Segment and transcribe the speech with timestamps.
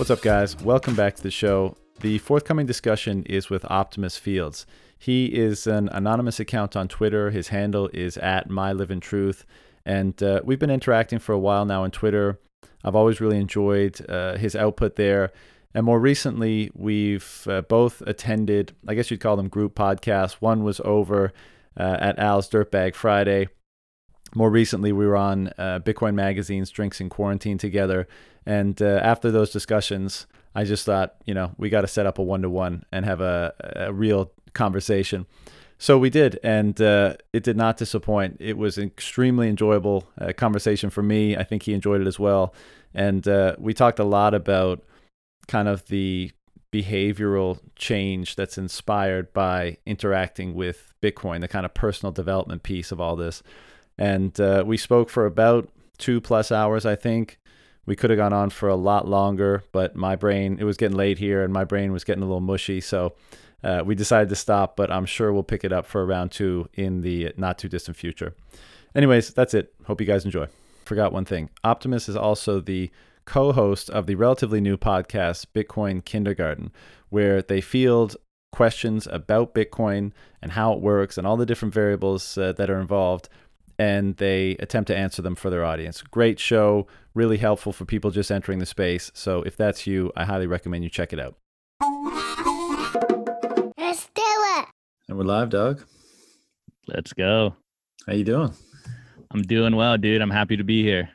[0.00, 0.58] What's up, guys?
[0.62, 1.76] Welcome back to the show.
[2.00, 4.64] The forthcoming discussion is with Optimus Fields.
[4.98, 7.30] He is an anonymous account on Twitter.
[7.30, 9.44] His handle is at MyLivinTruth.
[9.84, 12.40] And uh, we've been interacting for a while now on Twitter.
[12.82, 15.32] I've always really enjoyed uh, his output there.
[15.74, 20.36] And more recently, we've uh, both attended, I guess you'd call them group podcasts.
[20.40, 21.30] One was over
[21.78, 23.48] uh, at Al's Dirtbag Friday.
[24.34, 28.06] More recently, we were on uh, Bitcoin Magazine's Drinks in Quarantine together.
[28.46, 32.18] And uh, after those discussions, I just thought, you know, we got to set up
[32.18, 35.26] a one to one and have a, a real conversation.
[35.78, 38.36] So we did, and uh, it did not disappoint.
[38.38, 41.36] It was an extremely enjoyable uh, conversation for me.
[41.36, 42.54] I think he enjoyed it as well.
[42.92, 44.82] And uh, we talked a lot about
[45.48, 46.32] kind of the
[46.72, 53.00] behavioral change that's inspired by interacting with Bitcoin, the kind of personal development piece of
[53.00, 53.42] all this.
[54.00, 57.38] And uh, we spoke for about two plus hours, I think.
[57.84, 60.96] We could have gone on for a lot longer, but my brain, it was getting
[60.96, 62.80] late here and my brain was getting a little mushy.
[62.80, 63.14] So
[63.62, 66.68] uh, we decided to stop, but I'm sure we'll pick it up for round two
[66.74, 68.34] in the not too distant future.
[68.94, 69.74] Anyways, that's it.
[69.84, 70.46] Hope you guys enjoy.
[70.84, 72.90] Forgot one thing Optimus is also the
[73.26, 76.72] co host of the relatively new podcast, Bitcoin Kindergarten,
[77.10, 78.16] where they field
[78.50, 80.12] questions about Bitcoin
[80.42, 83.28] and how it works and all the different variables uh, that are involved.
[83.80, 86.02] And they attempt to answer them for their audience.
[86.02, 89.10] Great show, really helpful for people just entering the space.
[89.14, 91.38] So if that's you, I highly recommend you check it out.
[93.78, 94.66] Let's do it.
[95.08, 95.82] And we're live, Doug.
[96.88, 97.56] Let's go.
[98.06, 98.52] How you doing?
[99.30, 100.20] I'm doing well, dude.
[100.20, 101.08] I'm happy to be here.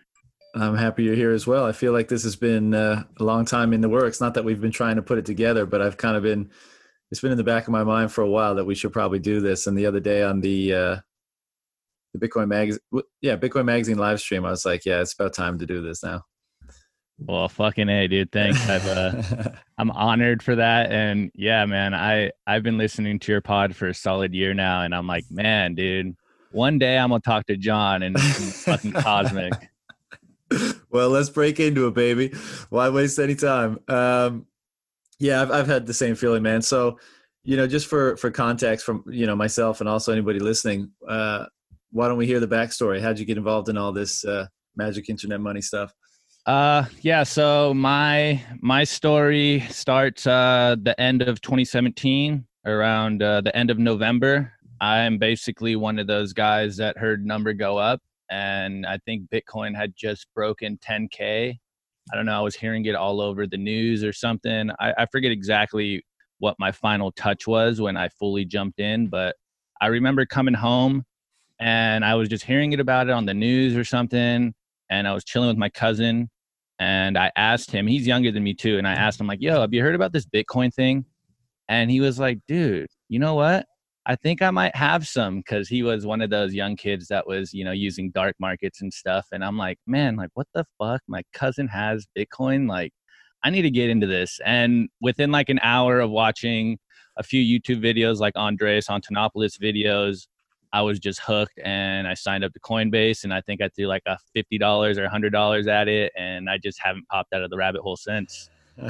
[0.56, 1.66] I'm happy you're here as well.
[1.66, 4.20] I feel like this has been uh, a long time in the works.
[4.20, 6.50] Not that we've been trying to put it together, but I've kind of been.
[7.12, 9.20] It's been in the back of my mind for a while that we should probably
[9.20, 9.68] do this.
[9.68, 10.96] And the other day on the uh,
[12.18, 12.82] the Bitcoin magazine,
[13.22, 16.04] yeah, Bitcoin magazine live stream, I was like, yeah, it's about time to do this
[16.04, 16.22] now.
[17.18, 18.32] Well, fucking a, dude.
[18.32, 18.68] Thanks.
[18.68, 19.22] I've uh,
[19.78, 23.88] I'm honored for that, and yeah, man, I I've been listening to your pod for
[23.88, 26.16] a solid year now, and I'm like, man, dude,
[26.52, 29.54] one day I'm gonna talk to John and fucking Cosmic.
[30.90, 32.34] well, let's break into it, baby.
[32.70, 33.80] Why waste any time?
[33.88, 34.46] Um,
[35.18, 36.62] yeah, I've I've had the same feeling, man.
[36.62, 37.00] So,
[37.46, 41.46] you know, just for for context from you know myself and also anybody listening, uh,
[41.96, 43.00] why don't we hear the backstory?
[43.00, 45.94] How'd you get involved in all this uh, magic internet money stuff?
[46.46, 47.24] Uh, yeah.
[47.24, 53.80] So my my story starts uh the end of 2017, around uh, the end of
[53.80, 54.52] November.
[54.82, 59.74] I'm basically one of those guys that heard number go up and I think Bitcoin
[59.74, 61.58] had just broken 10K.
[62.12, 62.38] I don't know.
[62.38, 64.70] I was hearing it all over the news or something.
[64.82, 66.06] I, I forget exactly
[66.40, 69.38] what my final touch was when I fully jumped in, but
[69.80, 71.06] I remember coming home
[71.60, 74.54] and I was just hearing it about it on the news or something.
[74.90, 76.30] And I was chilling with my cousin
[76.80, 78.78] and I asked him, he's younger than me too.
[78.78, 81.06] And I asked him, like, yo, have you heard about this Bitcoin thing?
[81.68, 83.66] And he was like, dude, you know what?
[84.06, 87.26] I think I might have some because he was one of those young kids that
[87.26, 89.26] was, you know, using dark markets and stuff.
[89.32, 91.02] And I'm like, man, like, what the fuck?
[91.08, 92.70] My cousin has Bitcoin.
[92.70, 92.92] Like,
[93.44, 94.40] I need to get into this.
[94.46, 96.78] And within like an hour of watching
[97.18, 100.28] a few YouTube videos, like Andreas Antonopoulos videos,
[100.74, 103.24] I was just hooked and I signed up to Coinbase.
[103.24, 106.12] And I think I threw like a $50 or $100 at it.
[106.18, 108.50] And I just haven't popped out of the rabbit hole since.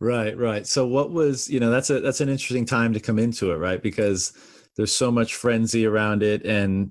[0.00, 0.66] Right, right.
[0.66, 3.56] So what was, you know, that's a that's an interesting time to come into it,
[3.56, 3.82] right?
[3.82, 4.32] Because
[4.76, 6.90] there's so much frenzy around it and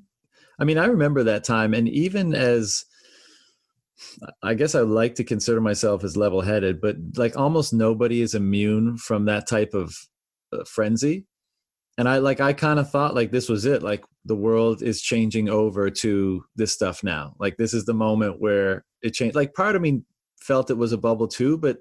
[0.60, 2.86] I mean, I remember that time and even as
[4.42, 8.98] I guess I like to consider myself as level-headed, but like almost nobody is immune
[8.98, 9.96] from that type of
[10.52, 11.26] uh, frenzy.
[11.98, 15.02] And I like I kind of thought like this was it, like the world is
[15.02, 17.36] changing over to this stuff now.
[17.40, 19.36] Like this is the moment where it changed.
[19.36, 20.02] Like part of me
[20.40, 21.78] felt it was a bubble too, but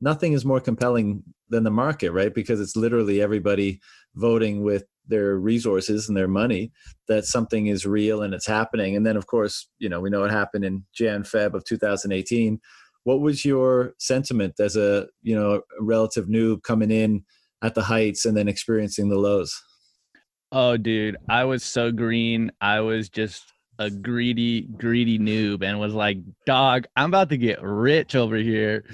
[0.00, 2.34] nothing is more compelling than the market, right?
[2.34, 3.80] Because it's literally everybody
[4.14, 6.72] voting with their resources and their money
[7.08, 8.96] that something is real and it's happening.
[8.96, 12.60] And then, of course, you know, we know what happened in Jan Feb of 2018.
[13.04, 17.24] What was your sentiment as a you know relative noob coming in
[17.62, 19.54] at the heights and then experiencing the lows?
[20.52, 22.52] Oh, dude, I was so green.
[22.60, 23.44] I was just
[23.78, 28.84] a greedy, greedy noob and was like, dog, I'm about to get rich over here.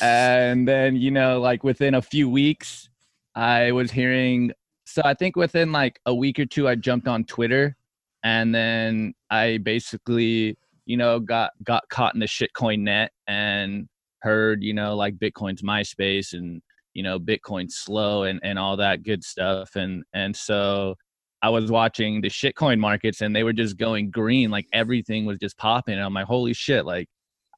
[0.00, 2.88] And then, you know, like within a few weeks,
[3.34, 4.52] I was hearing.
[4.84, 7.76] So I think within like a week or two, I jumped on Twitter
[8.22, 10.56] and then I basically,
[10.86, 13.88] you know, got got caught in the shitcoin net and
[14.20, 16.62] heard, you know, like Bitcoin's MySpace and,
[16.98, 19.76] you know, bitcoin slow and, and all that good stuff.
[19.76, 20.96] And and so
[21.42, 25.38] I was watching the shitcoin markets and they were just going green, like everything was
[25.38, 25.94] just popping.
[25.94, 27.08] And I'm like, holy shit, like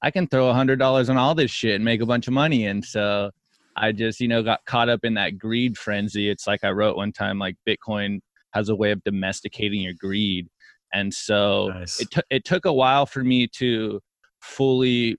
[0.02, 2.34] I can throw a hundred dollars on all this shit and make a bunch of
[2.34, 2.66] money.
[2.66, 3.30] And so
[3.76, 6.28] I just, you know, got caught up in that greed frenzy.
[6.28, 8.20] It's like I wrote one time, like Bitcoin
[8.52, 10.48] has a way of domesticating your greed.
[10.92, 11.98] And so nice.
[11.98, 14.00] it, t- it took a while for me to
[14.42, 15.16] fully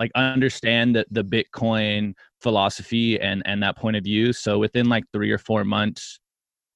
[0.00, 4.32] like understand the, the Bitcoin philosophy and, and that point of view.
[4.32, 6.18] So within like three or four months,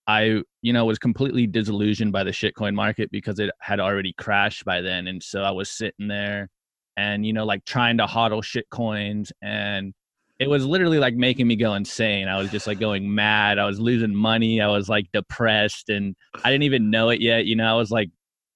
[0.06, 4.66] I, you know, was completely disillusioned by the shitcoin market because it had already crashed
[4.66, 5.06] by then.
[5.06, 6.50] And so I was sitting there
[6.98, 9.94] and, you know, like trying to hodl shitcoins and
[10.38, 12.28] it was literally like making me go insane.
[12.28, 13.58] I was just like going mad.
[13.58, 14.60] I was losing money.
[14.60, 17.46] I was like depressed and I didn't even know it yet.
[17.46, 18.10] You know, I was like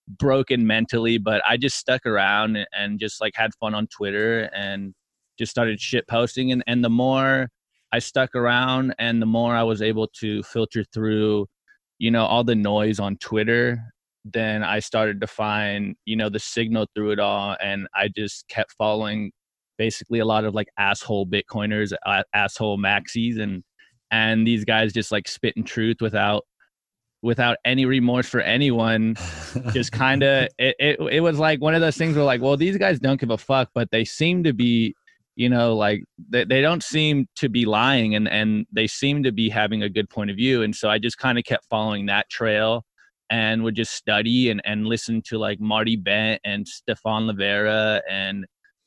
[0.09, 4.95] broken mentally, but I just stuck around and just like had fun on Twitter and
[5.39, 6.53] just started shit posting.
[6.53, 7.49] And, and the more
[7.93, 11.47] I stuck around and the more I was able to filter through,
[11.99, 13.79] you know, all the noise on Twitter,
[14.25, 17.57] then I started to find, you know, the signal through it all.
[17.63, 19.33] And I just kept following
[19.79, 21.93] basically a lot of like asshole Bitcoiners,
[22.35, 23.63] asshole maxis, and
[24.11, 26.45] and these guys just like spitting truth without
[27.23, 29.17] without any remorse for anyone
[29.73, 32.57] just kind of it, it, it was like one of those things where like well
[32.57, 34.95] these guys don't give a fuck but they seem to be
[35.35, 39.33] you know like they, they don't seem to be lying and and they seem to
[39.33, 42.07] be having a good point of view and so i just kind of kept following
[42.07, 42.85] that trail
[43.31, 48.47] and would just study and and listen to like marty bent and Stephan Livera and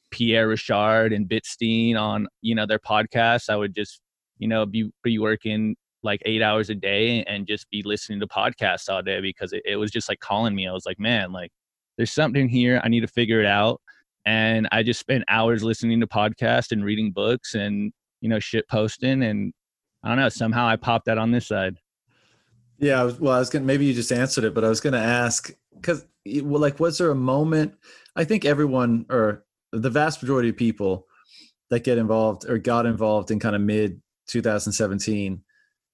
[0.09, 3.49] Pierre Rochard and Bitstein on you know their podcasts.
[3.49, 4.01] I would just
[4.37, 8.27] you know be be working like eight hours a day and just be listening to
[8.27, 10.67] podcasts all day because it, it was just like calling me.
[10.67, 11.51] I was like, man, like
[11.97, 12.81] there's something here.
[12.83, 13.81] I need to figure it out.
[14.25, 18.67] And I just spent hours listening to podcasts and reading books and you know shit
[18.67, 19.53] posting and
[20.03, 20.29] I don't know.
[20.29, 21.77] Somehow I popped that on this side.
[22.79, 25.51] Yeah, well, I was gonna maybe you just answered it, but I was gonna ask
[25.75, 27.75] because, well, like, was there a moment?
[28.15, 31.05] I think everyone, or the vast majority of people
[31.69, 35.43] that get involved or got involved in kind of mid 2017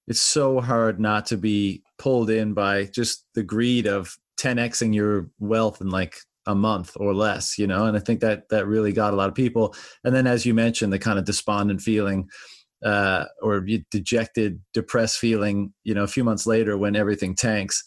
[0.08, 5.30] it's so hard not to be pulled in by just the greed of 10xing your
[5.38, 6.16] wealth in like
[6.46, 7.84] a month or less you know?
[7.84, 9.74] And i think that that really got a lot of people.
[10.04, 12.28] And then as you mentioned the kind of despondent feeling
[12.84, 17.84] uh, or dejected depressed feeling you know a few months later when everything tanks.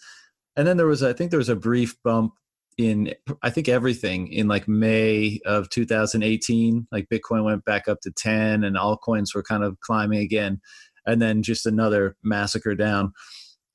[0.56, 2.34] And then there was i think there was a brief bump
[2.78, 6.88] in I think everything in like May of 2018.
[6.92, 10.62] Like Bitcoin went back up to 10, and altcoins were kind of climbing again,
[11.06, 13.14] and then just another massacre down.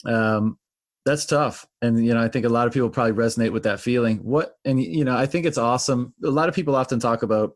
[0.05, 0.59] Um,
[1.05, 3.81] that's tough, and you know I think a lot of people probably resonate with that
[3.81, 4.19] feeling.
[4.19, 6.15] What and you know I think it's awesome.
[6.25, 7.53] A lot of people often talk about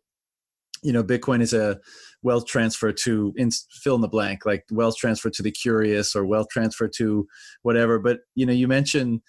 [0.82, 1.80] you know Bitcoin is a
[2.22, 3.50] wealth transfer to in,
[3.82, 7.26] fill in the blank, like wealth transfer to the curious or wealth transfer to
[7.62, 7.98] whatever.
[7.98, 9.20] But you know you mentioned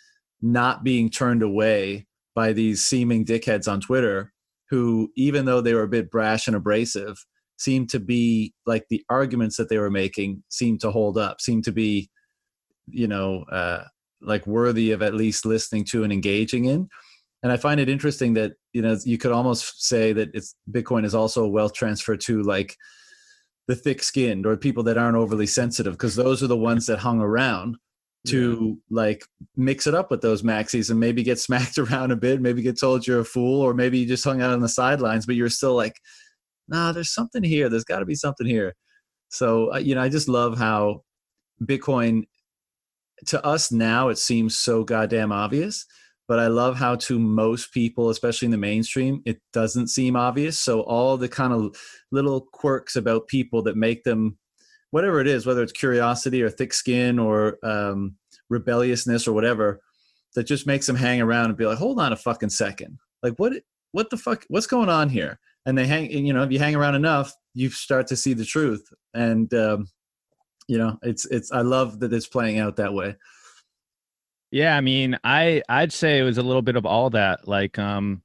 [0.41, 4.33] not being turned away by these seeming dickheads on Twitter
[4.69, 7.25] who, even though they were a bit brash and abrasive,
[7.61, 11.63] seemed to be like the arguments that they were making seemed to hold up, seemed
[11.65, 12.09] to be,
[12.87, 13.83] you know, uh,
[14.21, 16.89] like worthy of at least listening to and engaging in.
[17.43, 21.05] And I find it interesting that you know you could almost say that it's Bitcoin
[21.05, 22.75] is also a wealth transfer to like
[23.67, 27.21] the thick-skinned or people that aren't overly sensitive because those are the ones that hung
[27.21, 27.77] around
[28.27, 28.95] to yeah.
[28.95, 29.23] like
[29.55, 32.79] mix it up with those maxis and maybe get smacked around a bit, maybe get
[32.79, 35.49] told you're a fool, or maybe you just hung out on the sidelines, but you're
[35.49, 35.95] still like,
[36.71, 37.69] nah, there's something here.
[37.69, 38.73] There's got to be something here.
[39.29, 41.03] So, uh, you know, I just love how
[41.63, 42.23] Bitcoin
[43.27, 45.85] to us now, it seems so goddamn obvious.
[46.27, 50.57] But I love how to most people, especially in the mainstream, it doesn't seem obvious.
[50.57, 51.75] So all the kind of
[52.11, 54.37] little quirks about people that make them
[54.91, 58.15] whatever it is, whether it's curiosity or thick skin or um,
[58.49, 59.81] rebelliousness or whatever,
[60.35, 62.97] that just makes them hang around and be like, hold on a fucking second.
[63.23, 63.53] Like what
[63.91, 65.37] what the fuck what's going on here?
[65.65, 68.45] And they hang you know, if you hang around enough, you start to see the
[68.45, 68.91] truth.
[69.13, 69.87] And um,
[70.67, 73.15] you know, it's it's I love that it's playing out that way.
[74.51, 77.47] Yeah, I mean, I I'd say it was a little bit of all that.
[77.47, 78.21] Like um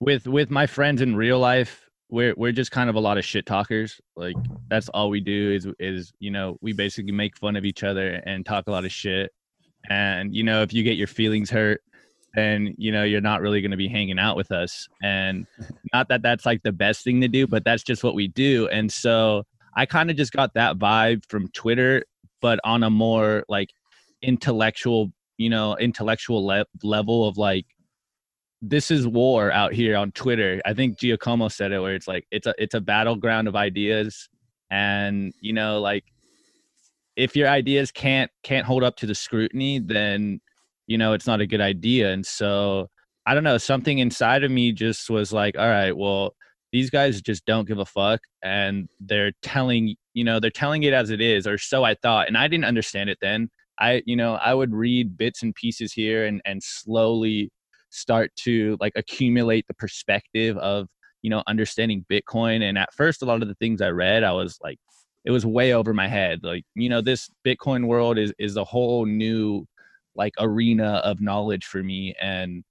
[0.00, 3.24] with with my friends in real life, we're we're just kind of a lot of
[3.24, 4.00] shit talkers.
[4.16, 4.36] Like
[4.68, 8.22] that's all we do is is you know we basically make fun of each other
[8.26, 9.32] and talk a lot of shit.
[9.90, 11.82] And you know if you get your feelings hurt,
[12.34, 14.88] then you know you're not really going to be hanging out with us.
[15.02, 15.46] And
[15.92, 18.68] not that that's like the best thing to do, but that's just what we do.
[18.68, 19.44] And so
[19.76, 22.04] I kind of just got that vibe from Twitter,
[22.40, 23.70] but on a more like
[24.22, 27.66] intellectual, you know, intellectual le- level of like
[28.62, 30.60] this is war out here on Twitter.
[30.64, 34.28] I think Giacomo said it where it's like it's a it's a battleground of ideas
[34.70, 36.04] and you know like
[37.16, 40.40] if your ideas can't can't hold up to the scrutiny then
[40.86, 42.88] you know it's not a good idea and so
[43.26, 46.34] I don't know, something inside of me just was like, all right, well,
[46.72, 50.92] these guys just don't give a fuck and they're telling, you know, they're telling it
[50.92, 52.28] as it is, or so I thought.
[52.28, 53.48] And I didn't understand it then.
[53.80, 57.50] I, you know, I would read bits and pieces here and and slowly
[57.90, 60.88] start to like accumulate the perspective of,
[61.22, 62.62] you know, understanding Bitcoin.
[62.62, 64.78] And at first a lot of the things I read, I was like,
[65.24, 66.40] it was way over my head.
[66.42, 69.66] Like, you know, this Bitcoin world is is a whole new
[70.16, 72.14] like arena of knowledge for me.
[72.20, 72.64] And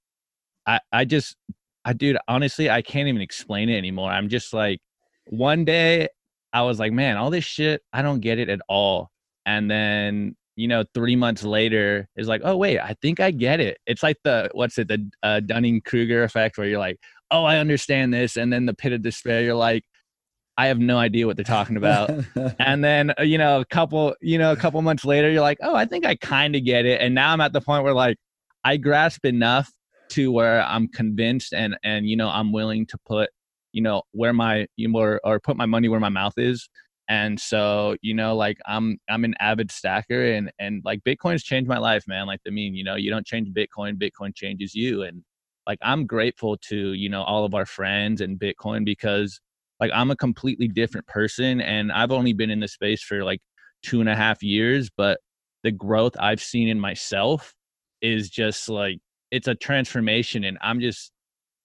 [0.66, 1.36] I, I just,
[1.84, 4.10] I, dude, honestly, I can't even explain it anymore.
[4.10, 4.80] I'm just like,
[5.26, 6.08] one day
[6.52, 9.10] I was like, man, all this shit, I don't get it at all.
[9.44, 13.60] And then, you know, three months later, is like, oh, wait, I think I get
[13.60, 13.78] it.
[13.86, 16.98] It's like the, what's it, the uh, Dunning Kruger effect where you're like,
[17.30, 18.36] oh, I understand this.
[18.36, 19.84] And then the pit of despair, you're like,
[20.56, 22.10] I have no idea what they're talking about.
[22.58, 25.58] and then, uh, you know, a couple, you know, a couple months later, you're like,
[25.62, 27.00] oh, I think I kind of get it.
[27.00, 28.16] And now I'm at the point where like
[28.64, 29.72] I grasp enough
[30.10, 33.30] to where I'm convinced and and you know I'm willing to put
[33.72, 36.68] you know where my you know, or, or put my money where my mouth is
[37.08, 41.68] and so you know like i'm i'm an avid stacker and and like bitcoin's changed
[41.68, 45.02] my life man like i mean you know you don't change bitcoin bitcoin changes you
[45.02, 45.22] and
[45.66, 49.40] like i'm grateful to you know all of our friends and bitcoin because
[49.80, 53.40] like i'm a completely different person and i've only been in this space for like
[53.82, 55.18] two and a half years but
[55.62, 57.54] the growth i've seen in myself
[58.02, 58.98] is just like
[59.30, 61.12] it's a transformation and i'm just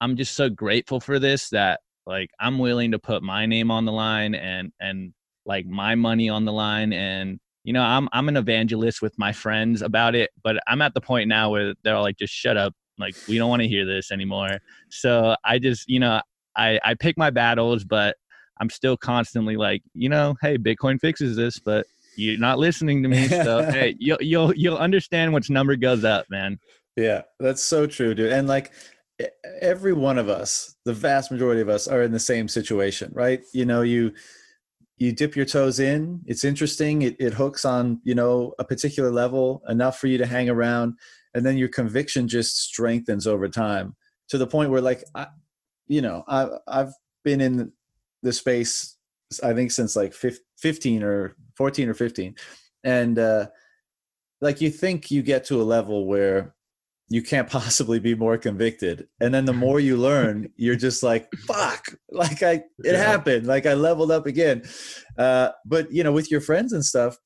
[0.01, 3.85] i'm just so grateful for this that like i'm willing to put my name on
[3.85, 5.13] the line and and
[5.45, 9.31] like my money on the line and you know i'm i'm an evangelist with my
[9.31, 12.73] friends about it but i'm at the point now where they're like just shut up.
[12.97, 14.59] Like we don't want to hear this anymore.
[14.89, 16.21] So i just you know
[16.59, 18.15] i i pick my battles but
[18.59, 21.85] i'm still constantly like you know hey bitcoin fixes this but
[22.15, 26.25] you're not listening to me so hey you'll you'll you'll understand which number goes up
[26.29, 26.59] man
[26.99, 28.33] yeah, that's so true, dude.
[28.33, 28.73] And like
[29.61, 33.41] every one of us, the vast majority of us are in the same situation, right?
[33.53, 34.11] You know, you
[34.97, 39.09] you dip your toes in, it's interesting, it, it hooks on, you know, a particular
[39.09, 40.95] level enough for you to hang around,
[41.33, 43.95] and then your conviction just strengthens over time
[44.27, 45.27] to the point where like I
[45.89, 46.93] you know, I I've
[47.25, 47.73] been in
[48.23, 48.95] the space
[49.43, 52.35] I think since like 15 or 14 or 15.
[52.83, 53.47] And uh
[54.41, 56.55] like you think you get to a level where
[57.09, 61.27] you can't possibly be more convicted and then the more you learn you're just like
[61.47, 62.97] fuck like i it yeah.
[62.97, 64.63] happened like i leveled up again
[65.17, 67.17] uh, but you know with your friends and stuff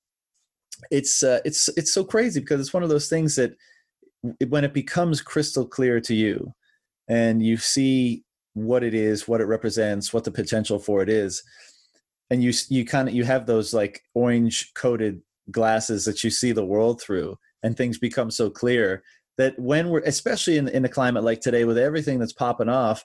[0.89, 3.51] it's uh, it's it's so crazy because it's one of those things that
[4.47, 6.53] when it becomes crystal clear to you
[7.07, 11.43] and you see what it is what it represents what the potential for it is.
[12.29, 16.51] And you you kind of you have those like orange coated glasses that you see
[16.51, 19.03] the world through and things become so clear
[19.37, 23.03] that when we're especially in, in a climate like today with everything that's popping off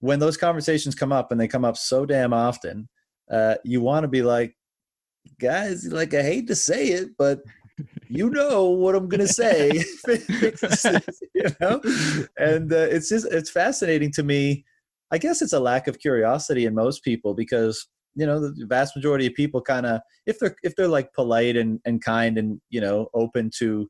[0.00, 2.88] when those conversations come up and they come up so damn often
[3.30, 4.56] uh, you want to be like
[5.38, 7.40] guys like i hate to say it but
[8.08, 9.70] you know what i'm gonna say.
[11.34, 11.80] You know?
[12.38, 14.64] And uh, it's just it's fascinating to me.
[15.10, 18.94] I guess it's a lack of curiosity in most people because you know the vast
[18.94, 22.60] majority of people kind of if they're if they're like polite and, and kind and
[22.68, 23.88] you know open to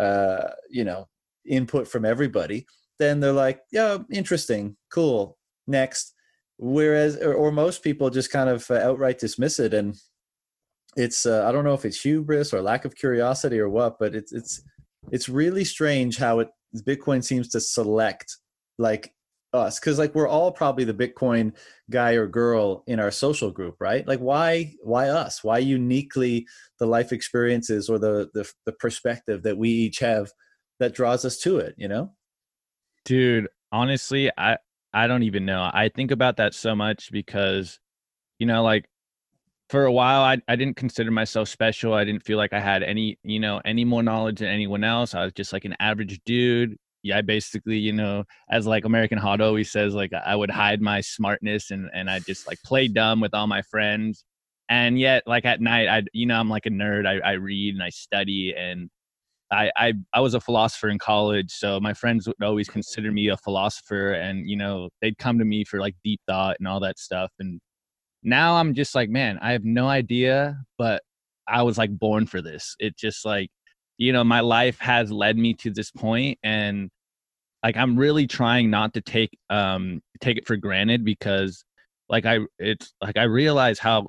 [0.00, 1.06] uh, you know,
[1.46, 2.66] input from everybody,
[2.98, 5.36] then they're like, yeah, interesting, cool,
[5.66, 6.14] next.
[6.58, 9.94] Whereas, or, or most people just kind of uh, outright dismiss it, and
[10.96, 14.14] it's uh, I don't know if it's hubris or lack of curiosity or what, but
[14.14, 14.62] it's it's
[15.10, 18.36] it's really strange how it Bitcoin seems to select
[18.78, 19.12] like
[19.52, 21.52] us because like we're all probably the bitcoin
[21.90, 24.06] guy or girl in our social group right?
[24.06, 25.42] Like why why us?
[25.42, 26.46] Why uniquely
[26.78, 30.30] the life experiences or the the, the perspective that we each have
[30.78, 32.12] that draws us to it you know?
[33.04, 34.56] Dude honestly i
[34.92, 35.68] i don't even know.
[35.72, 37.80] I think about that so much because
[38.38, 38.86] you know like
[39.70, 42.82] for a while I, I didn't consider myself special i didn't feel like i had
[42.82, 46.20] any you know any more knowledge than anyone else i was just like an average
[46.26, 50.50] dude yeah, I basically, you know, as like American Hodl always says, like I would
[50.50, 54.24] hide my smartness and and I just like play dumb with all my friends.
[54.68, 57.06] And yet, like at night, I you know I'm like a nerd.
[57.06, 58.90] I, I read and I study, and
[59.50, 63.28] I, I I was a philosopher in college, so my friends would always consider me
[63.28, 66.80] a philosopher, and you know they'd come to me for like deep thought and all
[66.80, 67.32] that stuff.
[67.40, 67.60] And
[68.22, 71.02] now I'm just like, man, I have no idea, but
[71.48, 72.76] I was like born for this.
[72.78, 73.50] It just like
[73.98, 76.90] you know my life has led me to this point and
[77.62, 81.62] like i'm really trying not to take um take it for granted because
[82.08, 84.08] like i it's like i realize how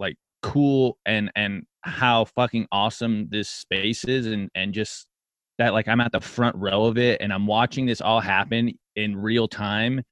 [0.00, 5.06] like cool and and how fucking awesome this space is and and just
[5.58, 8.72] that like I'm at the front row of it and I'm watching this all happen
[8.94, 10.02] in real time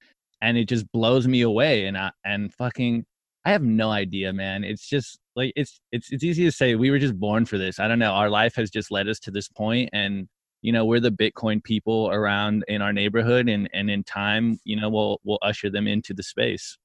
[0.40, 3.04] and it just blows me away and I and fucking
[3.46, 4.64] I have no idea, man.
[4.64, 7.78] It's just like it's it's it's easy to say we were just born for this.
[7.78, 8.10] I don't know.
[8.10, 10.28] Our life has just led us to this point and
[10.62, 14.74] you know, we're the Bitcoin people around in our neighborhood and and in time, you
[14.74, 16.76] know, we'll we'll usher them into the space.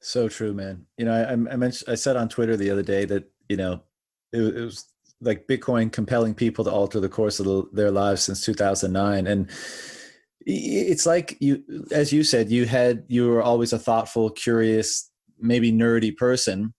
[0.00, 0.86] So true, man.
[0.98, 3.82] You know, I, I mentioned I said on Twitter the other day that, you know,
[4.32, 4.84] it, it was
[5.20, 9.26] like Bitcoin compelling people to alter the course of the, their lives since 2009.
[9.26, 9.50] And
[10.42, 15.72] it's like you, as you said, you had, you were always a thoughtful, curious, maybe
[15.72, 16.74] nerdy person.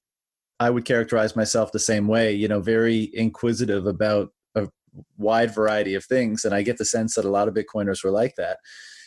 [0.59, 4.67] I would characterize myself the same way, you know, very inquisitive about a
[5.17, 6.43] wide variety of things.
[6.43, 8.57] And I get the sense that a lot of Bitcoiners were like that,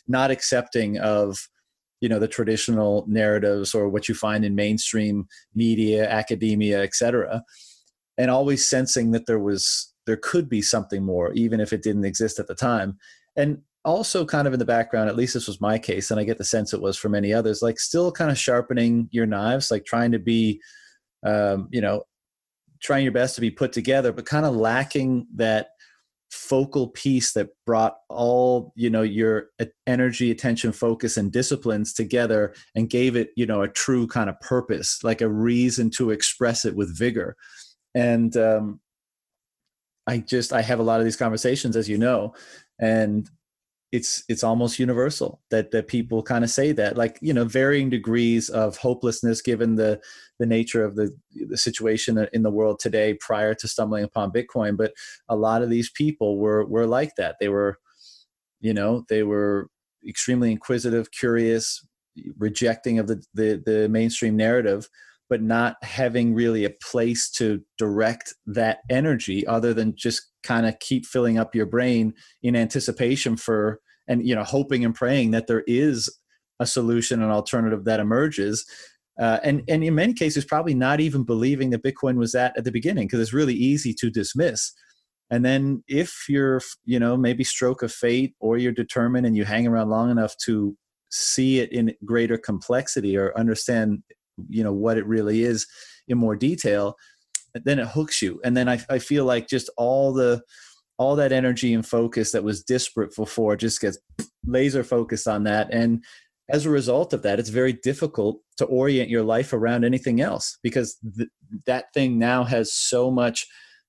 [0.07, 1.39] not accepting of,
[2.01, 7.43] you know, the traditional narratives or what you find in mainstream media, academia, et cetera
[8.21, 12.05] and always sensing that there was there could be something more even if it didn't
[12.05, 12.99] exist at the time
[13.35, 16.25] and also kind of in the background at least this was my case and i
[16.25, 19.71] get the sense it was for many others like still kind of sharpening your knives
[19.71, 20.61] like trying to be
[21.25, 22.03] um, you know
[22.81, 25.69] trying your best to be put together but kind of lacking that
[26.31, 29.49] focal piece that brought all you know your
[29.87, 34.39] energy attention focus and disciplines together and gave it you know a true kind of
[34.41, 37.37] purpose like a reason to express it with vigor.
[37.95, 38.81] And um,
[40.07, 42.35] i just i have a lot of these conversations as you know
[42.79, 43.29] and
[43.93, 47.91] it's it's almost universal that that people kind of say that like you know varying
[47.91, 50.01] degrees of hopelessness given the
[50.39, 51.11] the nature of the
[51.49, 54.93] the situation in the world today prior to stumbling upon bitcoin but
[55.29, 57.37] a lot of these people were were like that.
[57.41, 57.79] They were
[58.61, 59.69] you know they were
[60.07, 61.85] extremely inquisitive curious
[62.39, 64.89] rejecting of the the, the mainstream narrative
[65.29, 70.77] but not having really a place to direct that energy other than just kind of
[70.81, 75.47] keep filling up your brain in anticipation for and you know hoping and praying that
[75.47, 76.09] there is
[76.59, 78.65] a solution an alternative that emerges.
[79.19, 82.65] Uh, and and in many cases probably not even believing that bitcoin was that at
[82.65, 84.73] the beginning because it's really easy to dismiss.
[85.31, 89.45] And then if you're you know maybe stroke of fate or you're determined and you
[89.45, 90.77] hang around long enough to
[91.11, 94.03] see it in greater complexity or understand
[94.49, 95.67] you know what it really is
[96.09, 96.97] in more detail
[97.55, 98.41] then it hooks you.
[98.45, 100.43] And then I, I feel like just all the
[101.01, 103.99] all that energy and focus that was disparate before just gets
[104.47, 105.73] laser focused on that.
[105.73, 106.05] And
[106.51, 110.59] as a result of that it's very difficult to orient your life around anything else
[110.63, 111.31] because th-
[111.65, 113.47] that thing now has so much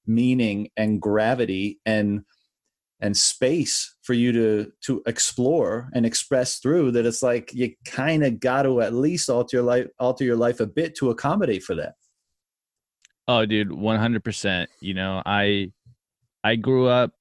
[0.07, 2.21] meaning and gravity and
[3.01, 8.23] and space for you to to explore and express through that it's like you kind
[8.23, 11.63] of got to at least alter your life alter your life a bit to accommodate
[11.63, 11.95] for that.
[13.27, 15.71] Oh dude 100% you know i
[16.43, 17.11] i grew up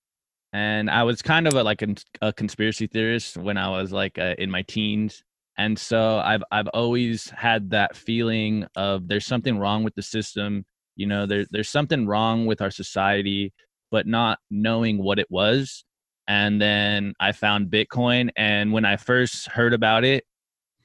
[0.53, 4.19] and i was kind of a, like a, a conspiracy theorist when i was like
[4.19, 5.23] uh, in my teens
[5.59, 10.65] and so i've i've always had that feeling of there's something wrong with the system
[10.97, 13.53] you know there, there's something wrong with our society
[13.91, 15.85] but not knowing what it was.
[16.29, 18.31] And then I found Bitcoin.
[18.37, 20.25] And when I first heard about it,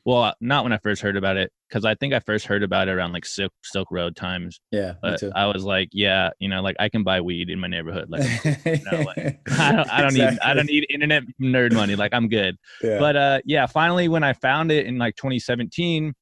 [0.06, 2.88] well, not when I first heard about it, because I think I first heard about
[2.88, 4.60] it around like Silk, Silk Road times.
[4.72, 7.68] Yeah, but I was like, yeah, you know, like I can buy weed in my
[7.68, 8.10] neighborhood.
[8.10, 10.20] Like, you know, like I don't, I don't exactly.
[10.20, 11.96] need, I don't need internet nerd money.
[11.96, 12.56] Like I'm good.
[12.84, 13.00] Yeah.
[13.00, 16.14] But uh, yeah, finally when I found it in like 2017,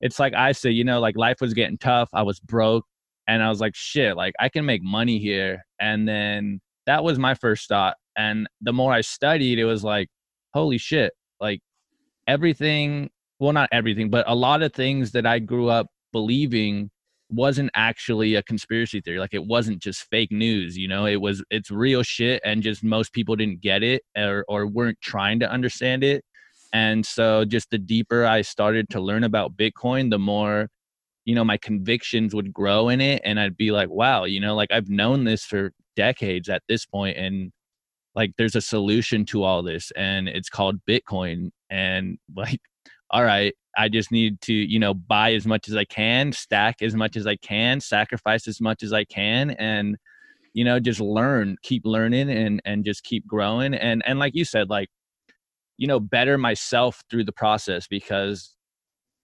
[0.00, 2.08] it's like I say, you know, like life was getting tough.
[2.14, 2.86] I was broke
[3.26, 5.64] and I was like, shit, like I can make money here.
[5.78, 7.96] And then that was my first thought.
[8.16, 10.08] And the more I studied, it was like,
[10.54, 11.60] holy shit, like
[12.26, 16.90] everything, well, not everything, but a lot of things that I grew up believing
[17.28, 19.18] wasn't actually a conspiracy theory.
[19.18, 22.40] Like it wasn't just fake news, you know, it was, it's real shit.
[22.44, 26.24] And just most people didn't get it or, or weren't trying to understand it.
[26.72, 30.68] And so just the deeper I started to learn about Bitcoin, the more
[31.26, 34.54] you know my convictions would grow in it and i'd be like wow you know
[34.54, 37.52] like i've known this for decades at this point and
[38.14, 42.60] like there's a solution to all this and it's called bitcoin and like
[43.10, 46.82] all right i just need to you know buy as much as i can stack
[46.82, 49.96] as much as i can sacrifice as much as i can and
[50.54, 54.44] you know just learn keep learning and and just keep growing and and like you
[54.44, 54.88] said like
[55.76, 58.56] you know better myself through the process because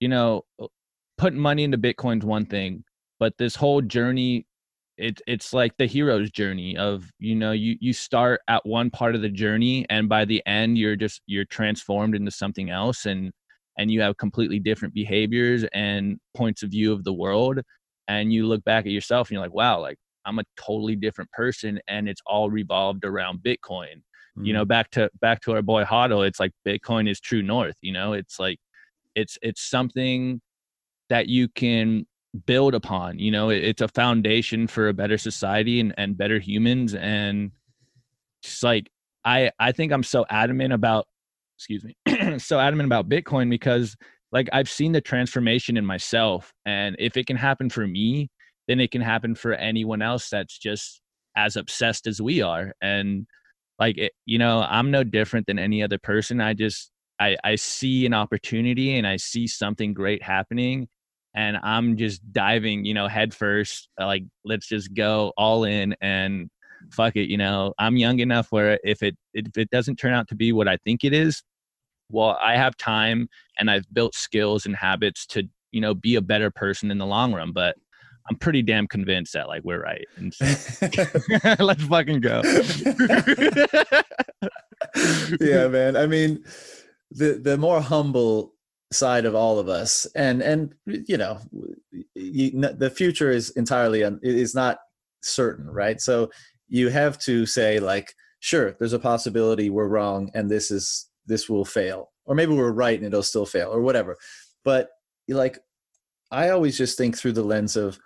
[0.00, 0.66] you know uh,
[1.18, 2.84] putting money into Bitcoin's one thing,
[3.20, 4.44] but this whole journey,
[4.98, 9.14] it's it's like the hero's journey of you know you you start at one part
[9.14, 13.32] of the journey and by the end you're just you're transformed into something else and
[13.78, 17.60] and you have completely different behaviors and points of view of the world
[18.08, 21.30] and you look back at yourself and you're like wow like I'm a totally different
[21.32, 23.96] person and it's all revolved around Bitcoin.
[24.36, 24.44] Mm-hmm.
[24.44, 27.76] You know, back to back to our boy Hodl, it's like Bitcoin is true north,
[27.80, 28.58] you know, it's like
[29.14, 30.40] it's it's something
[31.08, 32.06] that you can
[32.46, 36.38] build upon you know it, it's a foundation for a better society and, and better
[36.38, 37.50] humans and
[38.42, 38.88] just like
[39.22, 41.06] i i think i'm so adamant about
[41.64, 43.96] excuse me so adamant about bitcoin because
[44.32, 48.28] like i've seen the transformation in myself and if it can happen for me
[48.68, 51.00] then it can happen for anyone else that's just
[51.36, 53.26] as obsessed as we are and
[53.78, 57.54] like it, you know i'm no different than any other person i just I, I
[57.54, 60.88] see an opportunity and I see something great happening
[61.34, 63.88] and I'm just diving, you know, head first.
[64.00, 66.50] uh, Like, let's just go all in and
[66.90, 67.30] fuck it.
[67.30, 70.52] You know, I'm young enough where if it if it doesn't turn out to be
[70.52, 71.42] what I think it is,
[72.12, 76.20] well, I have time and I've built skills and habits to, you know, be a
[76.20, 77.52] better person in the long run.
[77.52, 77.76] But
[78.28, 80.06] I'm pretty damn convinced that like we're right.
[80.16, 80.44] And so,
[81.58, 82.42] let's fucking go.
[85.40, 85.96] yeah, man.
[85.96, 86.44] I mean,
[87.10, 88.54] the the more humble
[88.92, 91.38] side of all of us, and and you know,
[92.14, 94.78] you, the future is entirely un, is not
[95.22, 96.00] certain, right?
[96.00, 96.30] So
[96.68, 101.48] you have to say like, sure, there's a possibility we're wrong, and this is this
[101.48, 104.16] will fail, or maybe we're right and it'll still fail, or whatever.
[104.64, 104.90] But
[105.28, 105.58] like,
[106.30, 107.98] I always just think through the lens of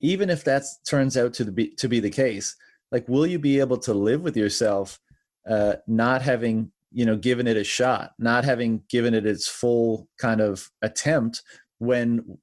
[0.00, 2.56] even if that turns out to be to be the case,
[2.90, 4.98] like, will you be able to live with yourself?
[5.48, 10.08] uh, not having you know given it a shot not having given it its full
[10.18, 11.42] kind of attempt
[11.78, 12.38] when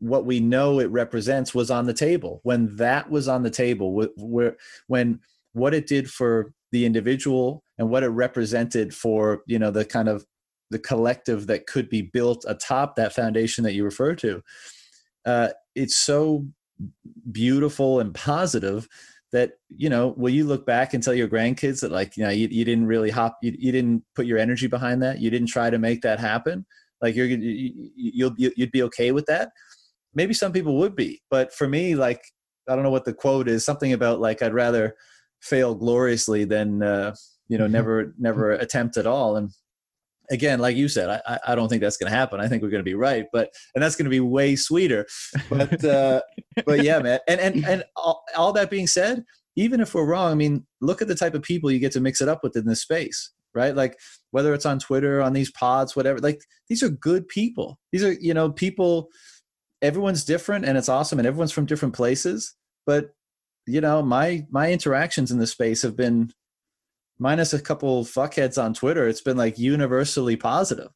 [0.00, 4.08] what we know it represents was on the table when that was on the table
[4.16, 4.56] where
[4.88, 5.20] when
[5.52, 10.08] what it did for the individual and what it represented for you know the kind
[10.08, 10.24] of
[10.70, 14.42] the collective that could be built atop that foundation that you refer to
[15.26, 16.46] uh, it's so
[17.30, 18.88] beautiful and positive
[19.32, 22.30] that you know will you look back and tell your grandkids that like you know
[22.30, 25.20] you, you didn't really hop you, you didn't put your energy behind that?
[25.20, 26.64] You didn't try to make that happen?
[27.02, 29.50] Like you're you, you'll you'd be okay with that?
[30.14, 32.22] Maybe some people would be but for me like
[32.68, 34.94] i don't know what the quote is something about like i'd rather
[35.40, 37.12] fail gloriously than uh,
[37.48, 37.72] you know mm-hmm.
[37.72, 39.36] never never attempt at all.
[39.36, 39.50] And
[40.30, 42.40] again like you said i i don't think that's going to happen.
[42.40, 45.06] I think we're going to be right but and that's going to be way sweeter.
[45.50, 46.22] But uh
[46.64, 49.24] but yeah man and and and all, all that being said
[49.56, 52.00] even if we're wrong i mean look at the type of people you get to
[52.00, 53.74] mix it up with in this space right?
[53.74, 53.98] Like
[54.32, 57.78] whether it's on twitter on these pods whatever like these are good people.
[57.92, 59.10] These are you know people
[59.82, 62.54] everyone's different and it's awesome and everyone's from different places
[62.86, 63.10] but
[63.66, 66.32] you know my my interactions in this space have been
[67.18, 70.90] minus a couple fuckheads on Twitter, it's been like universally positive.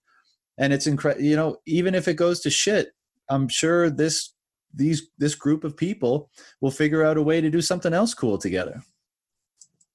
[0.58, 2.88] And it's incredible, you know, even if it goes to shit,
[3.28, 4.34] I'm sure this
[4.74, 8.38] these this group of people will figure out a way to do something else cool
[8.38, 8.82] together.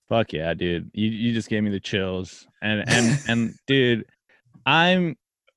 [0.09, 0.89] Fuck yeah, dude.
[0.93, 2.47] You you just gave me the chills.
[2.61, 4.05] And and and dude,
[4.65, 5.15] I'm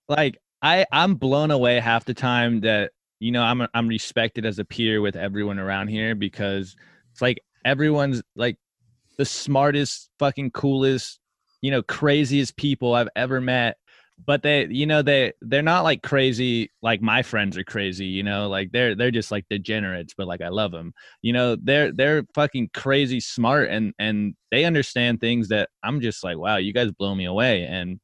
[0.08, 4.58] like I I'm blown away half the time that you know I'm I'm respected as
[4.58, 6.76] a peer with everyone around here because
[7.12, 8.56] it's like everyone's like
[9.18, 11.18] the smartest, fucking coolest,
[11.62, 13.76] you know, craziest people I've ever met.
[14.24, 18.22] But they, you know, they they're not like crazy like my friends are crazy, you
[18.22, 20.94] know, like they're they're just like degenerates, but like I love them.
[21.20, 26.24] You know, they're they're fucking crazy smart and and they understand things that I'm just
[26.24, 27.64] like, wow, you guys blow me away.
[27.64, 28.00] And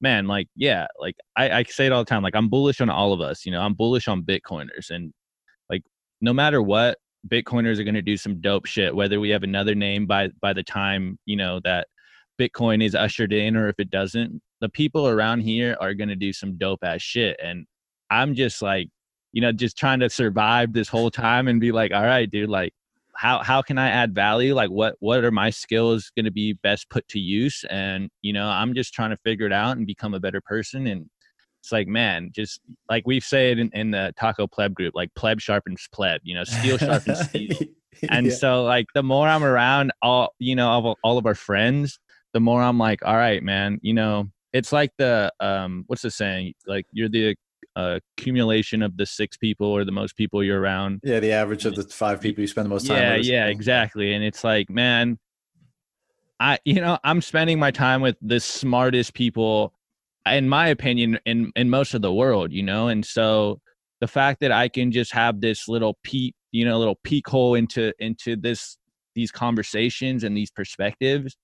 [0.00, 2.90] man, like, yeah, like I, I say it all the time, like I'm bullish on
[2.90, 5.12] all of us, you know, I'm bullish on Bitcoiners and
[5.68, 5.82] like
[6.20, 9.74] no matter what, Bitcoiners are going to do some dope shit, whether we have another
[9.74, 11.88] name by by the time you know that
[12.38, 14.40] Bitcoin is ushered in, or if it doesn't.
[14.60, 17.66] The people around here are going to do some dope ass shit, and
[18.10, 18.88] I'm just like,
[19.32, 22.48] you know, just trying to survive this whole time and be like, all right, dude,
[22.48, 22.72] like,
[23.14, 24.54] how how can I add value?
[24.54, 27.64] Like, what what are my skills going to be best put to use?
[27.70, 30.86] And you know, I'm just trying to figure it out and become a better person
[30.86, 31.08] and
[31.66, 35.40] it's like man just like we've said in, in the taco pleb group like pleb
[35.40, 37.56] sharpens pleb you know steel sharpens steel.
[38.10, 38.32] And yeah.
[38.34, 41.98] so like the more i'm around all you know all, all of our friends
[42.34, 46.10] the more i'm like all right man you know it's like the um what's the
[46.10, 46.54] saying?
[46.66, 47.36] Like you're the
[47.74, 51.00] uh, accumulation of the six people or the most people you're around.
[51.04, 53.26] Yeah the average of the five people you spend the most time yeah with.
[53.26, 54.14] yeah exactly.
[54.14, 55.18] And it's like man
[56.38, 59.72] i you know i'm spending my time with the smartest people
[60.26, 62.88] in my opinion in in most of the world you know?
[62.88, 63.60] And so
[64.00, 67.54] the fact that i can just have this little peek you know little peek hole
[67.54, 68.76] into into this
[69.14, 71.36] these conversations and these perspectives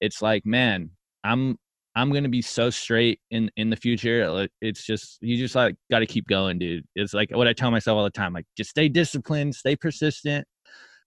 [0.00, 0.90] it's like man
[1.22, 1.56] i'm
[1.94, 4.48] i'm gonna be so straight in in the future.
[4.60, 6.84] It's just you just like got to keep going dude.
[6.94, 10.46] It's like what i tell myself all the time like just stay disciplined stay persistent.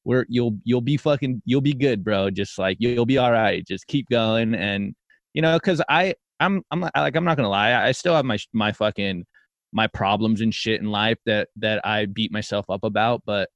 [0.05, 2.29] We're you'll you'll be fucking you'll be good, bro.
[2.29, 3.65] Just like you'll be all right.
[3.65, 4.93] Just keep going, and
[5.33, 8.37] you know, because I I'm I'm like I'm not gonna lie, I still have my
[8.53, 9.25] my fucking
[9.71, 13.49] my problems and shit in life that that I beat myself up about, but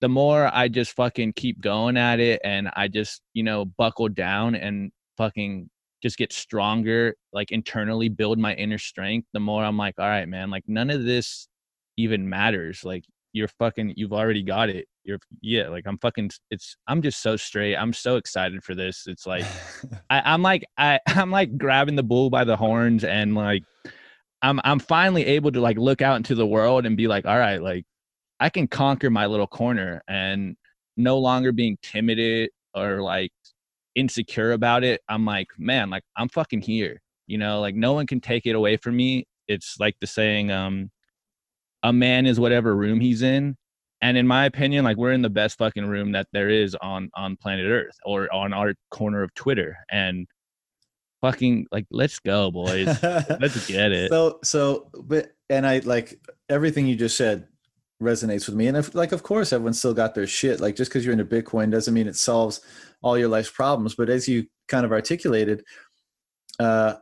[0.00, 4.08] the more I just fucking keep going at it and I just, you know, buckle
[4.08, 5.70] down and fucking
[6.02, 10.28] just get stronger, like internally build my inner strength, the more I'm like, all right,
[10.28, 11.46] man, like none of this
[11.96, 12.84] even matters.
[12.84, 14.86] Like you're fucking, you've already got it.
[15.04, 17.76] You're, yeah, like I'm fucking, it's, I'm just so straight.
[17.76, 19.04] I'm so excited for this.
[19.06, 19.44] It's like,
[20.10, 23.64] I, I'm like, I, I'm like grabbing the bull by the horns and like,
[24.42, 27.38] I'm, I'm finally able to like look out into the world and be like, all
[27.38, 27.84] right, like
[28.40, 30.56] I can conquer my little corner and
[30.96, 33.30] no longer being timid or like
[33.94, 35.00] insecure about it.
[35.08, 37.00] I'm like, man, like I'm fucking here.
[37.26, 39.26] You know, like no one can take it away from me.
[39.48, 40.90] It's like the saying, um,
[41.82, 43.56] a man is whatever room he's in.
[44.00, 47.10] And in my opinion, like we're in the best fucking room that there is on
[47.14, 49.76] on planet Earth or on our corner of Twitter.
[49.90, 50.26] And
[51.20, 52.86] fucking like let's go, boys.
[53.02, 54.10] let's get it.
[54.10, 57.46] So so but and I like everything you just said
[58.02, 58.66] resonates with me.
[58.66, 60.60] And if, like, of course, everyone's still got their shit.
[60.60, 62.60] Like, just because you're into Bitcoin doesn't mean it solves
[63.00, 63.94] all your life's problems.
[63.94, 65.64] But as you kind of articulated,
[66.58, 66.94] uh,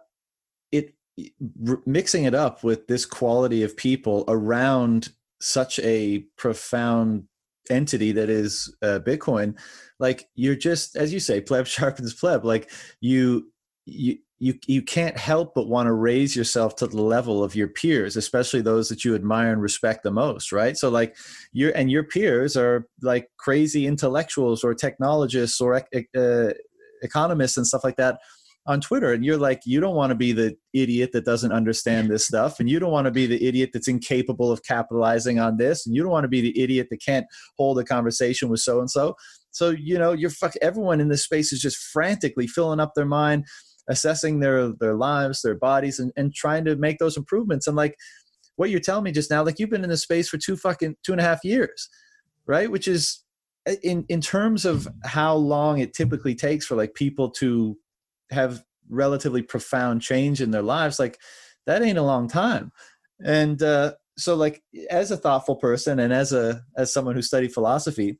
[1.68, 7.24] r- mixing it up with this quality of people around such a profound
[7.70, 9.58] entity that is uh, Bitcoin,
[9.98, 12.44] like you're just, as you say, pleb sharpens pleb.
[12.44, 13.50] Like you,
[13.86, 17.68] you you you can't help but want to raise yourself to the level of your
[17.68, 21.14] peers especially those that you admire and respect the most right so like
[21.52, 26.48] your and your peers are like crazy intellectuals or technologists or uh,
[27.02, 28.18] economists and stuff like that
[28.66, 32.08] on twitter and you're like you don't want to be the idiot that doesn't understand
[32.08, 35.56] this stuff and you don't want to be the idiot that's incapable of capitalizing on
[35.56, 37.26] this and you don't want to be the idiot that can't
[37.58, 39.14] hold a conversation with so and so
[39.50, 43.06] so you know you're fuck everyone in this space is just frantically filling up their
[43.06, 43.44] mind
[43.88, 47.96] assessing their their lives their bodies and, and trying to make those improvements and like
[48.56, 50.94] what you're telling me just now like you've been in this space for two fucking
[51.02, 51.88] two and a half years
[52.50, 52.70] right?
[52.70, 53.22] Which is
[53.82, 57.78] in in terms of how long it typically takes for like people to
[58.30, 61.18] have relatively profound change in their lives like
[61.66, 62.72] that ain't a long time
[63.24, 67.52] and uh so like as a thoughtful person and as a as someone who studied
[67.52, 68.18] philosophy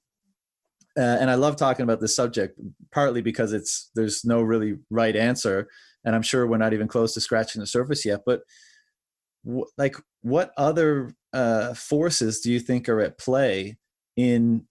[0.99, 2.59] uh, and I love talking about this subject
[2.91, 5.69] partly because it's there's no really right answer,
[6.05, 8.21] and I'm sure we're not even close to scratching the surface yet.
[8.27, 8.43] But
[9.45, 13.79] w- like, what other uh, forces do you think are at play
[14.17, 14.67] in,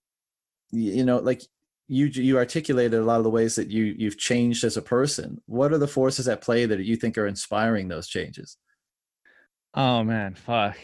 [0.72, 1.42] you know, like
[1.90, 5.42] you you articulated a lot of the ways that you you've changed as a person.
[5.48, 8.58] What are the forces at play that you think are inspiring those changes?
[9.74, 10.78] Oh man, fuck,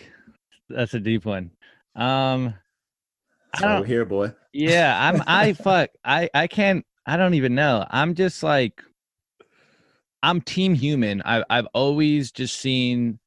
[0.67, 1.51] that's a deep one.
[1.95, 2.55] Um,
[3.59, 4.33] so here, boy.
[4.51, 5.21] Yeah, I'm.
[5.27, 5.91] I fuck.
[6.03, 6.83] I I can't.
[7.05, 7.85] I don't even know.
[7.89, 8.81] I'm just like.
[10.23, 11.21] I'm team human.
[11.23, 13.19] I I've always just seen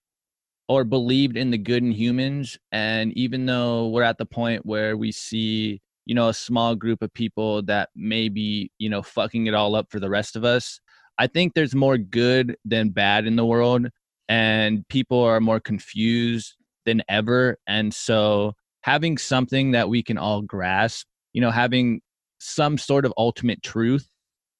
[0.69, 4.97] or believed in the good in humans, and even though we're at the point where
[4.97, 9.47] we see you know a small group of people that may be you know fucking
[9.47, 10.81] it all up for the rest of us
[11.19, 13.87] i think there's more good than bad in the world
[14.29, 18.53] and people are more confused than ever and so
[18.89, 22.01] having something that we can all grasp, you know, having
[22.39, 24.09] some sort of ultimate truth,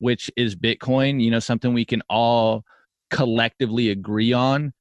[0.01, 2.63] which is Bitcoin, you know, something we can all
[3.11, 4.73] collectively agree on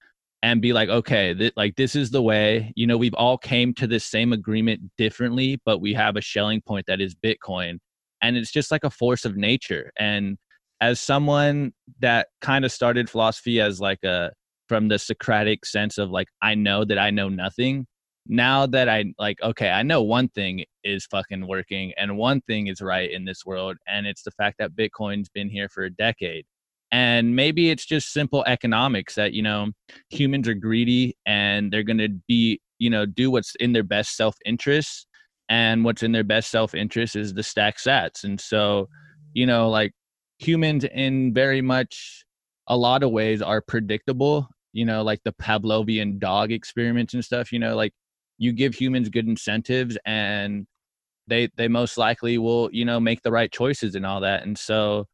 [0.43, 3.73] and be like, okay, th- like this is the way, you know, we've all came
[3.75, 7.79] to this same agreement differently, but we have a Schelling point that is Bitcoin.
[8.21, 9.91] And it's just like a force of nature.
[9.97, 10.37] And
[10.81, 14.31] as someone that kind of started philosophy as like a,
[14.69, 17.87] from the Socratic sense of like, I know that I know nothing,
[18.27, 22.67] now that I like, okay, I know one thing is fucking working and one thing
[22.67, 25.89] is right in this world, and it's the fact that Bitcoin's been here for a
[25.89, 26.45] decade.
[26.91, 29.71] And maybe it's just simple economics that, you know,
[30.09, 34.15] humans are greedy and they're going to be, you know, do what's in their best
[34.15, 35.07] self interest.
[35.49, 38.23] And what's in their best self interest is the stack sats.
[38.23, 38.89] And so,
[39.33, 39.93] you know, like
[40.39, 42.23] humans in very much
[42.67, 47.51] a lot of ways are predictable you know, like the Pavlovian dog experiments and stuff,
[47.51, 47.93] you know, like
[48.37, 50.67] you give humans good incentives and
[51.27, 54.57] they they most likely will you know make the right choices and all that and
[54.57, 55.05] so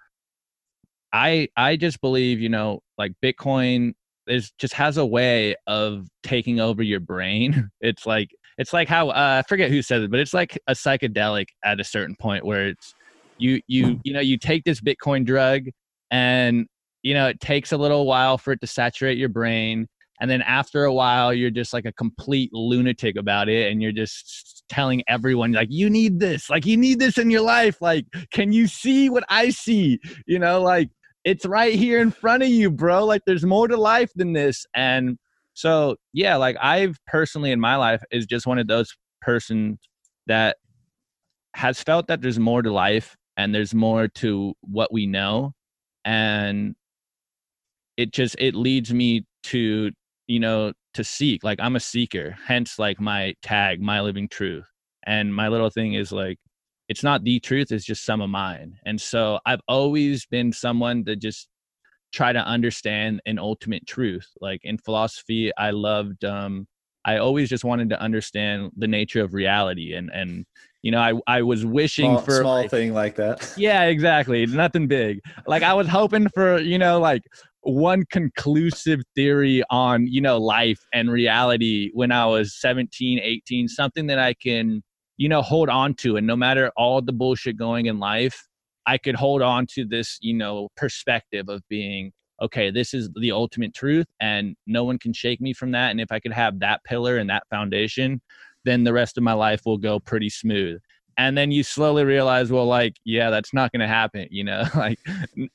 [1.13, 3.93] i i just believe you know like bitcoin
[4.27, 7.69] is just has a way of taking over your brain.
[7.81, 10.73] It's like it's like how uh, i forget who said it but it's like a
[10.73, 12.93] psychedelic at a certain point where it's
[13.37, 15.63] you you you know you take this bitcoin drug
[16.11, 16.67] and
[17.01, 19.87] you know it takes a little while for it to saturate your brain
[20.21, 23.91] and then after a while you're just like a complete lunatic about it and you're
[23.91, 28.05] just telling everyone like you need this like you need this in your life like
[28.31, 29.99] can you see what i see?
[30.25, 30.89] You know like
[31.23, 33.05] it's right here in front of you bro.
[33.05, 34.65] Like there's more to life than this.
[34.75, 35.17] And
[35.55, 39.77] so yeah like i've personally in my life is just one of those person
[40.25, 40.57] that
[41.53, 45.53] has felt that there's more to life and there's more to what we know.
[46.05, 46.75] And
[47.97, 49.91] it just it leads me to
[50.27, 51.43] you know to seek.
[51.43, 54.65] Like i'm a seeker hence like my tag my living truth.
[55.05, 56.39] And my little thing is like
[56.93, 58.77] it's not the truth it's just some of mine.
[58.85, 61.49] And so i've always been someone that just
[62.11, 64.27] try to understand an ultimate truth.
[64.39, 66.67] Like in philosophy i loved um
[67.03, 70.45] i always just wanted to understand the nature of reality and and
[70.83, 73.37] you know i i was wishing small, for small like, thing like that.
[73.57, 75.19] Yeah exactly nothing big.
[75.47, 77.23] Like i was hoping for you know like
[77.61, 84.05] one conclusive theory on you know life and reality when i was 17 18 something
[84.07, 84.83] that i can
[85.17, 88.47] you know hold on to and no matter all the bullshit going in life
[88.87, 93.31] i could hold on to this you know perspective of being okay this is the
[93.31, 96.59] ultimate truth and no one can shake me from that and if i could have
[96.59, 98.19] that pillar and that foundation
[98.65, 100.79] then the rest of my life will go pretty smooth.
[101.17, 104.63] And then you slowly realize well like yeah that's not going to happen you know
[104.75, 104.97] like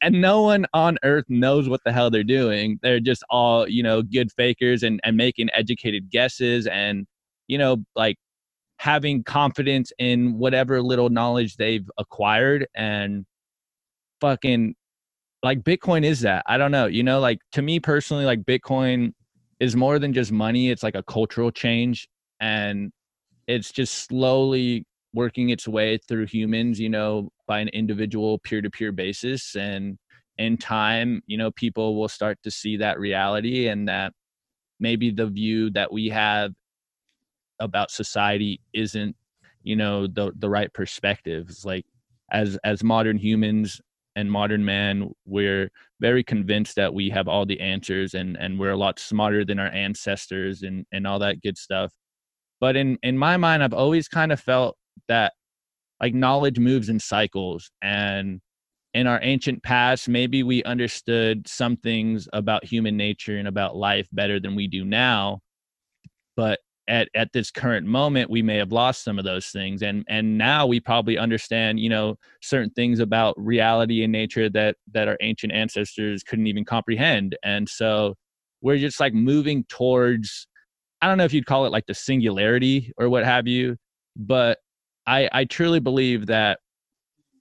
[0.00, 2.78] and no one on earth knows what the hell they're doing.
[2.80, 7.08] They're just all you know good fakers and and making educated guesses and
[7.48, 8.18] you know like
[8.78, 13.24] having confidence in whatever little knowledge they've acquired and
[14.20, 14.74] fucking
[15.42, 19.12] like bitcoin is that i don't know you know like to me personally like bitcoin
[19.60, 22.08] is more than just money it's like a cultural change
[22.40, 22.90] and
[23.48, 28.70] it's just slowly working its way through humans, you know, by an individual peer to
[28.70, 29.56] peer basis.
[29.56, 29.98] And
[30.36, 34.12] in time, you know, people will start to see that reality and that
[34.78, 36.52] maybe the view that we have
[37.60, 39.16] about society isn't,
[39.62, 41.46] you know, the the right perspective.
[41.50, 41.86] It's like
[42.30, 43.80] as as modern humans
[44.16, 48.72] and modern man, we're very convinced that we have all the answers and and we're
[48.72, 51.92] a lot smarter than our ancestors and and all that good stuff.
[52.60, 54.76] But in in my mind, I've always kind of felt
[55.08, 55.32] that
[56.00, 58.40] like knowledge moves in cycles and
[58.94, 64.08] in our ancient past maybe we understood some things about human nature and about life
[64.12, 65.40] better than we do now
[66.36, 66.58] but
[66.88, 69.82] at, at this current moment we may have lost some of those things.
[69.82, 74.76] And and now we probably understand you know certain things about reality and nature that
[74.92, 77.36] that our ancient ancestors couldn't even comprehend.
[77.44, 78.14] And so
[78.60, 80.48] we're just like moving towards
[81.00, 83.76] i don't know if you'd call it like the singularity or what have you
[84.16, 84.58] but
[85.06, 86.58] I, I truly believe that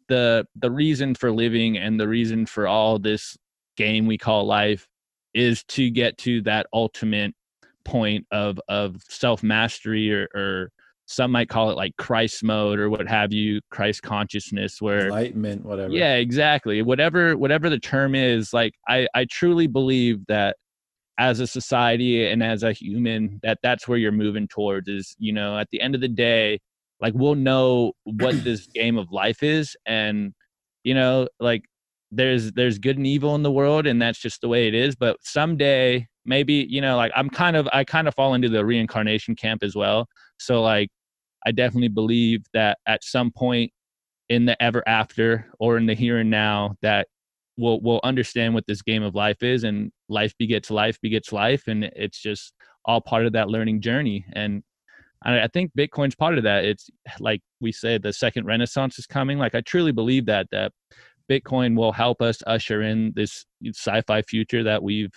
[0.08, 3.36] the the reason for living and the reason for all this
[3.76, 4.88] game we call life
[5.34, 7.36] is to get to that ultimate
[7.88, 10.70] point of of self mastery or, or
[11.06, 15.66] some might call it like Christ mode or what have you, Christ consciousness, where enlightenment,
[15.66, 15.94] whatever.
[15.94, 16.82] Yeah, exactly.
[16.82, 20.58] Whatever whatever the term is, like I I truly believe that
[21.18, 24.88] as a society and as a human, that that's where you're moving towards.
[24.90, 26.60] Is you know at the end of the day,
[27.00, 30.34] like we'll know what this game of life is and
[30.84, 31.64] you know like
[32.12, 34.96] there's there's good and evil in the world and that's just the way it is
[34.96, 38.64] but someday maybe you know like i'm kind of i kind of fall into the
[38.64, 40.90] reincarnation camp as well so like
[41.46, 43.72] i definitely believe that at some point
[44.30, 47.08] in the ever after or in the here and now that
[47.58, 51.64] we'll we'll understand what this game of life is and life begets life begets life
[51.68, 52.54] and it's just
[52.86, 54.62] all part of that learning journey and
[55.24, 56.64] I think Bitcoin's part of that.
[56.64, 59.40] It's like we said, the second renaissance is coming.
[59.40, 60.72] Like I truly believe that that
[61.30, 65.12] Bitcoin will help us usher in this sci-fi future that we've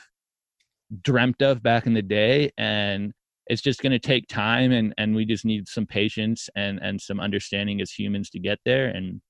[1.03, 3.13] dreamt of back in the day, and
[3.47, 7.01] it's just going to take time, and and we just need some patience and and
[7.01, 8.89] some understanding as humans to get there.
[8.89, 9.21] And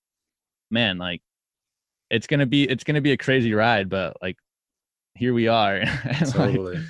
[0.71, 1.23] man, like
[2.11, 4.37] it's gonna be it's gonna be a crazy ride, but like
[5.15, 5.85] here we are.
[6.25, 6.77] totally.
[6.77, 6.85] like,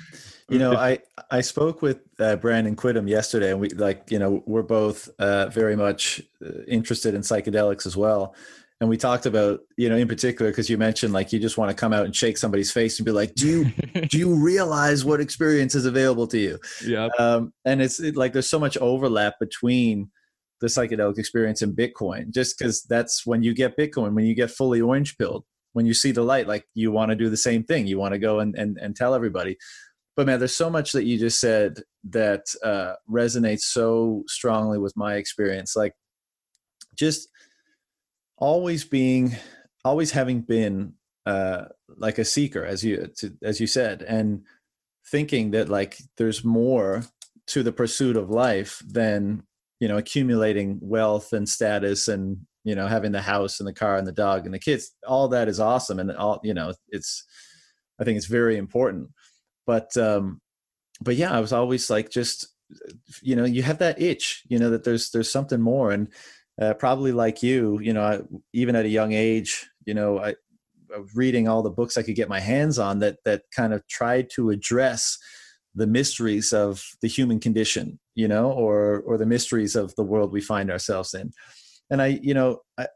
[0.49, 4.43] you know, I I spoke with uh, Brandon Quittem yesterday, and we like you know
[4.45, 8.35] we're both uh, very much uh, interested in psychedelics as well.
[8.81, 11.69] And we talked about you know in particular because you mentioned like you just want
[11.69, 15.05] to come out and shake somebody's face and be like, do you do you realize
[15.05, 16.59] what experience is available to you?
[16.85, 17.07] Yeah.
[17.17, 20.11] Um, and it's it, like there's so much overlap between
[20.59, 24.51] the psychedelic experience and Bitcoin, just because that's when you get Bitcoin, when you get
[24.51, 27.63] fully orange pilled, when you see the light, like you want to do the same
[27.63, 27.87] thing.
[27.87, 29.57] You want to go and, and and tell everybody
[30.15, 31.79] but man, there's so much that you just said
[32.09, 35.75] that uh, resonates so strongly with my experience.
[35.75, 35.93] Like,
[36.95, 37.29] just
[38.41, 39.37] always being,
[39.85, 40.93] always having been
[41.25, 43.09] uh, like a seeker, as you
[43.41, 44.43] as you said, and
[45.07, 47.03] thinking that like there's more
[47.47, 49.43] to the pursuit of life than
[49.79, 53.97] you know accumulating wealth and status and you know having the house and the car
[53.97, 54.91] and the dog and the kids.
[55.07, 57.23] All that is awesome and all you know it's
[57.99, 59.09] i think it's very important.
[59.67, 60.41] But um
[61.03, 62.47] but yeah i was always like just
[63.21, 65.91] you know you have that itch you know that there's there's something more.
[65.91, 66.07] And
[66.61, 68.19] uh, probably like you you know I,
[68.53, 70.35] even at a young age you know I,
[70.93, 73.73] I was reading all the books i could get my hands on that that kind
[73.73, 75.17] of tried to address
[75.73, 80.31] the mysteries of the human condition you know or or the mysteries of the world
[80.31, 81.31] we find ourselves in.
[81.89, 82.87] And i you know i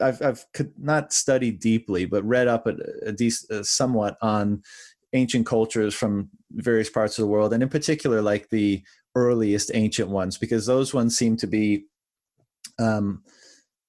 [0.00, 2.74] I've, I've could not studied deeply, but read up a,
[3.06, 4.62] a decent, somewhat on
[5.12, 8.82] ancient cultures from various parts of the world, and in particular, like the
[9.14, 11.84] earliest ancient ones, because those ones seem to be
[12.82, 13.22] um,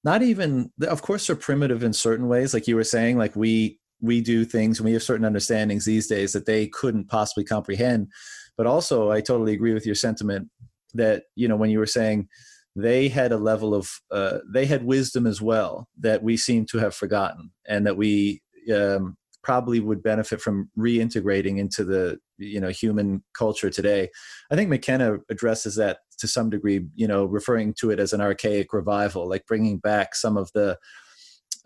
[0.02, 0.70] not even.
[0.82, 3.18] Of course, they're primitive in certain ways, like you were saying.
[3.18, 7.08] Like we we do things and we have certain understandings these days that they couldn't
[7.08, 8.08] possibly comprehend.
[8.56, 10.48] But also, I totally agree with your sentiment
[10.94, 12.28] that you know when you were saying
[12.76, 16.78] they had a level of uh, they had wisdom as well that we seem to
[16.78, 18.42] have forgotten and that we
[18.74, 24.08] um, probably would benefit from reintegrating into the you know human culture today
[24.50, 28.20] i think mckenna addresses that to some degree you know referring to it as an
[28.20, 30.76] archaic revival like bringing back some of the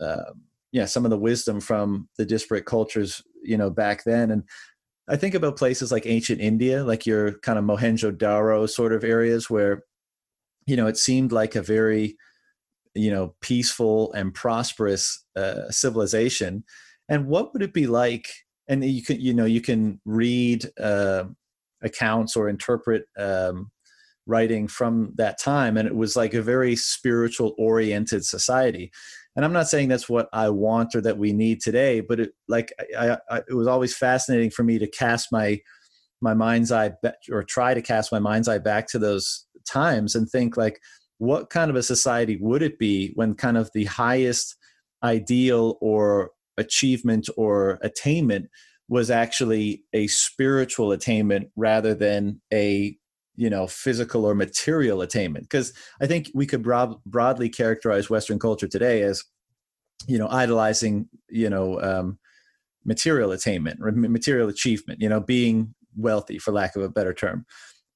[0.00, 0.32] uh,
[0.72, 4.44] yeah some of the wisdom from the disparate cultures you know back then and
[5.08, 9.48] I think about places like ancient India, like your kind of Mohenjo-daro sort of areas
[9.48, 9.84] where,
[10.66, 12.16] you know, it seemed like a very,
[12.94, 16.62] you know, peaceful and prosperous uh, civilization.
[17.08, 18.28] And what would it be like?
[18.68, 21.24] And you can, you know, you can read uh,
[21.82, 23.70] accounts or interpret um,
[24.26, 28.92] writing from that time, and it was like a very spiritual oriented society.
[29.36, 32.32] And i'm not saying that's what i want or that we need today but it
[32.48, 35.60] like I, I, it was always fascinating for me to cast my
[36.20, 36.92] my mind's eye
[37.30, 40.80] or try to cast my mind's eye back to those times and think like
[41.18, 44.56] what kind of a society would it be when kind of the highest
[45.02, 48.48] ideal or achievement or attainment
[48.88, 52.96] was actually a spiritual attainment rather than a
[53.36, 55.44] you know physical or material attainment.
[55.44, 59.24] Because i think we could broad, broadly characterize western culture today as
[60.06, 62.18] you know idolizing you know um,
[62.84, 67.44] material attainment or material achievement you know being wealthy for lack of a better term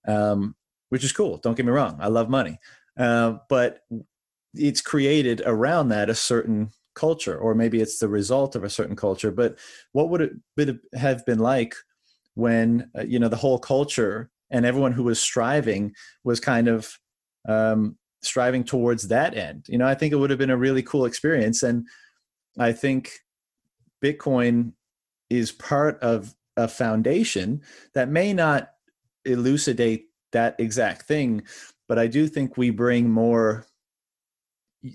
[0.09, 0.55] um,
[0.89, 2.59] which is cool don't get me wrong i love money.
[2.99, 3.81] Uh, but
[4.55, 8.97] it's created around that a certain culture or maybe it's the result of a certain
[8.97, 9.59] culture but
[9.93, 11.74] what would it have been like
[12.34, 16.99] when uh, you know the whole culture and everyone who was striving was kind of
[17.49, 19.66] um, striving towards that end.
[19.68, 21.86] You know, I think it would have been a really cool experience, and
[22.59, 23.11] I think
[24.05, 24.72] Bitcoin
[25.30, 27.62] is part of a foundation
[27.95, 28.70] that may not
[29.24, 31.43] elucidate that exact thing,
[31.88, 33.66] but I do think we bring more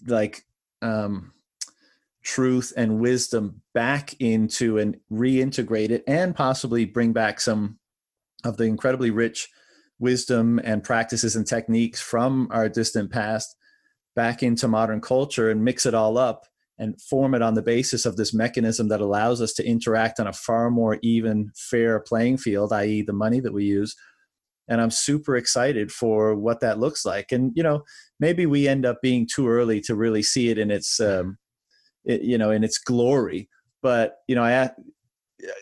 [0.06, 0.44] like
[0.82, 1.34] um,
[2.28, 7.80] truth and wisdom back into and reintegrate it and possibly bring back some
[8.44, 9.48] of the incredibly rich
[9.98, 13.56] wisdom and practices and techniques from our distant past
[14.14, 16.44] back into modern culture and mix it all up
[16.78, 20.28] and form it on the basis of this mechanism that allows us to interact on
[20.28, 23.02] a far more even fair playing field i.e.
[23.04, 23.96] the money that we use
[24.68, 27.84] and i'm super excited for what that looks like and you know
[28.20, 31.38] maybe we end up being too early to really see it in its um,
[32.08, 33.50] you know in its glory
[33.82, 34.70] but you know i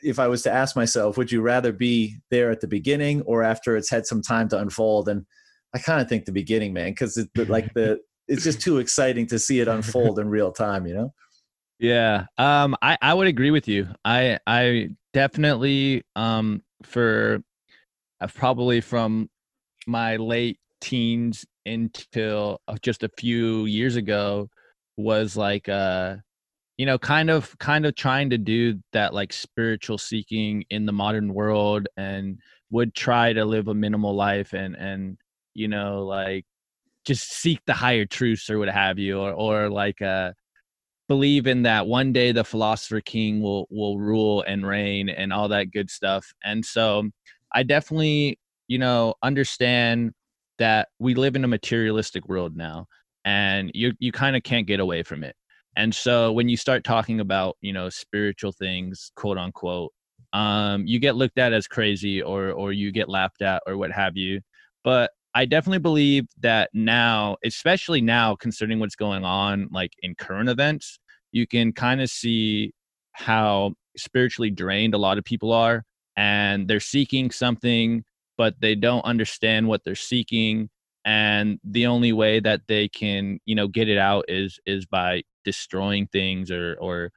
[0.01, 3.43] if I was to ask myself, would you rather be there at the beginning or
[3.43, 5.09] after it's had some time to unfold?
[5.09, 5.25] And
[5.73, 9.27] I kind of think the beginning, man, because it, like the it's just too exciting
[9.27, 11.13] to see it unfold in real time, you know?
[11.79, 13.89] Yeah, um, I I would agree with you.
[14.05, 17.41] I I definitely um for
[18.21, 19.29] uh, probably from
[19.85, 24.49] my late teens until uh, just a few years ago
[24.97, 26.15] was like uh
[26.77, 30.91] you know kind of kind of trying to do that like spiritual seeking in the
[30.91, 32.39] modern world and
[32.71, 35.17] would try to live a minimal life and and
[35.53, 36.45] you know like
[37.05, 40.31] just seek the higher truths or what have you or or like uh
[41.07, 45.47] believe in that one day the philosopher king will will rule and reign and all
[45.47, 46.33] that good stuff.
[46.43, 47.09] And so
[47.53, 50.13] i definitely you know understand
[50.57, 52.87] that we live in a materialistic world now
[53.25, 55.35] and you you kind of can't get away from it
[55.75, 59.91] and so when you start talking about, you know, spiritual things, quote unquote,
[60.33, 63.91] um, you get looked at as crazy or or you get laughed at or what
[63.91, 64.41] have you.
[64.83, 70.49] But I definitely believe that now, especially now, concerning what's going on like in current
[70.49, 70.99] events,
[71.31, 72.73] you can kind of see
[73.11, 75.83] how spiritually drained a lot of people are
[76.17, 78.03] and they're seeking something
[78.37, 80.69] but they don't understand what they're seeking
[81.05, 85.21] and the only way that they can you know get it out is is by
[85.45, 87.11] destroying things or or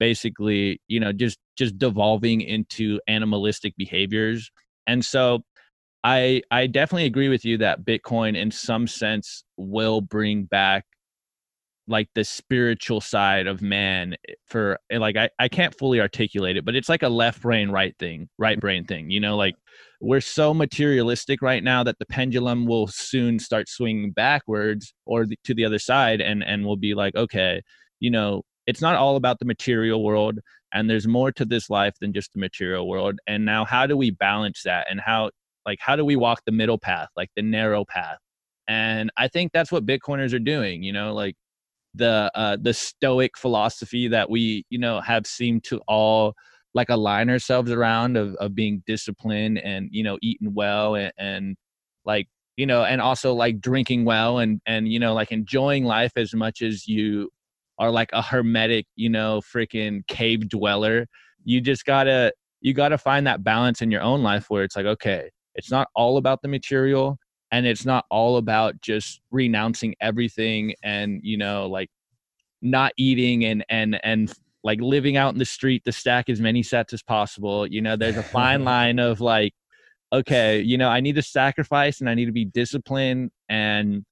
[0.00, 4.50] basically you know just just devolving into animalistic behaviors.
[4.86, 5.44] And so
[6.04, 10.84] i i definitely agree with you that bitcoin in some sense will bring back
[11.86, 16.56] like the spiritual side of man eh, for eh, like I, I can't fully articulate
[16.56, 19.54] it but it's like a left brain right thing right brain thing you know like
[20.04, 25.38] we're so materialistic right now that the pendulum will soon start swinging backwards or the,
[25.44, 27.60] to the other side and and we'll be like okay
[28.00, 30.38] you know it's not all about the material world
[30.74, 33.18] and there's more to this life than just the material world.
[33.26, 35.30] And now how do we balance that and how
[35.64, 38.18] like how do we walk the middle path like the narrow path?
[38.66, 41.36] And i think that's what bitcoiners are doing you know like
[41.94, 46.34] the uh the stoic philosophy that we you know have seemed to all
[46.74, 51.56] like align ourselves around of, of being disciplined and you know eating well and, and
[52.04, 56.12] like you know and also like drinking well and and you know like enjoying life
[56.16, 57.30] as much as you
[57.78, 61.06] are like a hermetic you know freaking cave dweller.
[61.44, 64.86] You just gotta you gotta find that balance in your own life where it's like
[64.86, 67.18] okay it's not all about the material
[67.52, 71.90] and it's not all about just renouncing everything and you know like
[72.62, 74.32] not eating and and and
[74.64, 77.66] like living out in the street to stack as many sats as possible.
[77.66, 79.52] You know, there's a fine line of like,
[80.12, 84.04] okay, you know, I need to sacrifice and I need to be disciplined and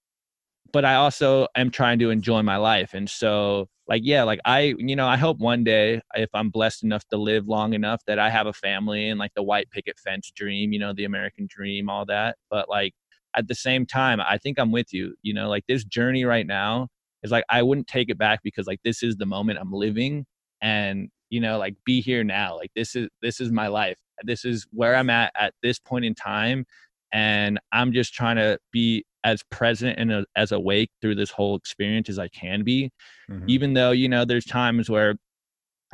[0.72, 2.94] but I also am trying to enjoy my life.
[2.94, 6.84] And so like yeah, like I you know, I hope one day if I'm blessed
[6.84, 9.98] enough to live long enough that I have a family and like the white picket
[9.98, 12.36] fence dream, you know, the American dream, all that.
[12.50, 12.94] But like
[13.34, 15.14] at the same time, I think I'm with you.
[15.22, 16.88] You know, like this journey right now
[17.22, 20.26] is like I wouldn't take it back because like this is the moment I'm living
[20.62, 24.44] and you know like be here now like this is this is my life this
[24.44, 26.64] is where i'm at at this point in time
[27.12, 32.08] and i'm just trying to be as present and as awake through this whole experience
[32.08, 32.90] as i can be
[33.30, 33.44] mm-hmm.
[33.48, 35.16] even though you know there's times where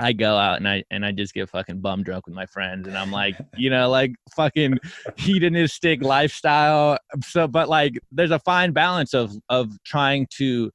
[0.00, 2.86] I go out and I and I just get fucking bum drunk with my friends
[2.86, 4.78] and I'm like, you know, like fucking
[5.16, 6.98] hedonistic lifestyle.
[7.24, 10.70] So but like there's a fine balance of of trying to,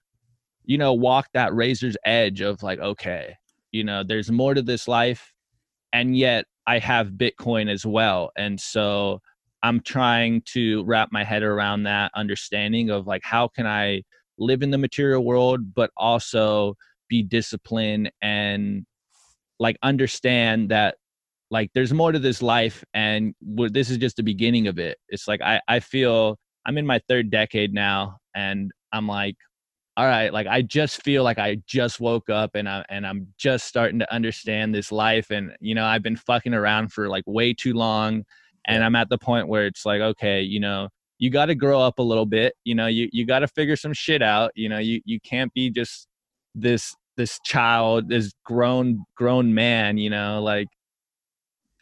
[0.66, 3.38] you know, walk that razor's edge of like, okay,
[3.74, 5.34] you know there's more to this life
[5.92, 8.32] and yet i have bitcoin as well.
[8.38, 9.20] And so
[9.64, 14.02] i'm trying to wrap my head around that understanding of like how can i
[14.38, 16.76] live in the material world but also
[17.10, 18.86] be disciplined and
[19.60, 20.96] like understand that
[21.52, 24.98] like there's more to this life and this is just the beginning of it.
[25.10, 29.36] It's like i i feel i'm in my third decade now and i'm like
[29.96, 33.28] all right like i just feel like i just woke up and i and i'm
[33.38, 37.24] just starting to understand this life and you know i've been fucking around for like
[37.28, 38.24] way too long
[38.66, 40.88] and i'm at the point where it's like okay you know
[41.20, 43.76] you got to grow up a little bit you know you you got to figure
[43.76, 46.08] some shit out you know you you can't be just
[46.56, 50.68] this this child this grown grown man you know like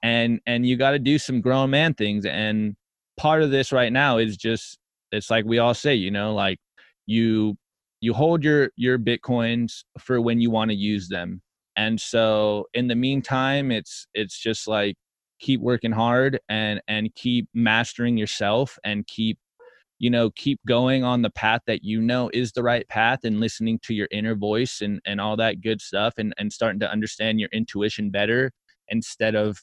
[0.04, 2.76] and and you got to do some grown man things and
[3.18, 4.78] part of this right now is just
[5.12, 6.58] it's like we all say you know like
[7.06, 7.56] you
[8.02, 11.42] you hold your your bitcoins for when you want to use them.
[11.78, 14.96] And so in the meantime it's it's just like
[15.40, 19.38] keep working hard and and keep mastering yourself and keep
[20.00, 23.40] you know keep going on the path that you know is the right path and
[23.40, 26.92] listening to your inner voice and and all that good stuff and and starting to
[26.92, 28.52] understand your intuition better
[28.90, 29.60] instead of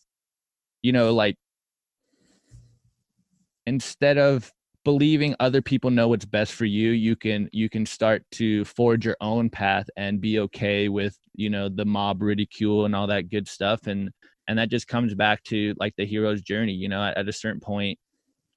[0.82, 1.34] you know like
[3.66, 4.53] instead of
[4.85, 9.05] believing other people know what's best for you you can you can start to forge
[9.05, 13.31] your own path and be okay with you know the mob ridicule and all that
[13.31, 13.87] good stuff.
[13.87, 14.11] And
[14.49, 17.33] and that just comes back to like the hero's journey you know at, at a
[17.33, 17.99] certain point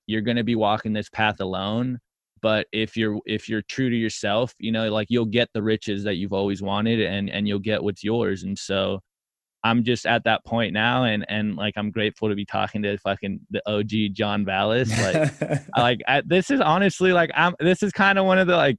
[0.07, 1.99] you're going to be walking this path alone.
[2.41, 6.03] But if you're if you're true to yourself you know like you'll get the riches
[6.03, 8.43] that you've always wanted and and you'll get what's yours.
[8.43, 9.01] And so
[9.63, 12.97] I'm just at that point now, and and like I'm grateful to be talking to
[12.97, 14.89] fucking the OG John Vallis.
[14.89, 17.53] Like, like I, this is honestly like I'm.
[17.59, 18.77] This is kind of one of the like.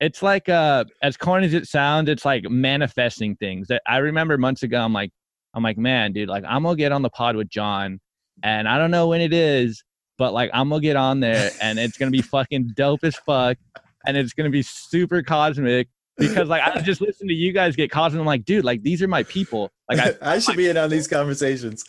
[0.00, 3.68] It's like uh, as corny as it sounds, it's like manifesting things.
[3.68, 4.80] That I remember months ago.
[4.80, 5.10] I'm like,
[5.54, 8.00] I'm like, man, dude, like I'm gonna get on the pod with John,
[8.42, 9.84] and I don't know when it is,
[10.16, 13.58] but like I'm gonna get on there, and it's gonna be fucking dope as fuck,
[14.06, 15.88] and it's gonna be super cosmic
[16.18, 18.82] because like I just listen to you guys get caught and I'm like, dude, like
[18.82, 19.70] these are my people.
[19.90, 21.84] Like I, I should be in on these conversations.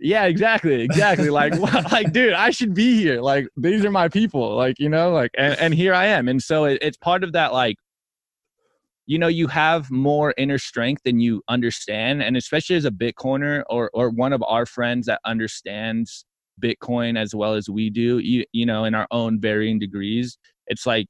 [0.00, 1.30] Yeah, exactly, exactly.
[1.30, 1.56] like,
[1.92, 3.22] like, dude, I should be here.
[3.22, 4.54] Like, these are my people.
[4.54, 6.28] Like, you know, like, and, and here I am.
[6.28, 7.76] And so it, it's part of that, like,
[9.06, 13.62] you know you have more inner strength than you understand and especially as a bitcoiner
[13.68, 16.24] or or one of our friends that understands
[16.62, 20.38] bitcoin as well as we do you, you know in our own varying degrees
[20.68, 21.06] it's like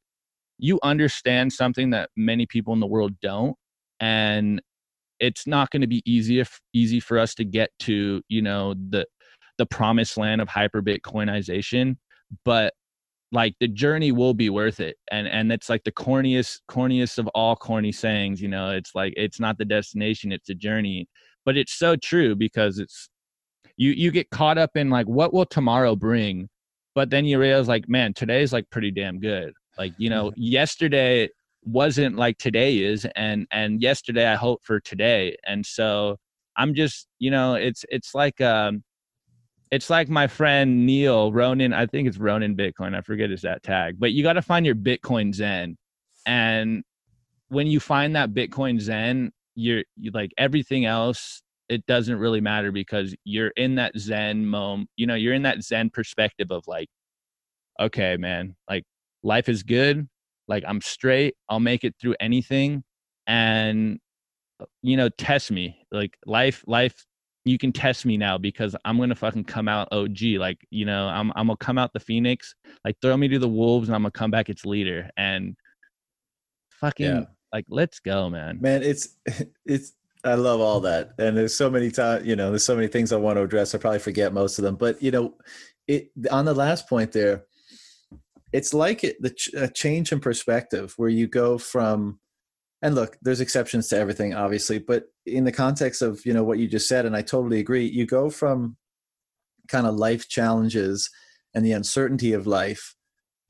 [0.65, 3.55] you understand something that many people in the world don't
[4.01, 4.63] and
[5.21, 8.73] it's not going to be easy if, easy for us to get to you know
[8.89, 9.07] the
[9.59, 11.97] the promised land of hyper bitcoinization
[12.47, 12.73] but
[13.31, 17.29] like the journey will be worth it and and it's like the corniest corniest of
[17.29, 21.07] all corny sayings you know it's like it's not the destination it's a journey
[21.45, 23.11] but it's so true because it's
[23.77, 26.49] you you get caught up in like what will tomorrow bring
[26.95, 30.41] but then you realize like man today's like pretty damn good like you know mm-hmm.
[30.43, 31.29] yesterday
[31.65, 36.17] wasn't like today is and and yesterday i hope for today and so
[36.57, 38.83] i'm just you know it's it's like um
[39.75, 41.73] it's like my friend Neil Ronin.
[41.73, 42.95] I think it's Ronin Bitcoin.
[42.95, 45.77] I forget his that tag, but you got to find your Bitcoin Zen.
[46.27, 46.85] And
[47.49, 51.43] when you find that Bitcoin Zen, you're you like everything else.
[51.69, 54.91] It doesn't really matter because you're in that Zen moment.
[54.97, 56.89] You know, you're in that Zen perspective of like,
[57.81, 58.85] okay, man, like
[59.25, 60.09] life is good.
[60.47, 61.35] Like I'm straight.
[61.49, 62.85] I'll make it through anything.
[63.27, 63.99] And
[64.83, 65.85] you know, test me.
[65.91, 67.05] Like life, life
[67.45, 70.23] you can test me now because I'm gonna fucking come out OG.
[70.39, 72.55] Like, you know, I'm I'm gonna come out the Phoenix,
[72.85, 75.11] like throw me to the Wolves and I'm gonna come back its leader.
[75.17, 75.57] And
[76.71, 77.25] fucking yeah.
[77.53, 78.59] like let's go, man.
[78.61, 79.17] Man, it's
[79.67, 79.93] it's
[80.25, 81.11] I love all that.
[81.19, 83.75] And there's so many times, you know, there's so many things I want to address.
[83.75, 84.77] I probably forget most of them.
[84.77, 85.35] But you know,
[85.87, 87.45] it on the last point there,
[88.55, 92.21] it's like it the ch- a change in perspective where you go from
[92.81, 96.59] and look there's exceptions to everything obviously but in the context of you know what
[96.59, 98.77] you just said and i totally agree you go from
[99.69, 101.11] kind of life challenges
[101.55, 102.95] and the uncertainty of life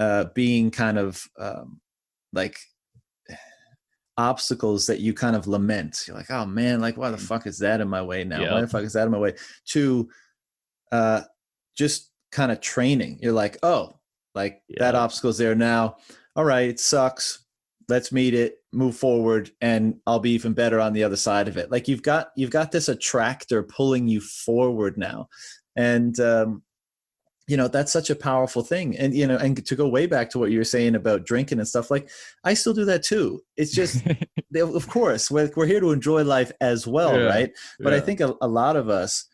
[0.00, 1.80] uh, being kind of um,
[2.32, 2.58] like
[4.16, 6.04] obstacles that you kind of lament.
[6.06, 7.26] You're like oh man like why the mm.
[7.26, 8.52] fuck is that in my way now?
[8.52, 9.34] Why the fuck is that in my way?
[9.68, 10.08] To
[10.92, 11.22] uh,
[11.76, 13.18] just kind of training.
[13.22, 13.98] You're like oh
[14.34, 15.96] like that obstacle's there now.
[16.36, 17.44] All right it sucks.
[17.88, 21.56] Let's meet it move forward and i'll be even better on the other side of
[21.56, 21.70] it.
[21.70, 25.28] Like you've got you've got this attractor pulling you forward now.
[25.76, 26.62] And um
[27.46, 28.96] you know that's such a powerful thing.
[28.98, 31.58] And you know and to go way back to what you were saying about drinking
[31.58, 32.10] and stuff like
[32.42, 33.42] i still do that too.
[33.56, 34.04] It's just
[34.54, 37.50] of course we're, we're here to enjoy life as well yeah, right?
[37.80, 37.98] But yeah.
[37.98, 39.26] i think a, a lot of us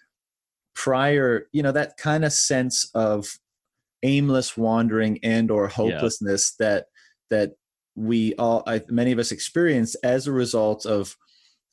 [0.75, 3.27] prior you know that kind of sense of
[4.03, 6.67] aimless wandering and or hopelessness yeah.
[6.67, 6.85] that
[7.31, 7.51] that
[7.95, 11.17] we all I, many of us experience as a result of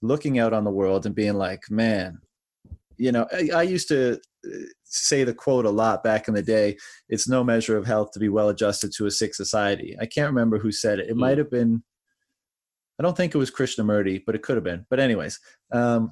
[0.01, 2.19] looking out on the world and being like man
[2.97, 6.41] you know I, I, used to uh, say the quote a lot back in the
[6.41, 6.77] day
[7.09, 10.29] it's no measure of health to be well adjusted to a sick society i can't
[10.29, 11.19] remember who said it it mm.
[11.19, 11.83] might have been
[12.99, 15.39] i don't think it was krishnamurti but it could have been but anyways
[15.71, 16.11] um,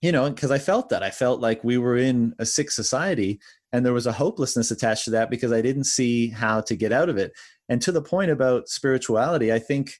[0.00, 3.40] you know because i felt that i felt like we were in a sick society
[3.72, 6.92] and there was a hopelessness attached to that because i didn't see how to get
[6.92, 7.32] out of it
[7.68, 9.92] and to the point about spirituality, I think,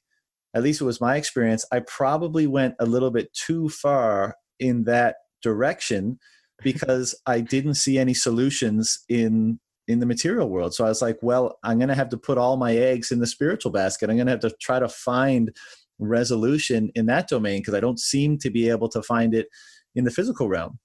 [0.55, 4.85] at least it was my experience, I probably went a little bit too far in
[4.85, 6.17] that direction
[6.63, 10.75] because I didn't see any solutions in in the material world.
[10.75, 13.17] So I was like, well, I'm going to have to put all my eggs in
[13.17, 14.07] the spiritual basket.
[14.07, 15.49] I'm going to have to try to find
[15.97, 19.47] resolution in that domain because I don't seem to be able to find it
[19.95, 20.79] in the physical realm.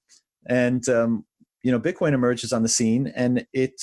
[0.47, 1.25] And um,
[1.63, 3.81] you know, Bitcoin emerges on the scene, and it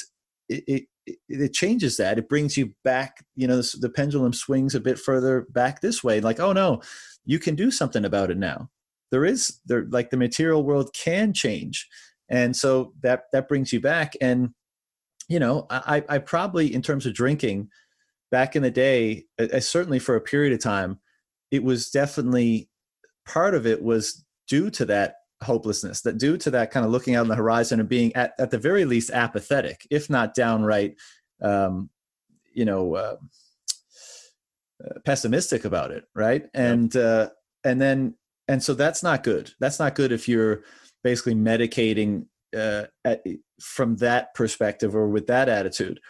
[0.48, 2.18] it, it, it changes that.
[2.18, 3.24] It brings you back.
[3.34, 6.20] You know, the, the pendulum swings a bit further back this way.
[6.20, 6.82] Like, oh no,
[7.24, 8.70] you can do something about it now.
[9.10, 11.88] There is there like the material world can change,
[12.28, 14.14] and so that that brings you back.
[14.20, 14.50] And
[15.28, 17.68] you know, I I probably in terms of drinking,
[18.30, 19.26] back in the day,
[19.60, 20.98] certainly for a period of time,
[21.50, 22.68] it was definitely
[23.26, 27.16] part of it was due to that hopelessness that due to that kind of looking
[27.16, 30.94] out on the horizon and being at, at the very least apathetic if not downright
[31.42, 31.90] um,
[32.52, 33.16] you know uh,
[34.84, 36.48] uh, pessimistic about it right?
[36.54, 37.30] And uh,
[37.64, 38.14] and then
[38.48, 39.52] and so that's not good.
[39.60, 40.64] That's not good if you're
[41.04, 42.26] basically medicating
[42.56, 43.24] uh, at,
[43.60, 46.00] from that perspective or with that attitude.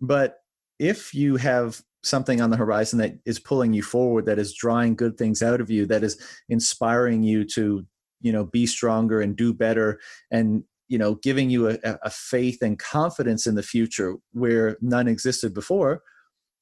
[0.00, 0.38] But
[0.78, 4.94] if you have something on the horizon that is pulling you forward that is drawing
[4.94, 7.84] good things out of you that is inspiring you to
[8.20, 10.00] you know be stronger and do better
[10.30, 15.08] and you know giving you a, a faith and confidence in the future where none
[15.08, 16.02] existed before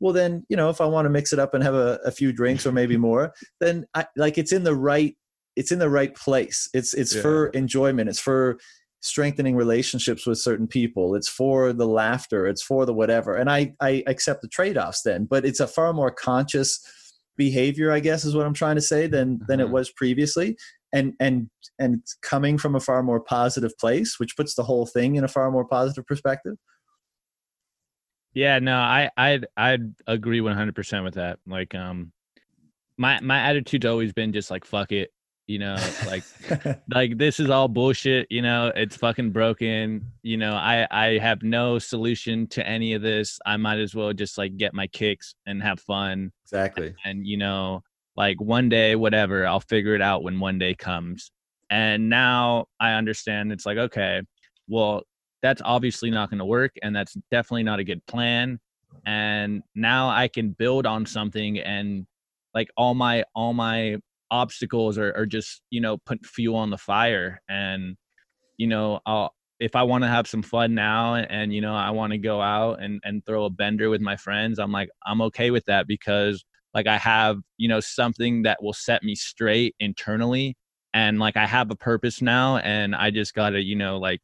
[0.01, 2.11] well then you know if i want to mix it up and have a, a
[2.11, 5.17] few drinks or maybe more then I, like it's in the right
[5.57, 7.23] it's in the right place it's it's yeah.
[7.23, 8.59] for enjoyment it's for
[9.05, 11.15] strengthening relationships with certain people.
[11.15, 12.47] It's for the laughter.
[12.47, 13.35] It's for the whatever.
[13.37, 16.81] And i i accept the trade-offs then but it's a far more conscious
[17.37, 19.73] behavior i guess is what i'm trying to say than than it Uh-huh.
[19.75, 20.57] was previously.
[20.93, 25.17] And and and coming from a far more positive place which puts the whole thing
[25.17, 26.57] in a far more positive perspective.
[28.35, 31.39] Yeah, no, I I'd I'd agree 100% with that.
[31.47, 32.13] Like um
[32.97, 35.11] my my attitude's always been just like fuck it,
[35.47, 35.77] you know,
[36.07, 36.25] like
[36.91, 41.43] like this is all bullshit, you know, it's fucking broken, you know, I I have
[41.43, 43.39] no solution to any of this.
[43.45, 47.37] I might as well just like get my kicks and have fun exactly and you
[47.37, 47.83] know,
[48.17, 51.31] like one day whatever, I'll figure it out when one day comes.
[51.71, 54.23] And now I understand it's like okay,
[54.69, 55.03] well,
[55.43, 58.59] that's obviously not going to work and that's definitely not a good plan
[59.05, 62.07] and now i can build on something and
[62.55, 63.99] like all my all my
[64.31, 67.97] obstacles are, are just you know put fuel on the fire and
[68.57, 71.91] you know i'll if i want to have some fun now and you know i
[71.91, 75.23] want to go out and and throw a bender with my friends i'm like i'm
[75.23, 76.45] okay with that because
[76.75, 80.57] like i have you know something that will set me straight internally
[80.93, 84.21] and like i have a purpose now and i just gotta you know like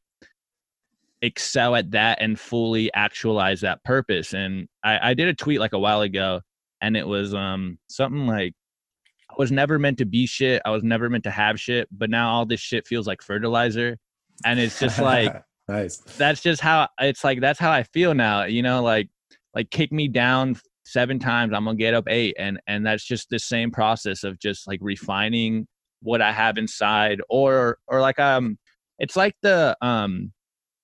[1.22, 4.32] excel at that and fully actualize that purpose.
[4.32, 6.40] And I, I did a tweet like a while ago,
[6.80, 8.55] and it was um something like
[9.41, 10.61] was never meant to be shit.
[10.66, 13.97] I was never meant to have shit, but now all this shit feels like fertilizer.
[14.45, 15.34] And it's just like
[15.68, 18.45] nice that's just how it's like that's how I feel now.
[18.45, 19.09] You know, like
[19.55, 22.36] like kick me down seven times, I'm gonna get up eight.
[22.38, 25.66] And and that's just the same process of just like refining
[26.03, 28.59] what I have inside or or like um
[28.99, 30.34] it's like the um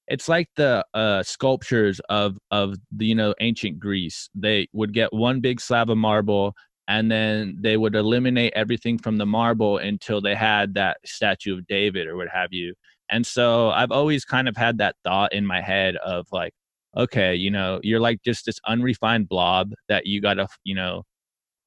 [0.09, 5.13] it's like the uh sculptures of of the you know ancient greece they would get
[5.13, 6.55] one big slab of marble
[6.89, 11.67] and then they would eliminate everything from the marble until they had that statue of
[11.67, 12.75] david or what have you
[13.11, 16.53] and so i've always kind of had that thought in my head of like
[16.97, 21.03] okay you know you're like just this unrefined blob that you gotta you know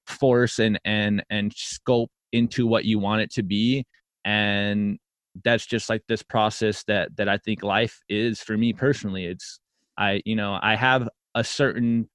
[0.08, 3.84] force and and and sculpt into what you want it to be
[4.26, 4.98] and
[5.44, 9.26] that's just like this process that that I think life is for me personally.
[9.26, 9.60] It's
[9.98, 12.10] I you know I have a certain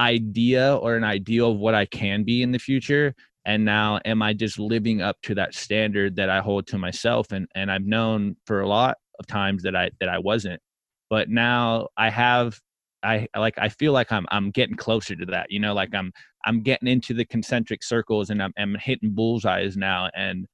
[0.00, 4.22] idea or an ideal of what I can be in the future and now am
[4.22, 7.86] I just living up to that standard that I hold to myself and and I've
[7.86, 10.60] known for a lot of times that I that I wasn't
[11.08, 12.58] but now I have
[13.02, 16.12] I like I feel like I'm I'm getting closer to that you know like I'm
[16.44, 20.46] I'm getting into the concentric circles and I'm, I'm hitting bullseyes now and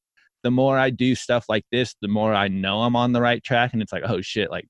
[0.46, 3.42] the more I do stuff like this, the more I know I'm on the right
[3.42, 3.72] track.
[3.72, 4.68] And it's like, oh shit, like,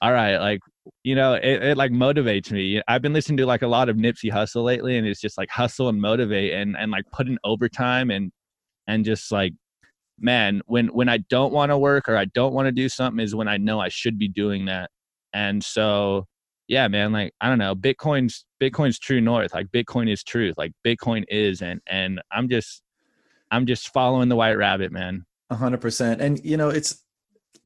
[0.00, 0.58] all right, like,
[1.04, 2.82] you know, it, it like motivates me.
[2.88, 5.50] I've been listening to like a lot of Nipsey Hussle lately, and it's just like
[5.50, 8.32] hustle and motivate and and like put in overtime and
[8.86, 9.52] and just like,
[10.18, 13.22] man, when when I don't want to work or I don't want to do something
[13.22, 14.90] is when I know I should be doing that.
[15.32, 16.26] And so,
[16.68, 19.54] yeah, man, like I don't know, Bitcoin's Bitcoin's true north.
[19.54, 20.54] Like Bitcoin is truth.
[20.56, 22.82] Like Bitcoin is, and and I'm just
[23.50, 25.26] I'm just following the white rabbit, man.
[25.50, 26.20] A hundred percent.
[26.20, 27.02] And you know, it's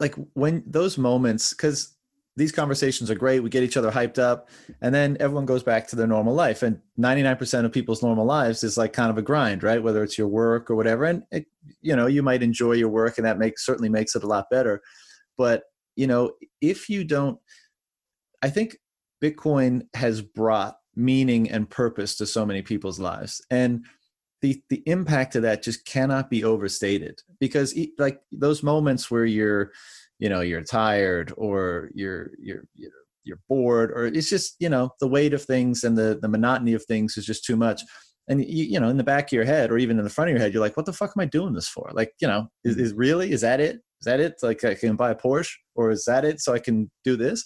[0.00, 1.95] like when those moments, because
[2.36, 3.40] these conversations are great.
[3.40, 4.50] We get each other hyped up,
[4.82, 6.62] and then everyone goes back to their normal life.
[6.62, 9.82] And 99% of people's normal lives is like kind of a grind, right?
[9.82, 11.04] Whether it's your work or whatever.
[11.04, 11.46] And it,
[11.80, 14.50] you know, you might enjoy your work, and that makes certainly makes it a lot
[14.50, 14.82] better.
[15.38, 15.62] But
[15.96, 17.38] you know, if you don't,
[18.42, 18.76] I think
[19.22, 23.86] Bitcoin has brought meaning and purpose to so many people's lives, and
[24.42, 29.72] the the impact of that just cannot be overstated because like those moments where you're
[30.18, 32.90] you know you're tired or you're you're you're
[33.24, 36.72] you're bored or it's just you know the weight of things and the the monotony
[36.72, 37.82] of things is just too much.
[38.28, 40.30] And you, you know in the back of your head or even in the front
[40.30, 41.90] of your head you're like what the fuck am i doing this for?
[41.92, 42.84] Like you know is, mm-hmm.
[42.84, 43.76] is really is that it?
[44.00, 44.34] Is that it?
[44.42, 47.44] Like i can buy a porsche or is that it so i can do this?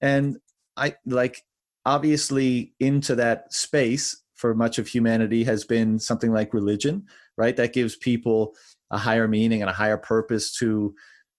[0.00, 0.38] And
[0.76, 1.42] i like
[1.84, 7.04] obviously into that space for much of humanity has been something like religion,
[7.36, 7.56] right?
[7.56, 8.54] That gives people
[8.90, 10.94] a higher meaning and a higher purpose to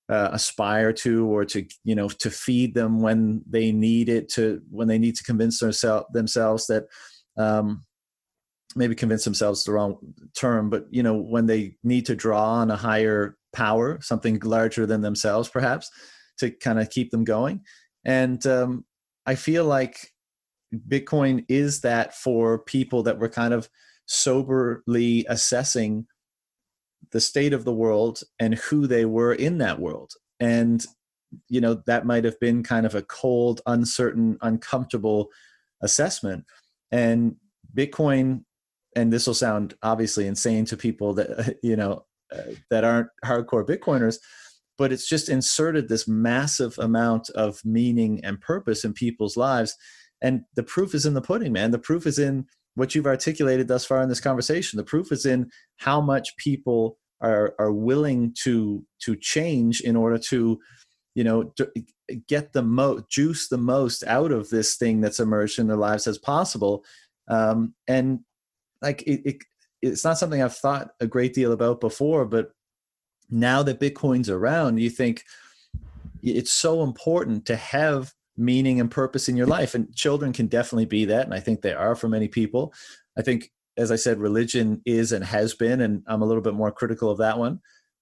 [0.10, 4.62] uh, aspire to, or to you know to feed them when they need it to
[4.70, 6.86] when they need to convince themselves themselves that
[7.38, 7.86] um,
[8.76, 9.98] maybe convince themselves the wrong
[10.38, 14.86] term, but you know when they need to draw on a higher power, something larger
[14.86, 15.90] than themselves, perhaps,
[16.38, 17.62] to kind of keep them going.
[18.06, 18.86] And um,
[19.26, 20.12] I feel like
[20.88, 23.70] Bitcoin is that for people that were kind of
[24.06, 26.08] soberly assessing
[27.12, 30.14] the state of the world and who they were in that world.
[30.40, 30.86] And,
[31.48, 35.30] you know, that might have been kind of a cold, uncertain, uncomfortable
[35.82, 36.46] assessment.
[36.92, 37.36] And
[37.76, 38.44] Bitcoin,
[38.96, 43.66] and this will sound obviously insane to people that, you know, uh, that aren't hardcore
[43.66, 44.18] Bitcoiners,
[44.78, 49.76] but it's just inserted this massive amount of meaning and purpose in people's lives
[50.22, 52.46] and the proof is in the pudding man the proof is in
[52.80, 54.78] what you've articulated thus far in this conversation.
[54.78, 60.18] The proof is in how much people are are willing to to change in order
[60.18, 60.60] to
[61.16, 61.52] you know
[62.28, 66.08] get the most juice the most out of this thing that's emerged in their lives
[66.08, 66.84] as possible
[67.28, 68.20] um, and
[68.82, 69.38] like it, it,
[69.82, 72.52] it's not something i've thought a great deal about before but
[73.30, 75.24] now that bitcoin's around you think
[76.24, 79.76] it's so important to have meaning and purpose in your life.
[79.76, 82.74] And children can definitely be that and i think they are for many people.
[83.18, 86.54] I think as i said religion is and has been and i'm a little bit
[86.54, 87.60] more critical of that one.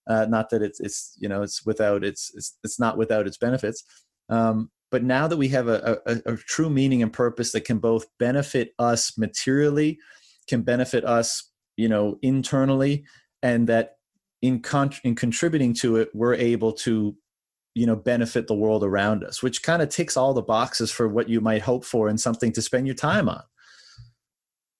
[0.07, 3.37] Uh, not that it's it's you know it's without it's it's, it's not without its
[3.37, 3.83] benefits.
[4.29, 7.79] Um, but now that we have a, a, a true meaning and purpose that can
[7.79, 9.99] both benefit us materially
[10.47, 13.05] can benefit us you know internally
[13.43, 13.97] and that
[14.41, 17.15] in con- in contributing to it we're able to
[17.77, 21.07] you know benefit the world around us which kind of ticks all the boxes for
[21.07, 23.43] what you might hope for and something to spend your time on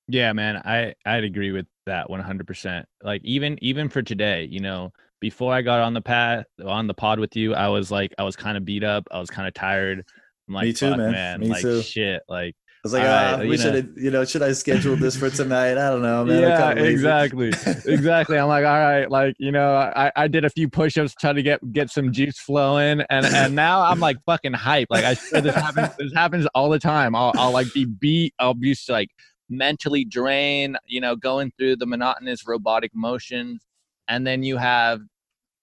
[0.08, 4.92] yeah man i i'd agree with that 100% like even even for today you know
[5.20, 8.24] before I got on the path on the pod with you, I was like, I
[8.24, 9.08] was kind of beat up.
[9.12, 10.06] I was kind of tired.
[10.48, 11.12] I'm like, me too, man.
[11.12, 11.40] man.
[11.40, 11.82] Me like, too.
[11.82, 12.56] Shit, like.
[12.78, 15.72] I was like, ah, we should, have, you know, should I schedule this for tonight?
[15.72, 16.42] I don't know, man.
[16.42, 17.48] Yeah, exactly,
[17.86, 18.38] exactly.
[18.38, 21.44] I'm like, all right, like, you know, I, I did a few push-ups trying to
[21.44, 24.88] get get some juice flowing, and and now I'm like fucking hype.
[24.90, 25.90] Like I said, this happens.
[25.98, 27.16] This happens all the time.
[27.16, 28.34] I'll I'll like be beat.
[28.40, 29.10] I'll be like
[29.50, 30.78] mentally drained.
[30.86, 33.66] You know, going through the monotonous robotic motions
[34.08, 35.02] and then you have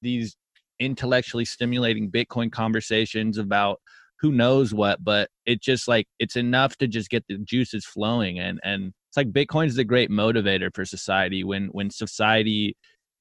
[0.02, 0.36] these
[0.80, 3.80] intellectually stimulating bitcoin conversations about
[4.24, 8.38] who knows what but it just like it's enough to just get the juices flowing
[8.38, 12.74] and and it's like bitcoin is a great motivator for society when when society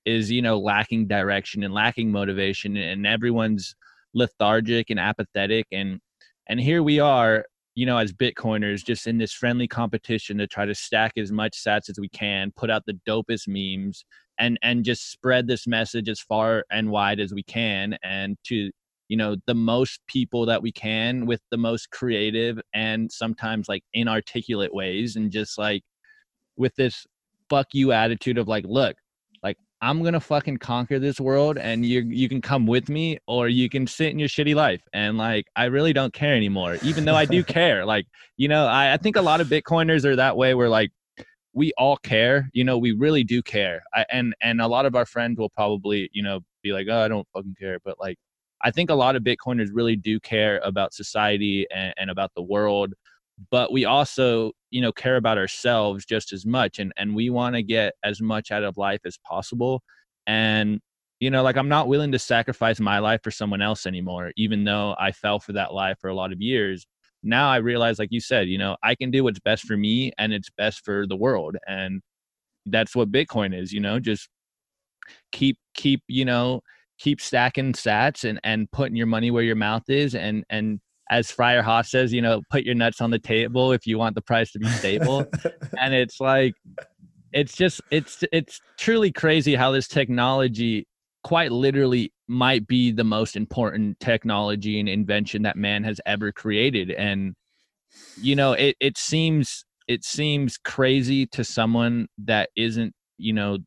[0.06, 3.76] is you know lacking direction and lacking motivation and everyone's
[4.14, 6.00] lethargic and apathetic and
[6.48, 7.44] and here we are
[7.76, 11.62] you know as bitcoiners just in this friendly competition to try to stack as much
[11.62, 14.06] sats as we can put out the dopest memes
[14.40, 18.72] and and just spread this message as far and wide as we can and to
[19.14, 23.84] you know the most people that we can with the most creative and sometimes like
[23.94, 25.84] inarticulate ways and just like
[26.58, 27.06] with this
[27.48, 28.96] fuck you attitude of like look
[29.44, 33.48] like i'm gonna fucking conquer this world and you you can come with me or
[33.48, 37.06] you can sit in your shitty life and like i really don't care anymore even
[37.06, 37.86] though i do care.
[37.86, 38.08] Like
[38.38, 40.90] you know I, I think a lot of bitcoiners are that way where like
[41.54, 43.84] we all care you know we really do care.
[43.94, 47.02] I, and and a lot of our friends will probably you know be like oh
[47.02, 48.18] i don't fucking care but like
[48.64, 52.42] i think a lot of bitcoiners really do care about society and, and about the
[52.42, 52.94] world
[53.52, 57.56] but we also you know care about ourselves just as much and and we want
[57.56, 59.82] to get as much out of life as possible
[60.28, 60.80] and
[61.20, 64.64] you know like i'm not willing to sacrifice my life for someone else anymore even
[64.64, 66.86] though i fell for that life for a lot of years
[67.24, 70.12] now I realize, like you said, you know, I can do what's best for me
[70.18, 71.56] and it's best for the world.
[71.68, 72.02] And
[72.66, 74.28] that's what Bitcoin is, you know, just
[75.32, 76.62] keep, keep, you know,
[77.00, 80.16] keep stacking sats and, and putting your money where your mouth is.
[80.16, 80.80] And, and
[81.10, 84.16] as Friar Haas says, you know, put your nuts on the table if you want
[84.16, 85.26] the price to be stable.
[85.80, 86.54] and it's like,
[87.32, 90.88] it's just, it's, it's truly crazy how this technology
[91.24, 96.92] quite literally might be the most important technology and invention that man has ever created
[96.92, 97.34] and
[98.18, 103.58] you know it it seems it seems crazy to someone that isn't you know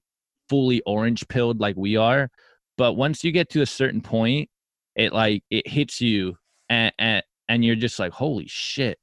[0.48, 2.28] fully orange pilled like we are
[2.76, 4.48] but once you get to a certain point
[4.96, 6.36] it like it hits you
[6.68, 8.98] and and, and you're just like holy shit.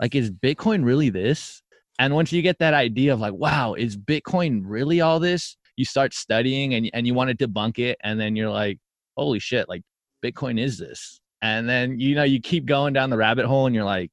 [0.00, 1.62] Like is bitcoin really this?
[2.00, 5.56] And once you get that idea of like wow is bitcoin really all this?
[5.76, 8.78] You start studying and, and you want to debunk it and then you're like
[9.16, 9.82] holy shit like
[10.24, 11.20] bitcoin is this?
[11.42, 14.10] And then you know you keep going down the rabbit hole and you're like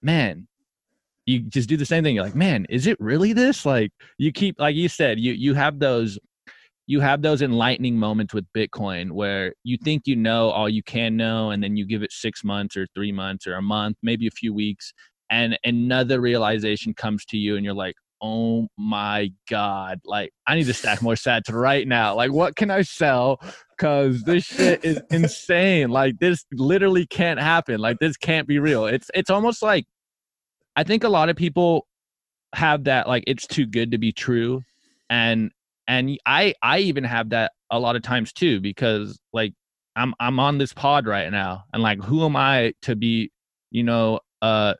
[0.00, 0.46] man
[1.26, 2.14] you just do the same thing.
[2.14, 3.66] You're like man is it really this?
[3.66, 6.18] Like you keep like you said you you have those
[6.86, 11.16] you have those enlightening moments with bitcoin where you think you know all you can
[11.16, 14.26] know and then you give it 6 months or 3 months or a month maybe
[14.26, 14.92] a few weeks
[15.30, 20.64] and another realization comes to you and you're like oh my god like i need
[20.64, 22.14] to stack more sats right now.
[22.14, 23.38] Like what can i sell?
[23.76, 25.90] Because this shit is insane.
[25.90, 27.78] Like this literally can't happen.
[27.78, 28.86] Like this can't be real.
[28.86, 29.84] It's it's almost like
[30.76, 31.86] i think a lot of people
[32.54, 34.62] have that like it's too good to be true
[35.10, 35.50] and
[35.88, 39.52] and i i even have that a lot of times too because like
[39.96, 43.30] i'm i'm on this pod right now and like who am i to be
[43.70, 44.74] you know uh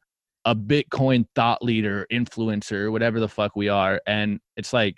[0.44, 4.00] a Bitcoin thought leader, influencer, whatever the fuck we are.
[4.07, 4.96] And it's like,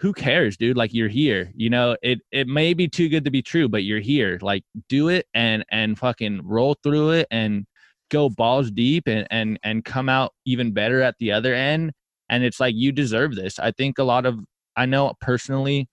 [0.00, 0.76] who cares, dude?
[0.76, 1.52] Like you're here.
[1.54, 4.36] You know, it it may be too good to be true, but you're here.
[4.42, 7.66] Like do it and and fucking roll through it and
[8.10, 11.92] go balls deep and and and come out even better at the other end
[12.28, 14.38] and it's like you deserve this i think a lot of
[14.76, 15.88] i know personally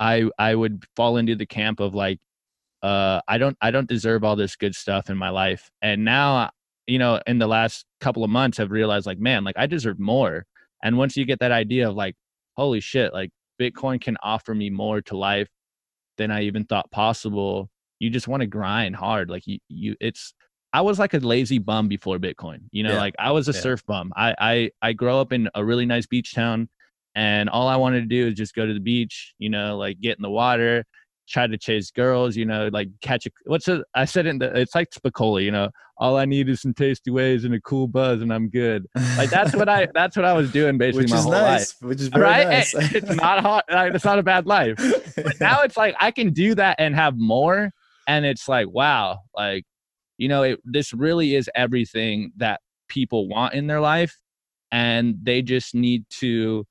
[0.00, 2.18] i i would fall into the camp of like
[2.82, 6.50] uh i don't i don't deserve all this good stuff in my life and now
[6.86, 9.98] you know in the last couple of months i've realized like man like i deserve
[9.98, 10.44] more
[10.82, 12.14] and once you get that idea of like
[12.56, 13.30] holy shit like
[13.60, 15.48] bitcoin can offer me more to life
[16.18, 20.34] than i even thought possible you just want to grind hard like you you it's
[20.74, 22.62] I was like a lazy bum before Bitcoin.
[22.72, 22.98] You know, yeah.
[22.98, 23.60] like I was a yeah.
[23.60, 24.12] surf bum.
[24.16, 26.68] I, I I grow up in a really nice beach town,
[27.14, 29.34] and all I wanted to do is just go to the beach.
[29.38, 30.84] You know, like get in the water,
[31.28, 32.36] try to chase girls.
[32.36, 33.82] You know, like catch a what's it?
[33.94, 34.30] I said it.
[34.30, 35.44] In the, it's like Spicoli.
[35.44, 38.48] You know, all I need is some tasty waves and a cool buzz, and I'm
[38.48, 38.86] good.
[39.16, 41.88] Like that's what I that's what I was doing basically which my whole nice, life.
[41.88, 42.48] Which is very right.
[42.48, 42.74] nice.
[42.74, 43.64] It, it's not hard.
[43.70, 44.76] Like, it's not a bad life.
[45.16, 47.70] But now it's like I can do that and have more,
[48.06, 49.64] and it's like wow, like
[50.18, 54.14] you know it, this really is everything that people want in their life
[54.70, 56.66] and they just need to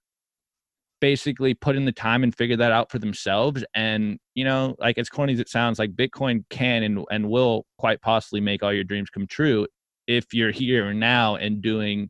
[1.03, 3.61] basically put in the time and figure that out for themselves.
[3.75, 7.65] And you know like as corny as it sounds like bitcoin can and, and will
[7.77, 9.67] quite possibly make all your dreams come true
[10.07, 12.09] if you're here now and doing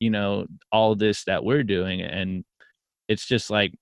[0.00, 2.02] you know all this that we're doing.
[2.02, 2.44] And
[3.06, 3.72] it's just like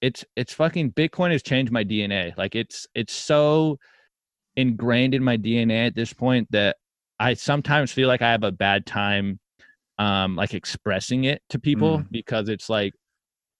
[0.00, 3.76] it's it's fucking bitcoin has changed my dna like it's it's so
[4.56, 6.76] ingrained in my DNA at this point that
[7.20, 9.38] I sometimes feel like I have a bad time
[9.98, 12.06] um like expressing it to people mm.
[12.10, 12.94] because it's like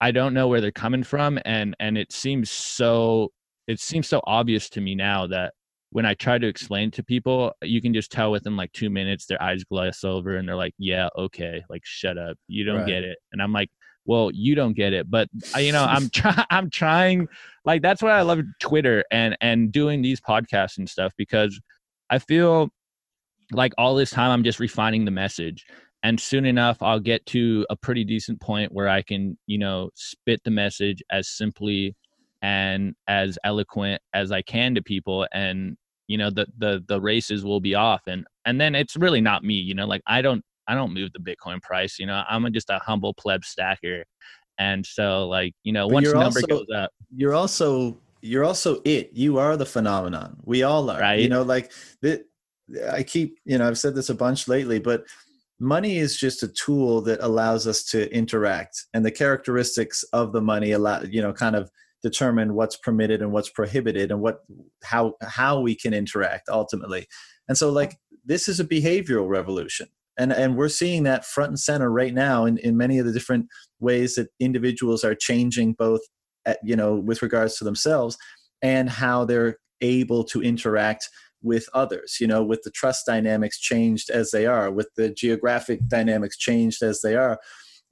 [0.01, 3.33] I don't know where they're coming from and and it seems so
[3.67, 5.55] it seems so obvious to me now that
[5.91, 9.25] when I try to explain to people, you can just tell within like two minutes
[9.25, 12.87] their eyes glass over and they're like, "Yeah, okay, like shut up, you don't right.
[12.87, 13.71] get it." And I'm like,
[14.09, 17.29] well you don't get it but uh, you know i'm trying i'm trying
[17.65, 21.61] like that's why i love twitter and and doing these podcasts and stuff because
[22.11, 22.71] i feel
[23.53, 25.65] like all this time i'm just refining the message
[26.03, 29.91] and soon enough i'll get to a pretty decent point where i can you know
[29.95, 31.95] spit the message as simply
[32.43, 35.77] and as eloquent as i can to people and
[36.07, 39.43] you know the the the races will be off and and then it's really not
[39.43, 41.99] me you know like i don't I don't move the Bitcoin price.
[41.99, 44.05] You know, I'm just a humble pleb stacker.
[44.59, 46.91] And so like, you know, but once the number also, goes up.
[47.17, 49.11] You're also you're also it.
[49.15, 50.37] You are the phenomenon.
[50.45, 51.01] We all are.
[51.01, 51.21] Right.
[51.21, 51.73] You know, like
[52.03, 52.25] the,
[52.93, 55.05] I keep, you know, I've said this a bunch lately, but
[55.61, 60.41] money is just a tool that allows us to interact and the characteristics of the
[60.41, 61.71] money allow you know kind of
[62.03, 64.41] determine what's permitted and what's prohibited and what
[64.85, 67.07] how how we can interact ultimately.
[67.49, 71.61] And so like this is a behavioral revolution and and we're seeing that front and
[71.61, 73.47] center right now in, in many of the different
[73.81, 76.01] ways that individuals are changing both
[76.47, 78.17] at, you know with regards to themselves
[78.63, 81.09] and how they're able to interact
[81.43, 85.81] with others you know with the trust dynamics changed as they are with the geographic
[85.87, 87.39] dynamics changed as they are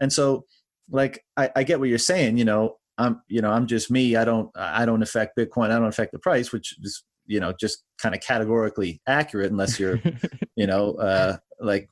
[0.01, 0.45] and so
[0.91, 4.17] like I, I get what you're saying you know i'm you know i'm just me
[4.17, 7.53] i don't i don't affect bitcoin i don't affect the price which is you know
[7.53, 10.01] just kind of categorically accurate unless you're
[10.57, 11.89] you know uh like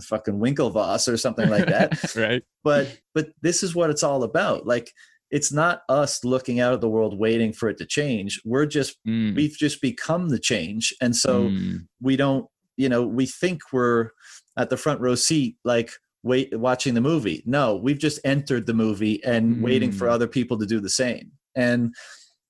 [0.00, 2.14] fucking Winklevoss or something like that.
[2.16, 2.42] right.
[2.62, 4.66] But but this is what it's all about.
[4.66, 4.92] Like
[5.30, 8.40] it's not us looking out at the world waiting for it to change.
[8.44, 9.34] We're just mm.
[9.34, 10.94] we've just become the change.
[11.00, 11.86] And so mm.
[12.00, 14.10] we don't, you know, we think we're
[14.56, 17.42] at the front row seat like wait watching the movie.
[17.46, 19.62] No, we've just entered the movie and mm.
[19.62, 20.12] waiting for mm.
[20.12, 21.32] other people to do the same.
[21.54, 21.94] And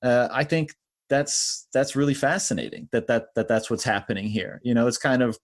[0.02, 0.74] uh, I think
[1.10, 4.60] that's that's really fascinating that that that that's what's happening here.
[4.62, 5.38] You know, it's kind of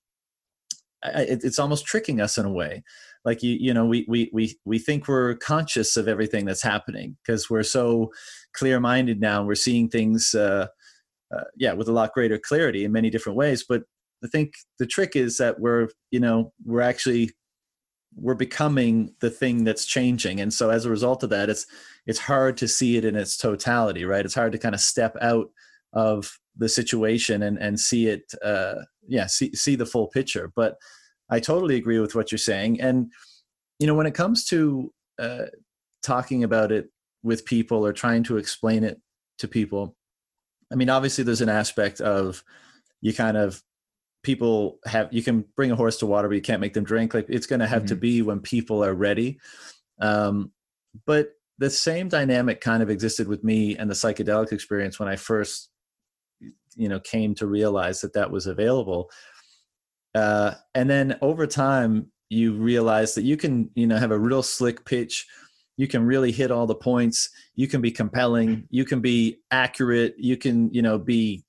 [1.03, 2.83] it's almost tricking us in a way
[3.25, 7.17] like you you know we we we we think we're conscious of everything that's happening
[7.23, 8.13] because we're so
[8.53, 10.67] clear minded now we're seeing things uh,
[11.35, 13.65] uh, yeah with a lot greater clarity in many different ways.
[13.69, 13.83] But
[14.25, 17.31] i think the trick is that we're you know we're actually
[18.17, 20.41] we're becoming the thing that's changing.
[20.41, 21.67] And so as a result of that it's
[22.07, 24.25] it's hard to see it in its totality right?
[24.25, 25.49] It's hard to kind of step out
[25.93, 28.75] of the situation and and see it uh
[29.09, 30.53] yeah see see the full picture.
[30.55, 30.77] But
[31.35, 33.11] i totally agree with what you're saying and
[33.79, 35.47] you know when it comes to uh
[36.03, 36.91] talking about it
[37.23, 39.01] with people or trying to explain it
[39.39, 39.97] to people
[40.73, 42.43] i mean obviously there's an aspect of
[43.01, 43.63] you kind of
[44.23, 47.15] people have you can bring a horse to water but you can't make them drink
[47.15, 47.89] like it's going to have mm-hmm.
[47.89, 49.39] to be when people are ready
[50.01, 50.51] um
[51.07, 51.29] but
[51.59, 55.69] the same dynamic kind of existed with me and the psychedelic experience when i first
[56.77, 59.11] you know came to realize that that was available
[60.15, 64.43] uh, and then over time you realize that you can you know have a real
[64.43, 65.27] slick pitch.
[65.77, 67.31] You can really hit all the points.
[67.57, 68.67] You can be compelling.
[68.71, 70.15] You can be accurate.
[70.19, 71.45] You can you know be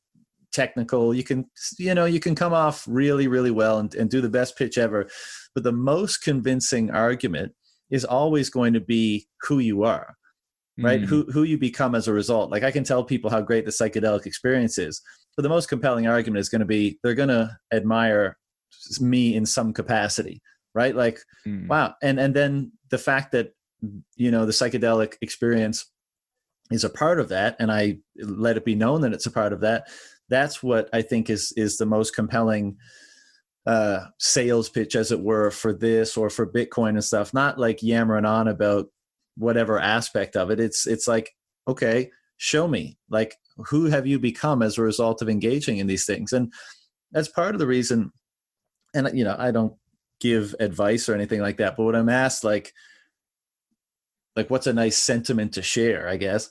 [0.51, 1.13] technical.
[1.13, 1.45] You can
[1.77, 4.77] you know you can come off really really well and, and do the best pitch
[4.77, 5.07] ever.
[5.53, 7.53] But the most convincing argument
[7.89, 10.15] is always going to be who you are
[10.77, 11.03] right?
[11.03, 11.05] Mm.
[11.05, 12.51] who who you become as a result.
[12.51, 15.01] Like i can tell people how great the psychedelic experience is
[15.35, 18.37] but the most compelling argument is going to be they're going to admire
[18.99, 20.41] me in some capacity
[20.75, 20.95] right?
[20.95, 21.67] Like Mm.
[21.67, 21.95] wow.
[22.03, 23.53] And and then the fact that
[24.15, 25.89] you know the psychedelic experience
[26.71, 29.53] is a part of that and i let it be known that it's a part
[29.53, 29.87] of that
[30.27, 32.75] that's what i think is is the most compelling
[33.67, 37.33] uh sales pitch as it were for this or for bitcoin and stuff.
[37.33, 38.87] Not like yammering on about
[39.37, 40.59] whatever aspect of it.
[40.59, 41.31] It's it's like
[41.67, 42.97] okay show me.
[43.09, 46.33] Like who have you become as a result of engaging in these things?
[46.33, 46.51] And
[47.11, 48.11] that's part of the reason
[48.95, 49.75] and you know i don't
[50.21, 52.73] give advice or anything like that but when i'm asked like
[54.35, 56.49] like what's a nice sentiment to share i guess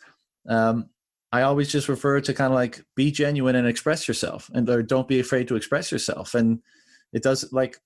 [0.48, 0.88] um
[1.34, 4.84] i always just refer to kind of like be genuine and express yourself and or
[4.84, 6.32] don't be afraid to express yourself.
[6.32, 6.60] And
[7.12, 7.76] it does like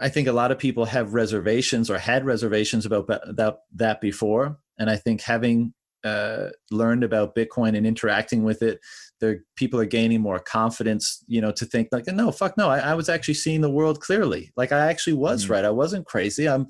[0.00, 4.58] I- think a lot of people have reservations or had reservations about that that before.
[4.76, 5.72] And i think having
[6.04, 8.80] uh, learned about bitcoin and interacting with it
[9.20, 12.78] there people are gaining more confidence you know to think like no fuck no I,
[12.78, 15.50] I was actually seeing the world clearly like i actually was Mhm.
[15.50, 16.66] right i wasn't crazy i'm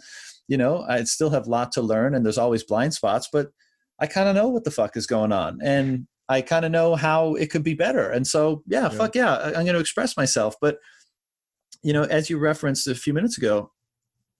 [0.48, 3.48] you know i still have a lot to learn and there's always blind spots but
[3.98, 6.94] i kind of know what the fuck is going on and i kind of know
[6.94, 8.88] how it could be better and so yeah, Yeah.
[8.90, 10.78] fuck yeah I- i'm going to express myself but
[11.82, 13.70] you know as you referenced a few minutes ago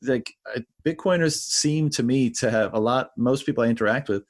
[0.03, 4.23] like uh, bitcoiners seem to me to have a lot most people i interact with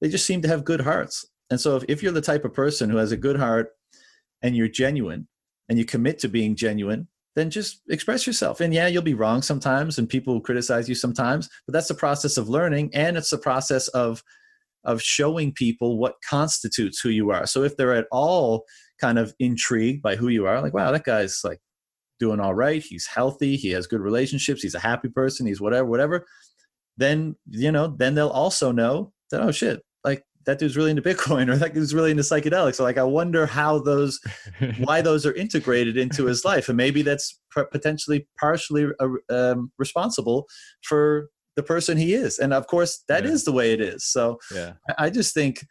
[0.00, 2.54] they just seem to have good hearts and so if, if you're the type of
[2.54, 3.70] person who has a good heart
[4.42, 5.28] and you're genuine
[5.68, 8.60] and you commit to being genuine then just express yourself.
[8.60, 11.94] And yeah you'll be wrong sometimes and people will criticize you sometimes but that's the
[11.94, 14.22] process of learning and it's the process of
[14.84, 17.46] of showing people what constitutes who you are.
[17.46, 18.64] So if they're at all
[19.00, 21.60] kind of intrigued by who you are like wow that guy's like
[22.18, 22.82] doing all right.
[22.82, 23.56] He's healthy.
[23.56, 24.62] He has good relationships.
[24.62, 25.46] He's a happy person.
[25.46, 26.26] He's whatever whatever.
[26.96, 29.82] Then you know then they'll also know that oh shit
[30.46, 33.46] that dude's really into bitcoin or that dude's really into psychedelics so like i wonder
[33.46, 34.20] how those
[34.78, 37.38] why those are integrated into his life and maybe that's
[37.72, 40.46] potentially partially uh, um, responsible
[40.82, 43.50] for the person he is and of course that is Yeah.
[43.50, 44.72] the way it is so Yeah.
[44.98, 45.64] I- just think,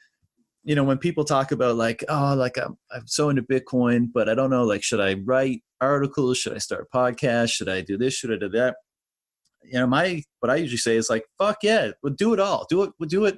[0.64, 4.28] you know, when people talk about like, oh, like I'm, I'm so into Bitcoin, but
[4.28, 6.40] I don't know, like, should I write articles?
[6.40, 7.52] Should I start a podcast?
[7.52, 8.16] Should I do this?
[8.16, 8.76] Should I do that?
[9.64, 12.66] You know, my what I usually say is like, fuck yeah, we'll do it all.
[12.68, 12.90] Do it.
[13.00, 13.38] We'll do it.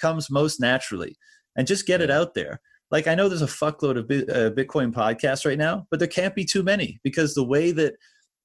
[0.00, 1.16] Comes most naturally,
[1.56, 2.60] and just get it out there.
[2.90, 6.34] Like I know there's a fuckload of uh, Bitcoin podcasts right now, but there can't
[6.34, 7.94] be too many because the way that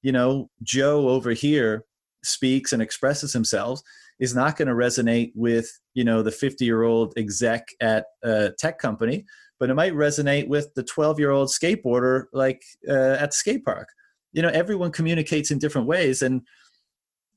[0.02, 1.84] you know Joe over here
[2.22, 3.80] speaks and expresses himself
[4.18, 8.50] is not going to resonate with you know the 50 year old exec at a
[8.58, 9.24] tech company
[9.60, 13.64] but it might resonate with the 12 year old skateboarder like uh, at the skate
[13.64, 13.90] park.
[14.32, 16.42] You know everyone communicates in different ways and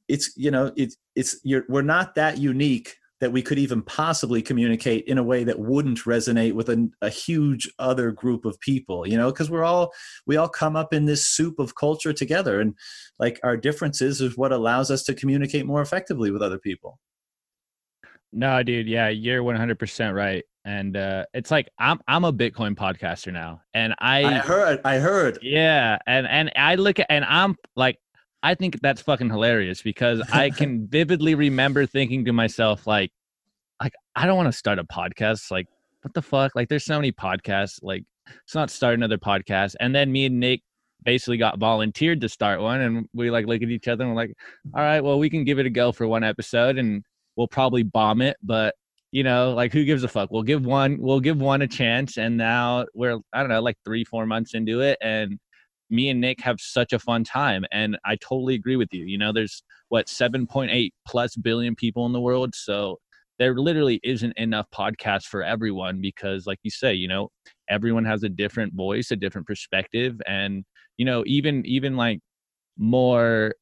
[0.08, 4.42] it's you know it's it's you're we're not that unique that we could even possibly
[4.42, 9.08] communicate in a way that wouldn't resonate with a, a huge other group of people
[9.08, 9.92] you know because we're all
[10.28, 12.62] we all come up in this soup of culture together.
[12.62, 12.76] And
[13.20, 17.00] like our differences is what allows us to communicate more effectively with other people.
[18.32, 18.88] No, dude.
[18.88, 20.44] Yeah, you're 100% right.
[20.66, 24.98] And uh, it's like I'm I'm a Bitcoin podcaster now, and I, i heard i
[24.98, 25.40] heard.
[25.42, 28.00] Yeah, and and I look at and I'm like
[28.44, 33.12] I think that's fucking hilarious because I can vividly remember thinking to myself like
[33.82, 35.68] like I don't want to start a podcast like
[36.02, 36.52] what the fuck?
[36.54, 39.76] Like there's so many podcasts like let's not start another podcast.
[39.80, 40.62] And then me and Nick
[41.04, 44.22] basically got volunteered to start one and we like look at each other and we're
[44.22, 44.34] like
[44.74, 47.04] all right well we can give it a go for one episode and
[47.36, 48.74] we'll probably bomb it but
[49.12, 50.32] you know like who gives a fuck?
[50.32, 53.78] We'll give one we'll give one a chance and now we're i don't know like
[53.84, 55.38] three four months into it and
[55.94, 59.06] me and nick have such a fun time and i totally agree with you.
[59.06, 63.00] You know there's what 7.8 plus billion people in the world so
[63.40, 67.30] there literally isn't enough podcasts for everyone because like you say you know
[67.70, 70.64] everyone has a different voice a different perspective and
[70.98, 72.20] you know even even like
[72.78, 73.54] more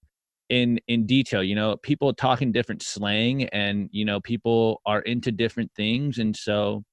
[0.50, 5.32] in in detail you know people talking different slang and you know people are into
[5.32, 6.84] different things and so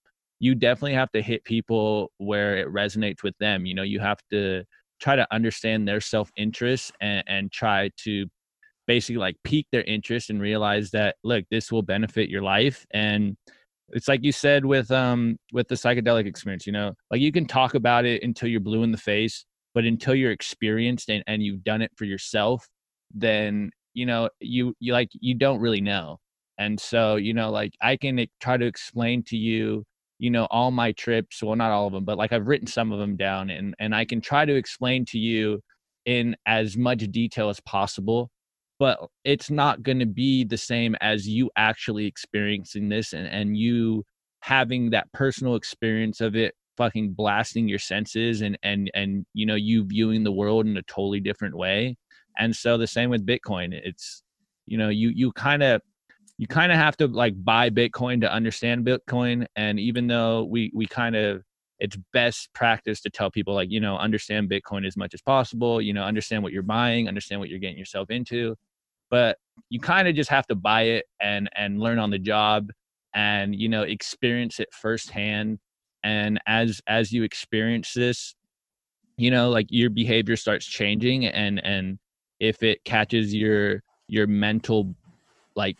[0.40, 3.66] you definitely have to hit people where it resonates with them.
[3.66, 4.64] You know you have to
[5.00, 8.26] try to understand their self-interest and, and try to
[8.86, 12.86] basically like pique their interest and realize that look this will benefit your life.
[12.92, 13.36] And
[13.90, 17.46] it's like you said with um with the psychedelic experience you know like you can
[17.46, 21.42] talk about it until you're blue in the face but until you're experienced and, and
[21.42, 22.68] you've done it for yourself
[23.14, 26.18] then you know you you like you don't really know.
[26.58, 29.84] And so you know like i can try to explain to you
[30.18, 32.92] you know all my trips well not all of them but like i've written some
[32.92, 35.60] of them down and and i can try to explain to you
[36.04, 38.30] in as much detail as possible
[38.78, 43.56] but it's not going to be the same as you actually experiencing this and and
[43.56, 44.04] you
[44.40, 49.56] having that personal experience of it fucking blasting your senses and and and you know
[49.56, 51.96] you viewing the world in a totally different way
[52.38, 54.22] and so the same with bitcoin it's
[54.66, 55.82] you know you you kind of
[56.38, 60.70] you kind of have to like buy bitcoin to understand bitcoin and even though we
[60.74, 61.42] we kind of
[61.78, 65.80] it's best practice to tell people like you know understand bitcoin as much as possible
[65.80, 68.56] you know understand what you're buying understand what you're getting yourself into.
[69.10, 69.38] But
[69.70, 72.70] you kind of just have to buy it and and learn on the job
[73.14, 75.58] and you know experience it firsthand.
[76.04, 78.34] And as as you experience this
[79.16, 81.98] you know like your behavior starts changing and and
[82.38, 84.94] if it catches your your mental
[85.56, 85.76] like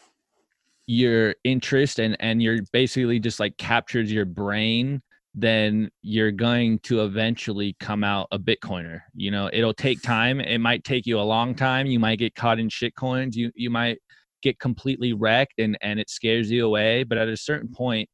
[0.89, 5.02] your interest and and you're basically just like captures your brain
[5.35, 9.51] then you're going to eventually come out a bitcoiner you know?
[9.52, 10.40] It'll take time.
[10.40, 11.86] It might take you a long time.
[11.86, 13.36] You might get caught in shit coins.
[13.36, 13.98] You you might
[14.43, 17.05] get completely wrecked and and it scares you away.
[17.05, 18.09] But at a certain point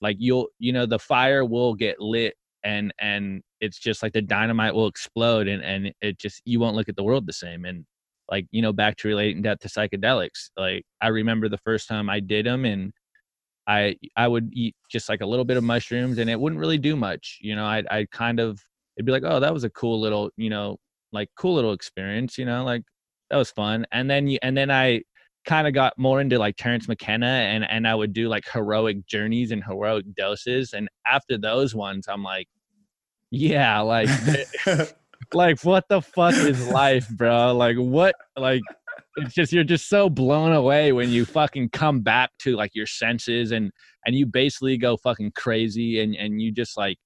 [0.00, 2.34] like you'll you know the fire will get lit
[2.64, 6.74] and and it's just like the dynamite will explode and and it just you won't
[6.74, 7.64] look at the world the same.
[7.64, 7.84] And
[8.30, 12.10] like you know back to relating that to psychedelics like i remember the first time
[12.10, 12.92] i did them and
[13.66, 16.78] i i would eat just like a little bit of mushrooms and it wouldn't really
[16.78, 18.60] do much you know i i kind of
[18.96, 20.76] it'd be like oh that was a cool little you know
[21.12, 22.82] like cool little experience you know like
[23.30, 23.86] that was fun.
[23.92, 25.02] And then you and then i
[25.44, 29.06] kind of got more into like Terence McKenna and and I would do like heroic
[29.06, 30.74] journeys and heroic doses.
[30.74, 32.48] And after those ones I'm like
[33.30, 34.08] yeah like
[35.32, 37.54] like what the fuck is life bro?
[37.54, 38.62] Like what like
[39.16, 42.86] it's just you're just so blown away when you fucking come back to like your
[42.86, 43.70] senses and
[44.06, 46.96] and you basically go fucking crazy and and you just like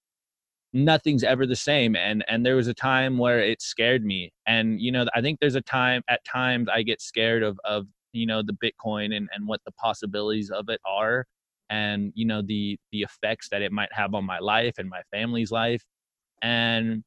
[0.73, 1.97] nothing's ever the same.
[1.97, 4.33] And and there was a time where it scared me.
[4.47, 7.87] And you know i think there's a time at times i get scared of of
[8.13, 11.27] you know the bitcoin and, and what the possibilities of it are
[11.73, 15.01] and you know the the effects that it might have on my life and my
[15.11, 15.83] family's life.
[16.43, 17.03] And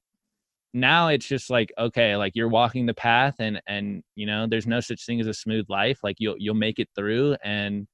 [0.75, 4.67] now it's just like okay like you're walking the path and and you know there's
[4.67, 7.87] no such thing as a smooth life like you'll you'll make it through and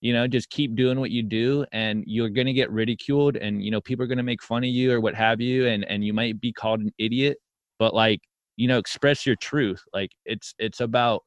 [0.00, 3.62] you know just keep doing what you do and you're going to get ridiculed and
[3.62, 5.84] you know people are going to make fun of you or what have you and
[5.84, 7.36] and you might be called an idiot
[7.78, 8.20] but like
[8.56, 11.22] you know express your truth like it's it's about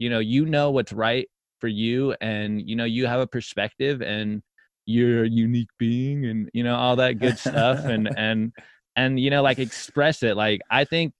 [0.00, 1.28] you know you know what's right
[1.60, 4.42] for you and you know you have a perspective and
[4.86, 8.52] you're a unique being and you know all that good stuff and and
[9.00, 11.12] and you know like express it like i think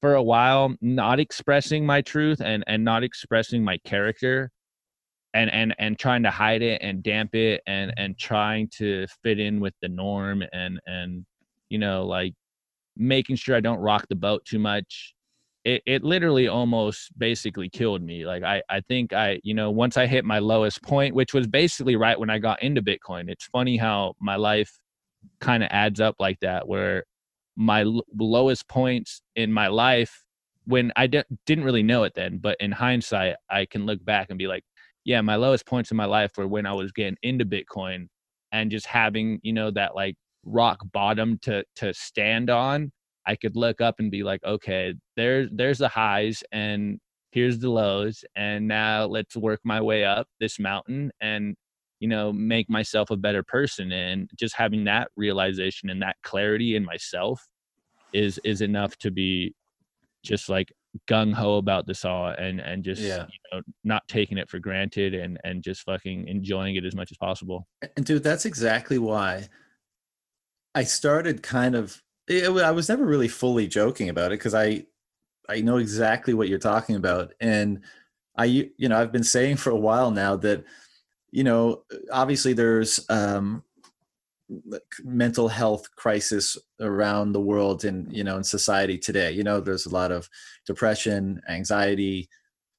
[0.00, 4.50] for a while not expressing my truth and and not expressing my character
[5.34, 9.38] and and and trying to hide it and damp it and and trying to fit
[9.38, 11.24] in with the norm and and
[11.68, 12.32] you know like
[12.96, 15.12] making sure i don't rock the boat too much
[15.64, 18.24] it, it literally almost basically killed me.
[18.24, 21.48] Like I, I think I, you know, once I hit my lowest point, which was
[21.48, 24.70] basically right when I got into Bitcoin, it's funny how my life
[25.40, 27.02] kind of adds up like that, where
[27.56, 30.22] my l- lowest points in my life,
[30.66, 34.28] when I de- didn't really know it then, but in hindsight, I can look back
[34.30, 34.64] and be like,
[35.04, 38.08] yeah, my lowest points in my life were when I was getting into Bitcoin
[38.52, 42.92] and just having, you know, that like rock bottom to to stand on.
[43.26, 46.98] I could look up and be like, okay, there's there's the highs and
[47.32, 51.56] here's the lows, and now let's work my way up this mountain and
[52.00, 53.92] you know make myself a better person.
[53.92, 57.46] And just having that realization and that clarity in myself
[58.12, 59.54] is is enough to be
[60.24, 60.72] just like
[61.08, 63.26] gung ho about this all and and just yeah.
[63.28, 67.10] you know not taking it for granted and and just fucking enjoying it as much
[67.10, 67.66] as possible.
[67.96, 69.48] And dude, that's exactly why
[70.74, 74.38] I started kind of eh, eh, it, I was never really fully joking about it
[74.38, 74.86] because I
[75.48, 77.82] I know exactly what you're talking about, and
[78.36, 80.64] I you know I've been saying for a while now that
[81.36, 83.62] you know obviously there's um,
[85.04, 89.32] mental health crisis around the world and you know in society today.
[89.32, 90.30] You know there's a lot of
[90.66, 92.30] depression, anxiety,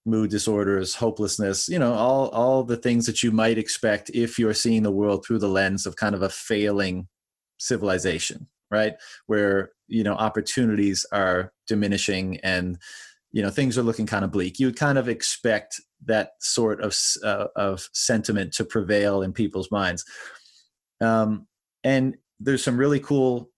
[0.08, 1.70] mood disorders, hopelessness.
[1.70, 5.24] You know all all the things that you might expect if you're seeing the world
[5.24, 7.08] through the lens of kind of a failing
[7.60, 8.94] civilization right
[9.28, 12.78] where you know opportunities are diminishing and
[13.38, 16.82] you know things are looking kind of bleak you would kind of expect that sort
[16.82, 20.04] of uh, of sentiment to prevail in people's minds
[21.02, 21.46] um,
[21.84, 23.52] and there's some really cool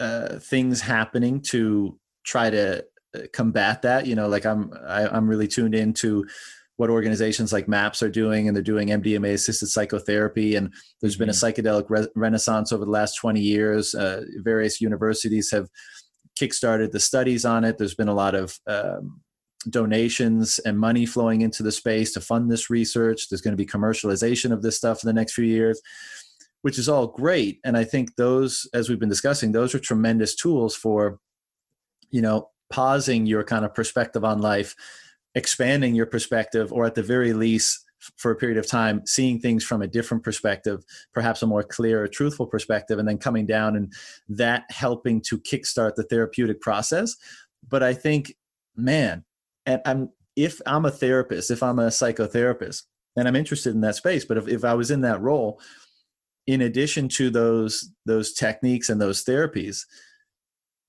[0.00, 2.84] uh, things happening to try to
[3.16, 6.26] uh, combat that you know like i'm I, am i am really tuned into
[6.76, 10.56] what organizations like MAPS are doing, and they're doing MDMA assisted psychotherapy.
[10.56, 11.60] And there's been a mm-hmm.
[11.60, 13.94] psychedelic re- renaissance over the last 20 years.
[13.94, 15.68] Uh, various universities have
[16.38, 17.78] kickstarted the studies on it.
[17.78, 19.20] There's been a lot of um,
[19.68, 23.28] donations and money flowing into the space to fund this research.
[23.28, 25.80] There's going to be commercialization of this stuff in the next few years,
[26.62, 27.60] which is all great.
[27.64, 31.18] And I think those, as we've been discussing, those are tremendous tools for,
[32.10, 34.74] you know, pausing your kind of perspective on life,
[35.34, 37.84] expanding your perspective, or at the very least,
[38.16, 42.06] for a period of time, seeing things from a different perspective, perhaps a more clear,
[42.08, 43.92] truthful perspective, and then coming down and
[44.28, 47.16] that helping to kickstart the therapeutic process.
[47.68, 48.34] But I think,
[48.76, 49.24] man,
[49.66, 52.84] and I'm if I'm a therapist, if I'm a psychotherapist,
[53.16, 55.60] and I'm interested in that space, but if, if I was in that role,
[56.46, 59.84] in addition to those those techniques and those therapies,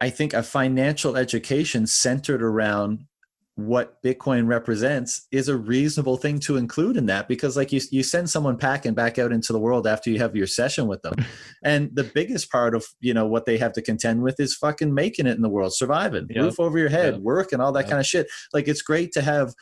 [0.01, 3.05] I think a financial education centered around
[3.55, 8.01] what Bitcoin represents is a reasonable thing to include in that because like you you
[8.01, 11.13] send someone packing back out into the world after you have your session with them.
[11.63, 14.93] and the biggest part of, you know, what they have to contend with is fucking
[14.93, 16.43] making it in the world, surviving, yep.
[16.43, 17.21] roof over your head, yep.
[17.21, 17.89] work and all that yep.
[17.89, 18.27] kind of shit.
[18.53, 19.53] Like it's great to have,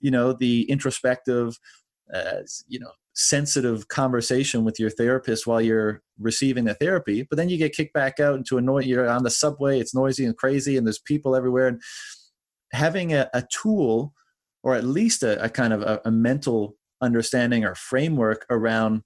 [0.00, 1.56] you know, the introspective
[2.12, 7.48] uh, you know, sensitive conversation with your therapist while you're receiving the therapy, but then
[7.48, 10.36] you get kicked back out into a noise you're on the subway, it's noisy and
[10.36, 11.80] crazy and there's people everywhere and
[12.72, 14.12] having a, a tool
[14.62, 19.02] or at least a, a kind of a, a mental understanding or framework around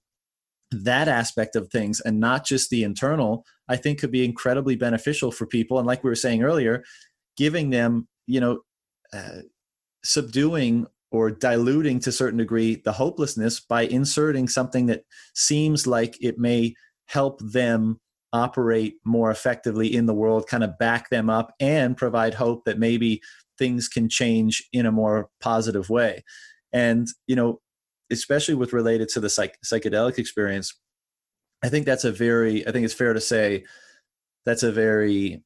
[0.71, 5.31] that aspect of things and not just the internal i think could be incredibly beneficial
[5.31, 5.77] for people.
[5.77, 6.83] And like we were saying earlier
[7.37, 8.61] giving them you know
[9.13, 9.41] uh,
[10.03, 15.03] subduing or diluting to a certain degree the hopelessness by inserting something that
[15.35, 16.73] seems like it may
[17.07, 17.99] help them
[18.33, 22.79] operate more effectively in the world kind of back them up and provide hope that
[22.79, 23.21] maybe
[23.61, 26.23] things can change in a more positive way
[26.73, 27.61] and you know
[28.11, 30.73] especially with related to the psych- psychedelic experience
[31.61, 33.63] i think that's a very i think it's fair to say
[34.47, 35.43] that's a very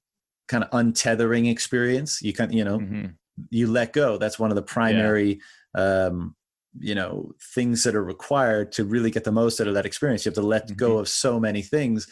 [0.48, 3.08] kind of untethering experience you can you know mm-hmm.
[3.50, 5.42] you let go that's one of the primary
[5.76, 6.06] yeah.
[6.06, 6.34] um
[6.80, 10.24] you know things that are required to really get the most out of that experience
[10.24, 10.78] you have to let mm-hmm.
[10.78, 12.08] go of so many things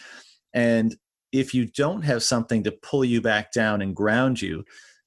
[0.53, 0.97] and
[1.31, 4.65] if you don't have something to pull you back down and ground you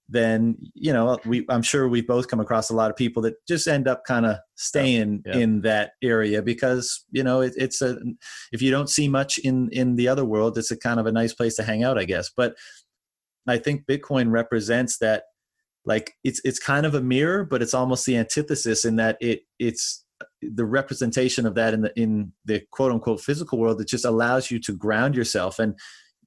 [0.09, 3.35] then you know we i'm sure we've both come across a lot of people that
[3.47, 5.37] just end up kind of staying yeah.
[5.37, 7.99] in that area because you know it, it's a
[8.53, 11.13] if you don't see much in in the other world it's a kind of a
[11.13, 12.31] nice place to hang out i guess.
[12.37, 12.55] But
[13.49, 15.25] i think bitcoin represents that
[15.85, 19.43] like it's it's kind of a mirror but it's almost the antithesis in that it
[19.59, 20.05] it's
[20.43, 24.51] the representation of that in the in the quote unquote physical world that just allows
[24.51, 25.59] you to ground yourself.
[25.59, 25.79] And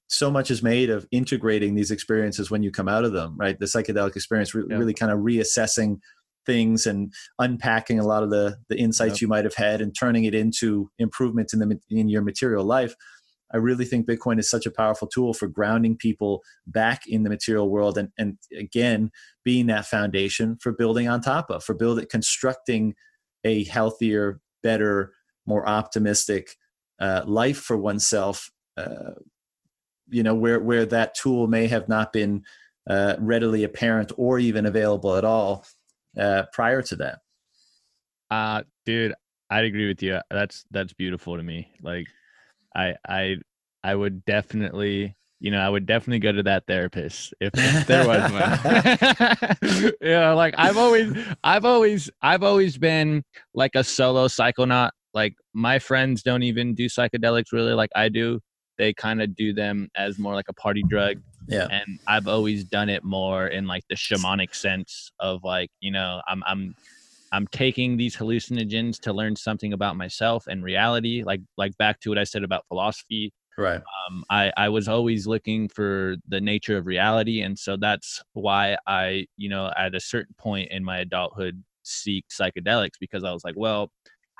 [0.10, 3.60] so much is made of integrating these experiences when you come out of them right
[3.60, 4.77] the psychedelic experience re- yeah.
[4.77, 5.99] really kind of reassessing
[6.45, 9.22] things and unpacking a lot of the the insights yep.
[9.22, 12.95] you might have had and turning it into improvement in the in your material life
[13.53, 17.30] i really think bitcoin is such a powerful tool for grounding people back in the
[17.30, 19.11] material world and and again
[19.45, 22.95] being that foundation for building on top of for building constructing
[23.44, 25.14] a healthier better
[25.45, 26.56] more optimistic
[26.99, 29.11] uh, life for oneself uh,
[30.10, 32.44] you know where where that tool may have not been
[32.90, 35.65] uh, readily apparent or even available at all
[36.18, 37.19] uh, prior to that.
[38.31, 39.14] Uh, dude,
[39.49, 40.19] I'd agree with you.
[40.30, 41.72] That's that's beautiful to me.
[41.81, 42.07] Like,
[42.76, 43.38] I I
[43.84, 47.53] I would definitely, you know, I would definitely go to that therapist if,
[47.88, 49.94] there was one.
[50.02, 51.14] yeah, like I've always,
[51.44, 53.23] I've always, I've always been
[53.53, 54.91] like a solo psychonaut.
[55.14, 58.41] Like my friends don't even do psychedelics really like I do
[58.80, 61.18] they kind of do them as more like a party drug.
[61.47, 61.68] Yeah.
[61.69, 66.22] And I've always done it more in like the shamanic sense of like, you know,
[66.27, 66.76] I'm I'm
[67.31, 71.23] I'm taking these hallucinogens to learn something about myself and reality.
[71.23, 73.34] Like like back to what I said about philosophy.
[73.57, 73.81] Right.
[74.10, 78.77] Um, I I was always looking for the nature of reality, and so that's why
[78.88, 83.43] I, you know, at a certain point in my adulthood, seek psychedelics because I was
[83.43, 83.91] like, well,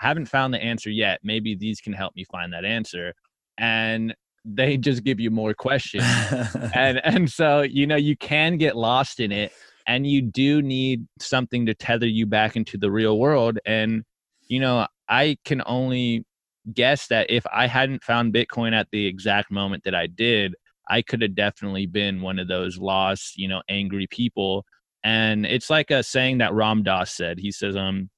[0.02, 1.20] I haven't found the answer yet.
[1.24, 3.14] Maybe these can help me find that answer.
[3.58, 4.16] And
[4.56, 6.04] they just give you more questions.
[6.74, 9.52] And and so you know you can get lost in it
[9.88, 13.60] and you do need something to tether you back into the real world.
[13.66, 14.04] And
[14.50, 16.26] you know i can only
[16.74, 20.54] guess that if i hadn't found bitcoin at the exact moment that i did
[20.90, 24.66] i could have definitely been one of those lost you know angry people.
[25.02, 27.40] And it's like a saying that ram dass said.
[27.40, 28.10] He says um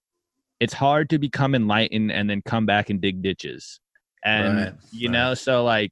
[0.60, 3.80] it's hard to become enlightened and then come back and dig ditches.
[4.26, 5.14] And right, you right.
[5.14, 5.92] know so like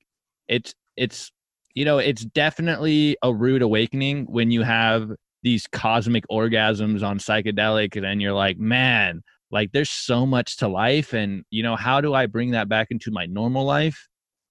[0.49, 1.31] it's it's
[1.75, 5.11] you know it's definitely a rude awakening when you have
[5.43, 9.21] these cosmic orgasms on psychedelic and then you're like man
[9.51, 12.87] like there's so much to life and you know how do i bring that back
[12.91, 14.07] into my normal life?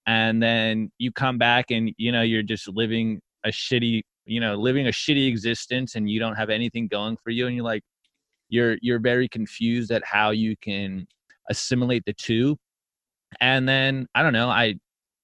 [0.07, 4.55] And then you come back and you know you're just living a shitty you know
[4.55, 7.83] living a shitty existence and you don't have anything going for you and you're like
[8.49, 11.07] you're you're very confused at how you can
[11.51, 12.57] assimilate the two.
[13.41, 14.77] And then i don't know i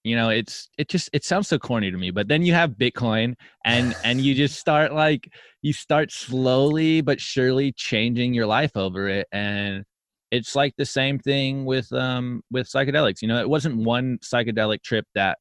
[0.05, 2.73] you know it's it just it sounds so corny to me but then you have
[2.73, 5.29] bitcoin and and you just start like
[5.63, 9.83] you start slowly but surely changing your life over it and
[10.31, 14.83] it's like the same thing with um with psychedelics you know it wasn't one psychedelic
[14.83, 15.39] trip that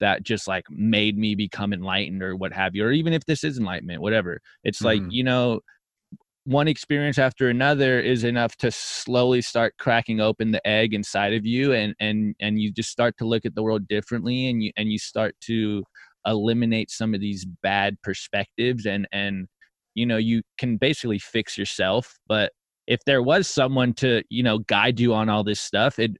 [0.00, 3.42] that just like made me become enlightened or what have you or even if this
[3.44, 5.04] is enlightenment whatever it's mm-hmm.
[5.04, 5.60] like you know
[6.44, 11.46] one experience after another is enough to slowly start cracking open the egg inside of
[11.46, 14.70] you and and and you just start to look at the world differently and you
[14.76, 15.82] and you start to
[16.26, 19.46] eliminate some of these bad perspectives and and
[19.94, 22.18] you know you can basically fix yourself.
[22.28, 22.52] But
[22.86, 26.12] if there was someone to you know guide you on all this stuff it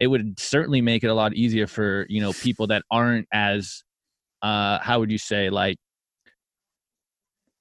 [0.00, 3.82] it would certainly make it a lot easier for you know people that aren't as
[4.42, 5.76] uh how would you say like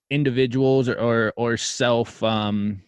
[0.09, 2.81] individuals or or, or self um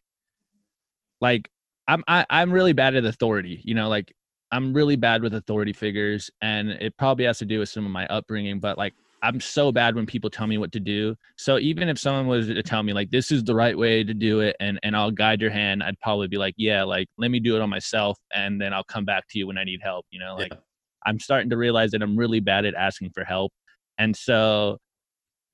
[1.21, 1.49] like
[1.87, 3.61] I'm I, am i am really bad at authority.
[3.63, 4.13] You know, like
[4.51, 7.91] I'm really bad with authority figures, and it probably has to do with some of
[7.91, 8.59] my upbringing.
[8.59, 11.15] But like I'm so bad when people tell me what to do.
[11.35, 14.13] So even if someone was to tell me like this is the right way to
[14.13, 17.31] do it, and and I'll guide your hand, I'd probably be like, yeah, like let
[17.31, 19.81] me do it on myself, and then I'll come back to you when I need
[19.83, 20.05] help.
[20.11, 20.59] You know, like yeah.
[21.05, 23.51] I'm starting to realize that I'm really bad at asking for help,
[23.97, 24.77] and so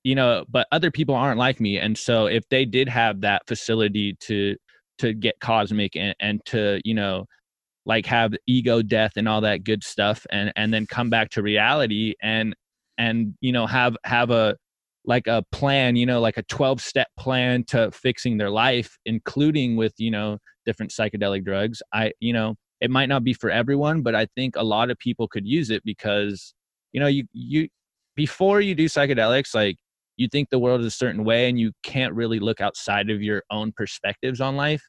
[0.06, 1.78] you know but other people aren't like me.
[1.78, 4.54] And so if they did have that facility to
[4.98, 7.26] to get cosmic and, and to you know
[7.86, 11.42] like have ego death and all that good stuff and and then come back to
[11.42, 12.54] reality and
[12.98, 14.56] and you know have have a
[15.04, 19.74] like a plan you know like a 12 step plan to fixing their life including
[19.76, 24.02] with you know different psychedelic drugs i you know it might not be for everyone
[24.02, 26.54] but i think a lot of people could use it because
[26.92, 27.68] you know you you
[28.16, 29.76] before you do psychedelics like
[30.16, 33.22] you think the world is a certain way and you can't really look outside of
[33.22, 34.82] your own perspectives on life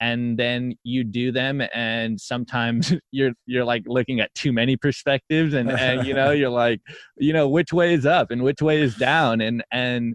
[0.00, 5.54] and then you do them and sometimes you're you're like looking at too many perspectives
[5.54, 6.80] and and you know you're like
[7.16, 9.40] you know which way is up and which way is down?
[9.40, 10.14] And and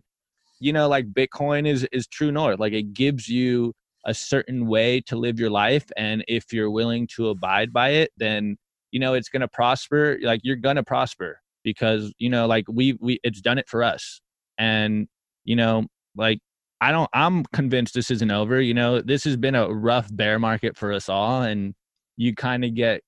[0.59, 2.59] you know like bitcoin is is true north.
[2.59, 3.73] Like it gives you
[4.05, 8.09] a certain way to live your life and if you're willing to abide by it
[8.17, 8.57] then
[8.89, 12.65] you know it's going to prosper like you're going to prosper because you know like
[12.67, 14.19] we we it's done it for us
[14.61, 15.07] and
[15.43, 15.85] you know
[16.15, 16.39] like
[16.79, 19.01] i don't i'm convinced this isn't over you know?
[19.01, 21.73] This has been a rough bear market for us all and
[22.15, 23.01] you kind of get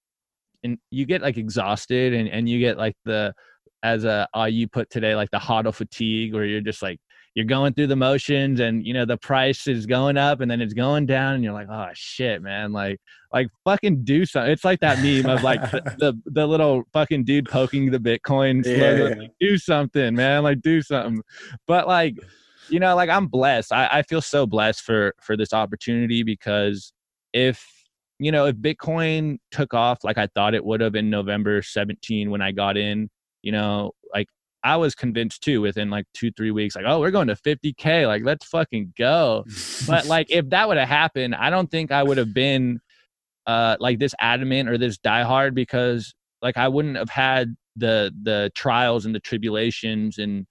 [0.64, 3.34] and you get like exhausted and and you get like the
[3.84, 7.00] as a uh, you put today like the hodl fatigue where you're just like
[7.36, 10.62] you're going through the motions and you know the price is going up and then
[10.62, 12.72] it's going down and you're like oh shit man.
[12.72, 13.00] Like
[13.34, 17.24] like fucking do something it's like that meme of like the, the, the little fucking
[17.24, 19.16] dude poking the bitcoin yeah, yeah.
[19.16, 21.22] Like, do something man like do something
[21.68, 22.16] but like
[22.70, 26.94] you know like i'm blessed I, I feel so blessed for for this opportunity because
[27.34, 27.68] if
[28.20, 32.30] you know if bitcoin took off like i thought it would have in november 17
[32.30, 33.10] when i got in
[33.42, 34.28] you know like
[34.66, 38.08] I was convinced too within like two, three weeks, like, oh, we're going to 50K.
[38.08, 39.44] Like, let's fucking go.
[39.88, 42.80] but like, if that would have happened, I don't think I would have been
[43.48, 48.52] uh, like this adamant or this diehard because like I wouldn't have had the the
[48.56, 50.46] trials and the tribulations and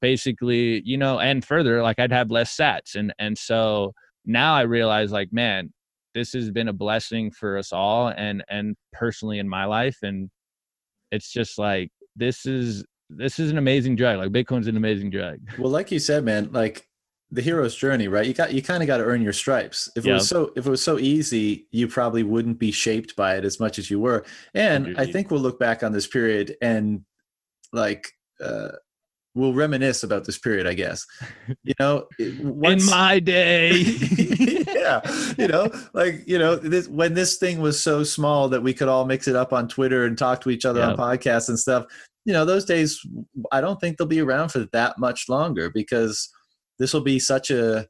[0.00, 2.94] basically, you know, and further, like I'd have less sats.
[2.94, 3.92] And and so
[4.24, 5.72] now I realize like, man,
[6.14, 9.98] this has been a blessing for us all and and personally in my life.
[10.02, 10.30] And
[11.10, 14.18] it's just like this is this is an amazing drug.
[14.18, 15.38] Like Bitcoin's an amazing drug.
[15.58, 16.86] Well, like you said, man, like
[17.34, 18.26] the hero's journey, right?
[18.26, 19.90] You got you kind of got to earn your stripes.
[19.96, 20.12] If yep.
[20.12, 23.44] it was so if it was so easy, you probably wouldn't be shaped by it
[23.44, 24.24] as much as you were.
[24.54, 27.04] And I think we'll look back on this period and
[27.72, 28.08] like
[28.42, 28.68] uh
[29.34, 31.04] we'll reminisce about this period, I guess.
[31.64, 32.06] You know,
[32.40, 33.72] once, in my day.
[34.72, 35.00] yeah.
[35.36, 38.86] You know, like, you know, this when this thing was so small that we could
[38.86, 40.90] all mix it up on Twitter and talk to each other yep.
[40.90, 41.86] on podcasts and stuff,
[42.24, 43.04] you know those days
[43.52, 46.30] i don't think they'll be around for that much longer because
[46.78, 47.86] this will be such a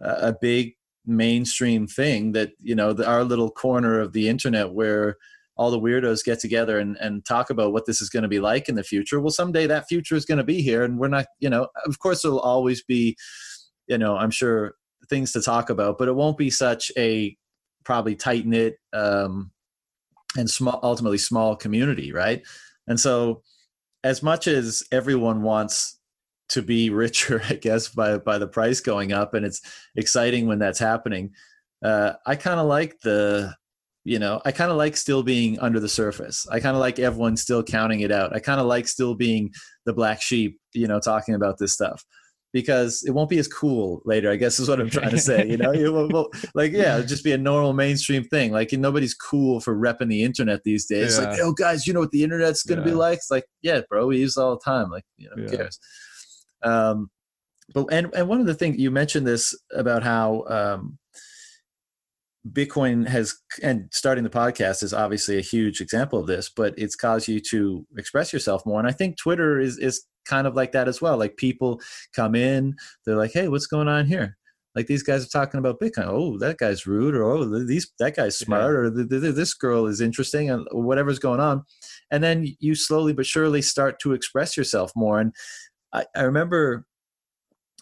[0.00, 0.72] a big
[1.06, 5.16] mainstream thing that you know the, our little corner of the internet where
[5.56, 8.40] all the weirdos get together and, and talk about what this is going to be
[8.40, 9.20] like in the future.
[9.20, 11.98] Well someday that future is going to be here and we're not you know of
[11.98, 13.16] course there'll always be
[13.86, 14.74] you know i'm sure
[15.08, 17.36] things to talk about but it won't be such a
[17.84, 19.50] probably tight knit um,
[20.36, 22.42] and small ultimately small community right?
[22.86, 23.42] And so
[24.02, 25.99] as much as everyone wants
[26.50, 29.60] to be richer, I guess, by by the price going up, and it's
[29.96, 31.32] exciting when that's happening.
[31.84, 33.54] Uh, I kind of like the
[34.04, 36.98] you know i kind of like still being under the surface i kind of like
[36.98, 39.50] everyone still counting it out i kind of like still being
[39.84, 42.04] the black sheep you know talking about this stuff
[42.52, 45.46] because it won't be as cool later i guess is what i'm trying to say
[45.46, 49.60] you know it will, like yeah just be a normal mainstream thing like nobody's cool
[49.60, 51.28] for repping the internet these days yeah.
[51.28, 52.92] like oh guys you know what the internet's going to yeah.
[52.92, 55.36] be like it's like yeah bro we use it all the time like you know
[55.36, 55.56] who yeah.
[55.58, 55.78] cares
[56.62, 57.10] um
[57.72, 60.98] but and, and one of the things you mentioned this about how um
[62.48, 66.96] Bitcoin has, and starting the podcast is obviously a huge example of this, but it's
[66.96, 68.78] caused you to express yourself more.
[68.78, 71.18] And I think Twitter is is kind of like that as well.
[71.18, 71.80] Like people
[72.16, 74.38] come in, they're like, "Hey, what's going on here?"
[74.74, 76.06] Like these guys are talking about Bitcoin.
[76.06, 80.48] Oh, that guy's rude, or oh, these that guy's smart, or this girl is interesting,
[80.48, 81.64] and whatever's going on.
[82.10, 85.20] And then you slowly but surely start to express yourself more.
[85.20, 85.32] And
[85.92, 86.86] I, I remember,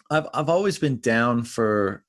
[0.09, 2.03] I've I've always been down for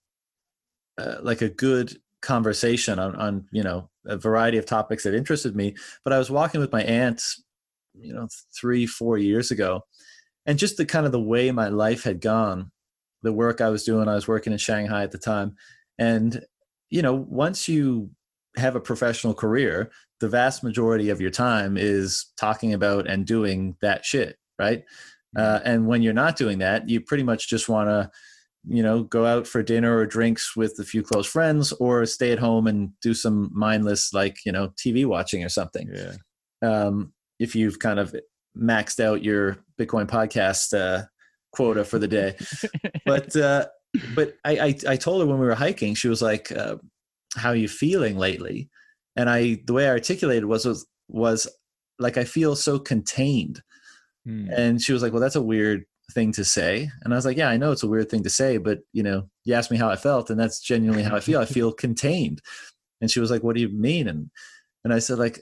[0.99, 5.57] uh, like a good conversation on, on you know a variety of topics that interested
[5.57, 5.75] me
[6.05, 7.23] but i was walking with my aunt
[7.95, 9.81] you know three four years ago
[10.45, 12.71] and just the kind of the way my life had gone
[13.23, 15.55] the work i was doing i was working in shanghai at the time
[15.99, 16.45] and
[16.91, 18.11] you know once you
[18.57, 19.91] have a professional career
[20.21, 24.85] the vast majority of your time is talking about and doing that shit right.
[25.37, 28.11] Uh, and when you're not doing that you pretty much just want to
[28.69, 32.33] you know go out for dinner or drinks with a few close friends or stay
[32.33, 35.91] at home and do some mindless like you know tv watching or something.
[35.93, 36.15] Yeah.
[36.63, 38.15] Um, if you've kind of
[38.57, 41.07] maxed out your bitcoin podcast uh,
[41.53, 42.37] quota for the day.
[43.07, 43.67] But uh,
[44.15, 46.77] but I, I, I told her when we were hiking she was like uh,
[47.37, 48.69] how are you feeling lately?
[49.17, 51.49] And i the way i articulated was was, was
[51.99, 53.63] like i feel so contained
[54.25, 54.49] hmm.
[54.51, 56.91] and she was like well that's a weird thing to say.
[57.05, 59.03] And i was like yeah i know it's a weird thing to say but you
[59.03, 61.41] know you asked me how i felt and that's genuinely how i feel.
[61.41, 62.41] I feel contained.
[63.01, 64.09] And she was like what do you mean?
[64.09, 64.31] And
[64.85, 65.41] and i said like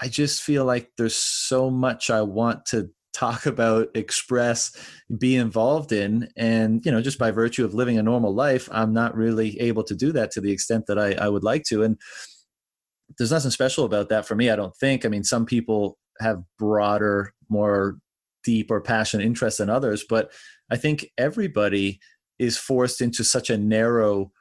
[0.00, 4.74] i just feel like there's so much i want to talk about express
[5.18, 8.92] be involved in and you know just by virtue of living a normal life i'm
[8.92, 11.82] not really able to do that to the extent that i, I would like to.
[11.82, 11.98] And
[13.18, 15.04] there's nothing special about that for me i don't think.
[15.04, 17.98] I mean some people have broader more
[18.44, 20.32] deep or passionate interest than others but
[20.70, 22.00] i think everybody
[22.38, 24.32] is forced into such a narrow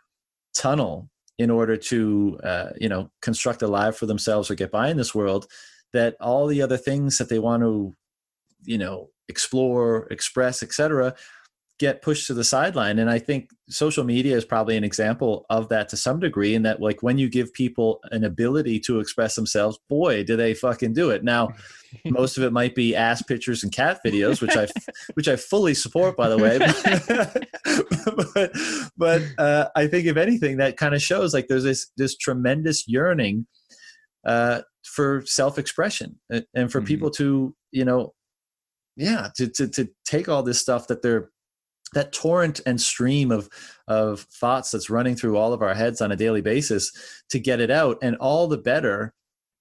[0.56, 4.90] tunnel in order to uh, you know construct a life for themselves or get by
[4.90, 5.48] in this world
[5.94, 7.96] that all the other things that they want to
[8.64, 11.14] you know explore express etc
[11.82, 13.00] get pushed to the sideline.
[13.00, 16.62] And i think social media is probably an example of that to some degree in
[16.62, 20.94] that like when you give people an ability to express themselves boy do they fucking
[20.94, 21.24] do it.
[21.24, 21.50] Now
[22.06, 24.68] most of it might be ass pictures and cat videos which i
[25.16, 26.56] which i fully support by the way.
[28.34, 28.52] But
[28.98, 32.88] but uh, i think if anything that kind of shows like there's this this tremendous
[32.88, 33.48] yearning
[34.26, 36.86] uh, for self-expression and for mm-hmm.
[36.86, 38.14] people to you know
[38.96, 41.31] yeah to, to to take all this stuff that they're
[41.94, 43.50] that torrent and stream of
[43.88, 46.92] of thoughts that's running through all of our heads on a daily basis
[47.30, 49.14] to get it out and all the better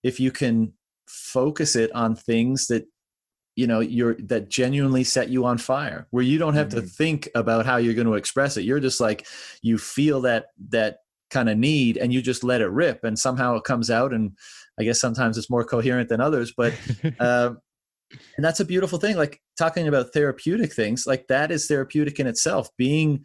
[0.02, 0.72] if you can
[1.06, 2.86] focus it on things that
[3.56, 6.80] you know you're that genuinely set you on fire where you don't have mm-hmm.
[6.80, 9.26] to think about how you're going to express it you're just like
[9.62, 10.98] you feel that that
[11.30, 14.32] kind of need and you just let it rip and somehow it comes out and
[14.78, 16.72] i guess sometimes it's more coherent than others but
[17.20, 17.52] uh,
[18.36, 22.26] and that's a beautiful thing like talking about therapeutic things like that is therapeutic in
[22.26, 23.24] itself being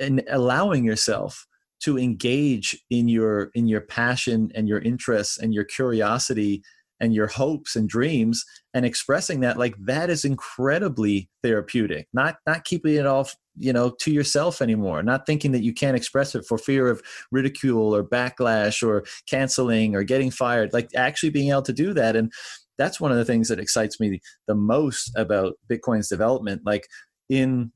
[0.00, 1.46] and allowing yourself
[1.80, 6.62] to engage in your in your passion and your interests and your curiosity
[7.00, 12.06] and your hopes and dreams and expressing that like that is incredibly therapeutic.
[12.12, 15.96] Not not keeping it all you know to yourself anymore not thinking that you can't
[15.96, 21.30] express it for fear of ridicule or backlash or canceling or getting fired like actually
[21.30, 22.14] being able to do that.
[22.14, 22.32] And
[22.80, 26.88] that's one of the things that excites me the most about bitcoin's development like
[27.28, 27.70] in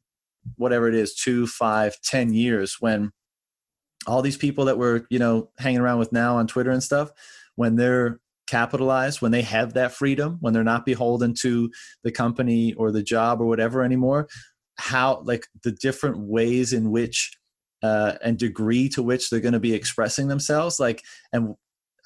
[0.56, 3.12] whatever it is two five ten years when
[4.06, 7.10] all these people that we're you know hanging around with now on twitter and stuff
[7.56, 11.70] when they're capitalized when they have that freedom when they're not beholden to
[12.02, 14.28] the company or the job or whatever anymore
[14.76, 17.36] how like the different ways in which
[17.82, 21.02] uh, and degree to which they're going to be expressing themselves like
[21.32, 21.54] and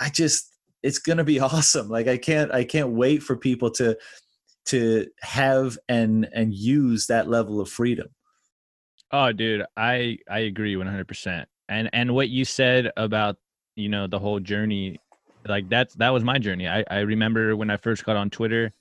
[0.01, 0.48] i just
[0.83, 1.89] it's going to be awesome.
[1.89, 3.97] Like i can't i can't wait for people to
[4.67, 8.09] to have and and use that level of freedom.
[9.11, 13.37] Oh dude i i agree 100% and and what you said about
[13.77, 15.01] you know the whole journey
[15.47, 16.69] like that's that was my journey.
[16.69, 18.73] I i remember when i first got on twitter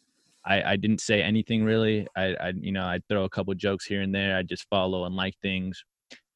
[0.46, 2.08] i i didn't say anything really.
[2.18, 4.36] I i you know i'd throw a couple jokes here and there.
[4.36, 5.84] I just follow and like things.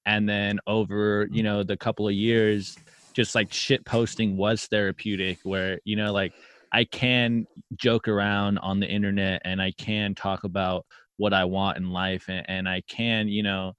[0.06, 1.46] And then over you mm.
[1.46, 2.78] know the couple of years
[3.14, 6.34] just like shit posting was therapeutic where you know like
[6.72, 10.86] i can joke around on the internet and i can talk about
[11.18, 13.74] what i want in life and, and i can you know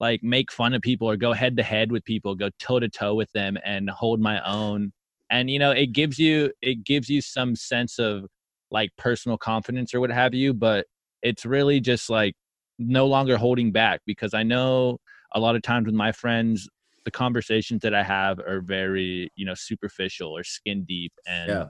[0.00, 2.88] like make fun of people or go head to head with people go toe to
[2.88, 4.92] toe with them and hold my own.
[5.30, 8.24] And you know it gives you it gives you some sense of
[8.70, 10.86] like personal confidence or what have you but
[11.22, 12.34] it's really just like
[12.78, 14.98] no longer holding back because i know
[15.34, 16.68] a lot of times with my friends
[17.08, 21.64] the conversations that i have are very you know superficial or skin deep and yeah.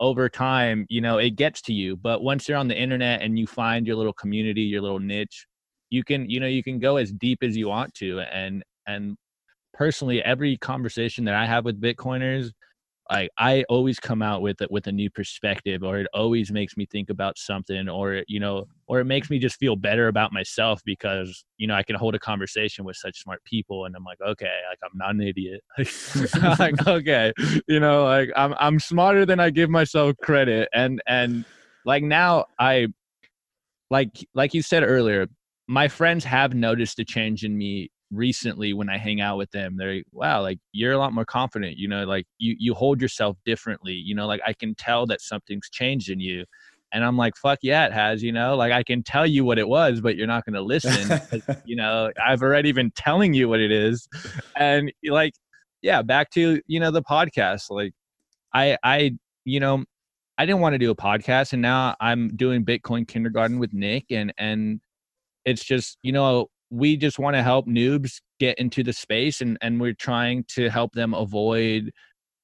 [0.00, 3.38] over time you know it gets to you but once you're on the internet and
[3.38, 5.46] you find your little community your little niche
[5.88, 9.16] you can you know you can go as deep as you want to and and
[9.72, 12.50] personally every conversation that i have with bitcoiners
[13.12, 16.76] I I always come out with it with a new perspective, or it always makes
[16.76, 20.32] me think about something, or you know, or it makes me just feel better about
[20.32, 24.04] myself because you know I can hold a conversation with such smart people, and I'm
[24.04, 25.62] like, okay, like I'm not an idiot.
[26.58, 27.32] like okay,
[27.68, 31.44] you know, like I'm I'm smarter than I give myself credit, and and
[31.84, 32.88] like now I,
[33.90, 35.26] like like you said earlier,
[35.68, 39.76] my friends have noticed a change in me recently when I hang out with them,
[39.76, 43.00] they're like, wow, like you're a lot more confident, you know, like you you hold
[43.00, 46.44] yourself differently, you know, like I can tell that something's changed in you.
[46.92, 49.58] And I'm like, fuck yeah, it has, you know, like I can tell you what
[49.58, 51.20] it was, but you're not going to listen.
[51.64, 54.06] you know, I've already been telling you what it is.
[54.56, 55.32] And like,
[55.80, 57.70] yeah, back to, you know, the podcast.
[57.70, 57.94] Like
[58.52, 59.12] I, I,
[59.46, 59.84] you know,
[60.36, 64.06] I didn't want to do a podcast and now I'm doing Bitcoin kindergarten with Nick
[64.10, 64.80] and, and
[65.46, 69.58] it's just, you know, we just want to help noobs get into the space and
[69.60, 71.90] and we're trying to help them avoid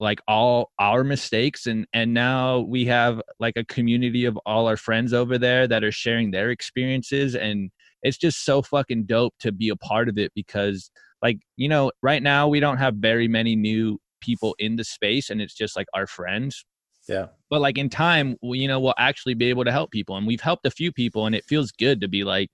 [0.01, 4.77] like all our mistakes and and now we have like a community of all our
[4.77, 7.71] friends over there that are sharing their experiences and
[8.03, 10.91] it's just so fucking dope to be a part of it because
[11.23, 15.31] like you know right now we don't have very many new people in the space
[15.31, 16.65] and it's just like our friends.
[17.09, 17.29] Yeah.
[17.49, 20.43] But like in time you know we'll actually be able to help people and we've
[20.43, 22.51] helped a few people and it feels good to be like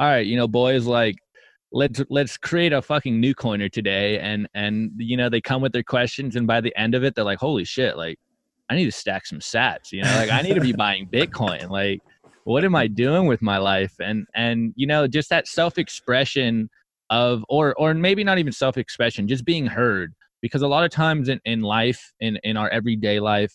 [0.00, 1.16] all right, you know, boys, like
[1.72, 4.18] let's let's create a fucking new coiner today.
[4.18, 7.14] And and you know they come with their questions and by the end of it
[7.14, 8.18] they're like holy shit like
[8.68, 11.68] i need to stack some sats you know like i need to be buying bitcoin.
[11.68, 12.00] Like
[12.44, 13.94] what am i doing with my life?
[14.00, 16.70] And and you know just that self-expression
[17.10, 20.14] of or or maybe not even self-expression just being heard.
[20.42, 23.54] Because a lot of times in, in life in in our everyday life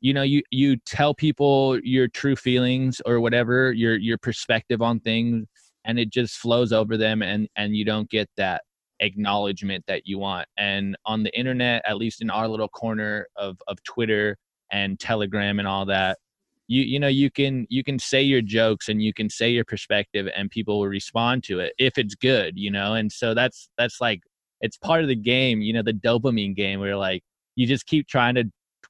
[0.00, 5.00] you know you you tell people your true feelings or whatever your your perspective on
[5.00, 5.48] things
[5.84, 8.62] and it just flows over them and and you don't get that
[9.00, 10.48] acknowledgement that you want.
[10.56, 14.36] And on the internet at least in our little corner of of twitter
[14.70, 16.18] and telegram and all that
[16.66, 19.64] you you know you can you can say your jokes and you can say your
[19.64, 22.94] perspective and people will respond to it if it's good you know?
[22.94, 24.20] And so that's that's like
[24.60, 27.22] it's part of the game you know the dopamine game where like
[27.56, 28.44] you just keep trying to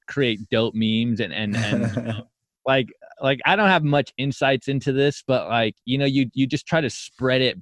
[0.07, 2.23] create dope memes and and and
[2.65, 2.87] like
[3.21, 6.65] like I don't have much insights into this, but like you know, you you just
[6.65, 7.57] try to spread it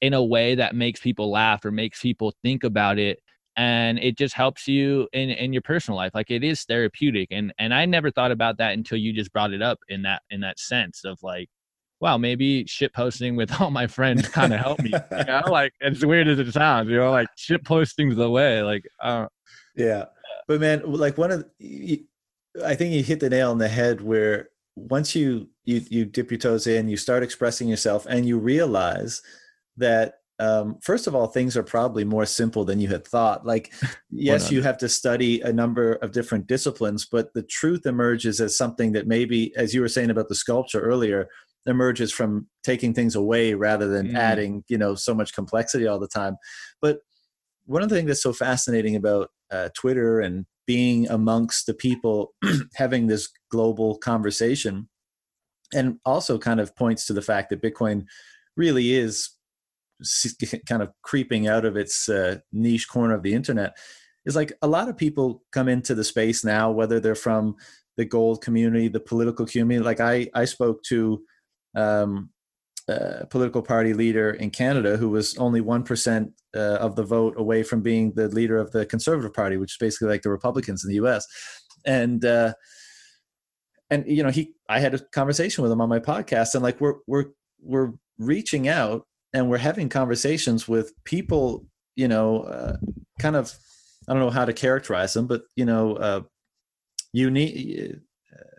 [0.00, 3.18] in a way that makes people laugh or makes people think about it
[3.56, 7.52] and it just helps you in in your personal life like it is therapeutic and
[7.58, 10.40] and i never thought about that until you just brought it up in that in
[10.40, 11.48] that sense of like
[12.00, 15.72] wow maybe shit posting with all my friends kind of helped me you know like
[15.80, 19.26] as weird as it sounds you know like shit posting's the way like uh
[19.74, 20.04] yeah
[20.46, 22.04] but man like one of the,
[22.64, 26.30] I think you hit the nail on the head where once you you you dip
[26.30, 29.22] your toes in, you start expressing yourself, and you realize
[29.76, 33.46] that um, first of all, things are probably more simple than you had thought.
[33.46, 33.72] Like,
[34.10, 38.56] yes, you have to study a number of different disciplines, but the truth emerges as
[38.56, 41.28] something that maybe, as you were saying about the sculpture earlier,
[41.64, 44.14] emerges from taking things away rather than mm.
[44.14, 46.36] adding, you know, so much complexity all the time.
[46.80, 46.98] But
[47.64, 52.34] one of the things that's so fascinating about uh, Twitter and being amongst the people
[52.74, 54.88] having this global conversation.
[55.74, 58.04] And also kind of points to the fact that bitcoin
[58.56, 59.30] really is
[60.68, 63.76] kind of creeping out of its uh, niche corner of the internet.
[64.24, 67.56] Is like a lot of people come into the space now whether they're from
[67.96, 69.84] the gold community the political community.
[69.84, 71.22] Like i i spoke to
[71.76, 72.30] um,
[72.88, 77.62] a political party leader in canada who was only 1% uh, of the vote away
[77.62, 80.88] from being the leader of the Conservative Party, which is basically like the Republicans in
[80.88, 81.26] the U.S.
[81.84, 82.54] And uh,
[83.90, 86.80] and you know, he I had a conversation with him on my podcast, and like
[86.80, 87.26] we're we're
[87.60, 92.76] we're reaching out and we're having conversations with people, you know, uh,
[93.18, 93.54] kind of
[94.08, 96.22] I don't know how to characterize them, but you know, uh,
[97.12, 97.96] unique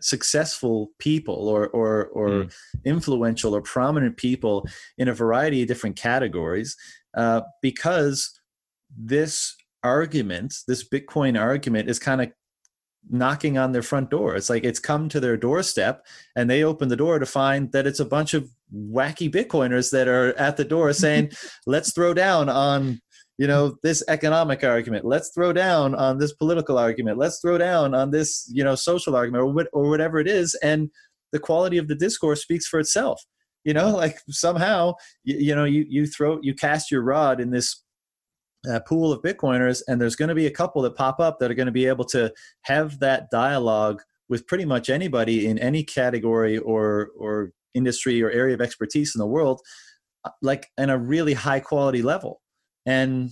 [0.00, 2.52] successful people or or or mm.
[2.84, 6.76] influential or prominent people in a variety of different categories
[7.16, 8.38] uh, because
[8.96, 12.30] this argument, this Bitcoin argument, is kind of
[13.10, 14.36] knocking on their front door.
[14.36, 16.04] It's like it's come to their doorstep
[16.36, 20.08] and they open the door to find that it's a bunch of wacky Bitcoiners that
[20.08, 21.32] are at the door saying,
[21.66, 23.00] let's throw down on
[23.38, 25.04] you know this economic argument.
[25.04, 27.18] Let's throw down on this political argument.
[27.18, 30.54] Let's throw down on this you know social argument or, what, or whatever it is
[30.62, 30.90] and
[31.30, 33.24] the quality of the discourse speaks for itself.
[33.64, 34.94] You know like somehow
[35.24, 37.82] you, you know you you throw you cast your rod in this
[38.68, 41.50] uh, pool of Bitcoiners, and there's going to be a couple that pop up that
[41.50, 42.32] are going to be able to
[42.62, 48.54] have that dialogue with pretty much anybody in any category or or industry or area
[48.54, 49.60] of expertise in the world,
[50.24, 52.40] uh, like in a really high quality level,
[52.88, 53.30] and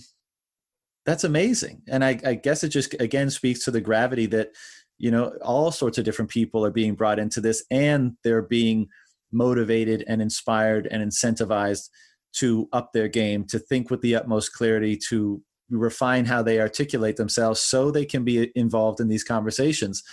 [1.05, 1.81] that's amazing.
[1.87, 4.51] And I, I guess it just again speaks to the gravity that
[4.99, 8.87] you know all sorts of different people are being brought into this, and they're being
[9.31, 11.89] motivated and inspired and incentivized
[12.33, 17.15] to up their game, to think with the utmost clarity, to refine how they articulate
[17.17, 20.03] themselves so they can be involved in these conversations.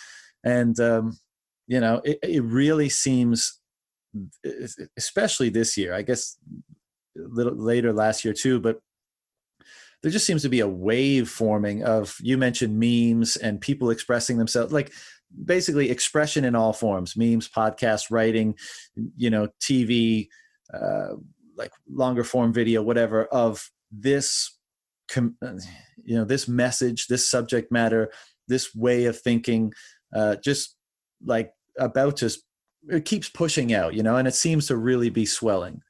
[0.43, 1.19] And, um,
[1.67, 3.61] you know, it, it really seems,
[4.97, 6.37] especially this year, I guess
[7.17, 8.81] a little later last year too, but
[10.05, 14.37] there just seems to be a wave forming of you mentioned memes and people expressing
[14.37, 14.93] themselves like
[15.47, 18.55] basically expression in all forms memes podcast writing
[19.17, 20.29] you know tv
[20.75, 21.15] uh,
[21.57, 24.59] like longer form video whatever of this
[25.09, 25.39] com-
[26.05, 28.13] you know this message this subject matter
[28.47, 29.73] this way of thinking
[30.15, 30.77] uh, just
[31.25, 32.31] like about to
[32.91, 35.81] it keeps pushing out you know and it seems to really be swelling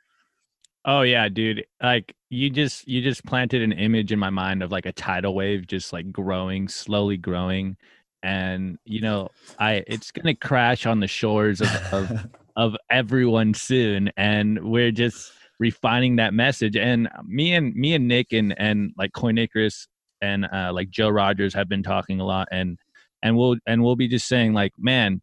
[0.85, 4.70] oh yeah dude like you just you just planted an image in my mind of
[4.70, 7.77] like a tidal wave just like growing slowly growing
[8.23, 9.28] and you know
[9.59, 15.32] i it's gonna crash on the shores of of, of everyone soon and we're just
[15.59, 16.77] refining that message.
[16.77, 19.89] And me and me and Nick and and like Coin Icarus
[20.20, 22.78] and uh, like Joe Rogers have been talking a lot, and
[23.23, 25.20] and we'll and we'll be just saying like, man,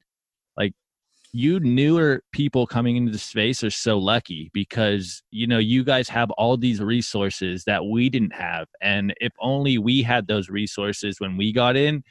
[1.34, 6.10] you newer people coming into the space are so lucky because you know you guys
[6.10, 11.20] have all these resources that we didn't have and if only we had those resources
[11.20, 12.04] when we got in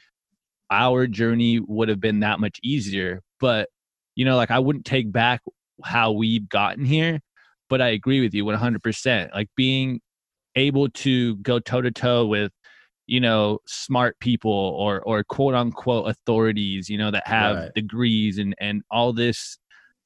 [0.71, 3.69] our journey would have been that much easier but
[4.15, 5.41] you know like i wouldn't take back
[5.83, 7.19] how we've gotten here
[7.71, 9.33] but I agree with you 100%.
[9.33, 10.01] Like being
[10.55, 12.51] able to go toe to toe with,
[13.11, 17.73] you know, smart people or or quote unquote authorities, you know, that have right.
[17.75, 19.57] degrees and and all this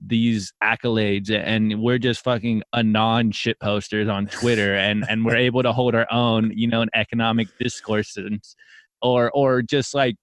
[0.01, 5.61] these accolades and we're just fucking anon shit posters on Twitter and and we're able
[5.61, 8.55] to hold our own, you know, in economic discourses
[9.03, 10.15] or or just like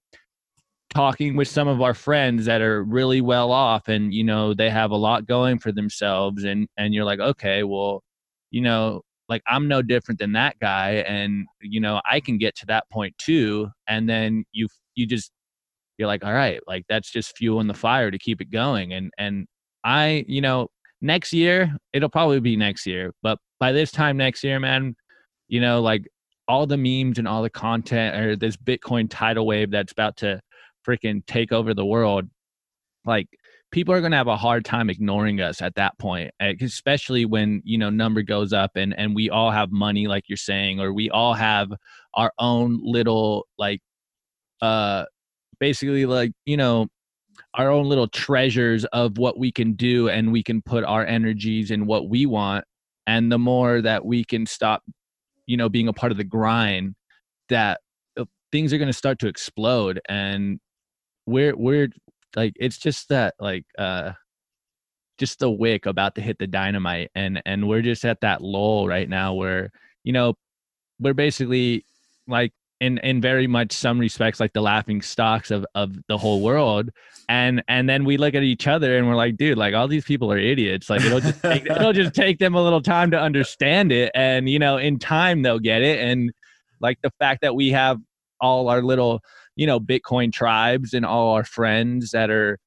[0.92, 4.68] talking with some of our friends that are really well off and you know they
[4.68, 8.02] have a lot going for themselves and and you're like okay well
[8.50, 12.54] you know like i'm no different than that guy and you know i can get
[12.56, 15.30] to that point too and then you you just
[15.98, 19.10] you're like all right like that's just fueling the fire to keep it going and
[19.18, 19.46] and
[19.84, 20.68] i you know
[21.00, 24.94] next year it'll probably be next year but by this time next year man
[25.48, 26.06] you know like
[26.48, 30.40] all the memes and all the content or this bitcoin tidal wave that's about to
[30.86, 32.28] freaking take over the world,
[33.04, 33.28] like
[33.72, 37.24] people are going to have a hard time ignoring us at that point eh, especially
[37.24, 40.80] when you know number goes up and and we all have money like you're saying
[40.80, 41.72] or we all have
[42.14, 43.80] our own little like
[44.60, 45.04] uh
[45.58, 46.86] basically like you know
[47.54, 51.70] our own little treasures of what we can do and we can put our energies
[51.70, 52.64] in what we want.
[53.06, 54.82] And the more that we can stop
[55.46, 56.94] you know being a part of the grind
[57.48, 57.80] that
[58.18, 60.60] uh, things are going to start to explode and
[61.26, 61.88] we're we're
[62.36, 64.12] like it's just that like uh
[65.18, 68.88] just the wick about to hit the dynamite and and we're just at that lull
[68.88, 69.70] right now where
[70.04, 70.34] you know
[70.98, 71.84] we're basically
[72.26, 76.40] like in in very much some respects like the laughing stocks of of the whole
[76.40, 76.90] world
[77.28, 80.04] and and then we look at each other and we're like dude like all these
[80.04, 80.90] people are idiots.
[80.90, 84.48] Like it'll just take, it'll just take them a little time to understand it and
[84.48, 86.32] you know in time they'll get it and
[86.80, 87.98] like the fact that we have
[88.40, 89.22] all our little
[89.56, 92.58] you know bitcoin tribes and all our friends that are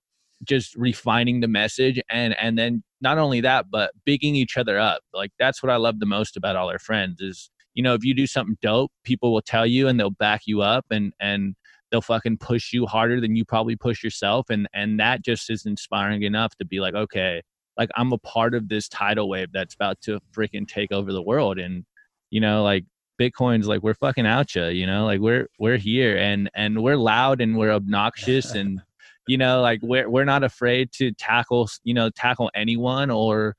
[0.44, 2.00] just refining the message.
[2.10, 5.02] And and then not only that but bigging each other up.
[5.14, 8.04] Like that's what i love the most about all our friends is you know if
[8.04, 11.56] you do something dope people will tell you and they'll back you up and and
[11.92, 14.50] they'll fucking push you harder than you probably push yourself.
[14.50, 17.42] And and that just is inspiring enough to be like okay
[17.78, 21.24] like i'm a part of this tidal wave that's about to freaking take over the
[21.24, 21.60] world.
[21.60, 21.86] And
[22.32, 22.86] you know like
[23.20, 26.98] Bitcoin's like we're fucking out you, you know, like we're we're here and and we're
[26.98, 28.82] loud and we're obnoxious and
[29.28, 33.56] you know like we're we're not afraid to tackle you know tackle anyone or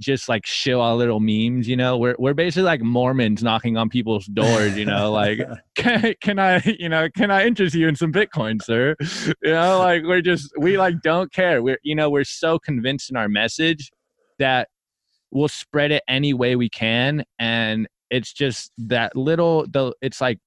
[0.00, 1.96] just like show our little memes, you know.
[1.98, 5.40] We're we're basically like Mormons knocking on people's doors, you know, like
[5.76, 8.96] can, can I, you know, can I interest you in some Bitcoin, sir?
[9.42, 11.62] You know, like we're just we like don't care.
[11.62, 13.92] We're you know, we're so convinced in our message
[14.38, 14.68] that
[15.30, 17.22] we'll spread it any way we can.
[17.38, 20.38] And it's just that little the it's like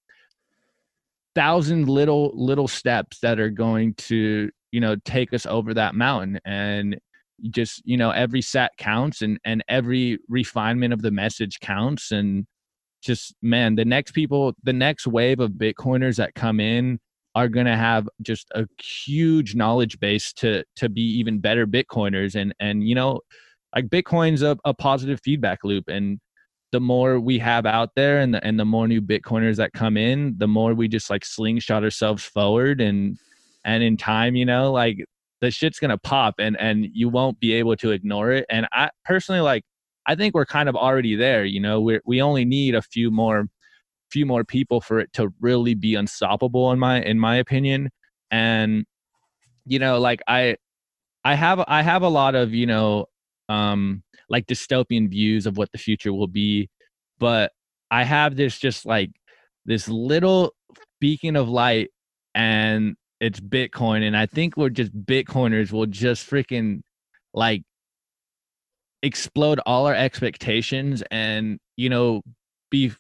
[1.36, 6.40] thousand little little steps that are going to you know take us over that mountain.
[6.46, 7.00] And
[7.50, 12.12] just you know every set counts and and every refinement of the message counts.
[12.12, 12.46] And
[13.02, 17.00] just man the next people the next wave of bitcoiners that come in
[17.36, 22.36] are going to have just a huge knowledge base to to be even better bitcoiners.
[22.36, 23.22] And and you know
[23.76, 25.86] like bitcoin's a, a positive feedback loop.
[25.88, 26.20] And
[26.74, 29.96] the more we have out there and the and the more new bitcoiners that come
[29.96, 33.18] in the more we just like slingshot ourselves forward and
[33.64, 34.98] and in time you know like
[35.40, 38.46] the shit's gonna pop and and you won't be able to ignore it.
[38.50, 39.64] And i personally like
[40.08, 43.12] i think we're kind of already there you know we we only need a few
[43.12, 43.46] more
[44.12, 47.90] few more people for it to really be unstoppable in my in my opinion.
[48.32, 48.86] And
[49.66, 50.56] you know like i
[51.24, 53.06] i have i have a lot of you know
[53.50, 56.70] um like dystopian views of what the future will be
[57.20, 57.52] but
[57.92, 59.12] i have this just like
[59.66, 60.54] this little
[61.00, 61.90] beacon of light
[62.36, 66.82] and it's bitcoin and i think we're just bitcoiners will just freaking
[67.34, 67.64] like
[69.02, 72.22] explode all our expectations and you know
[72.72, 72.92] be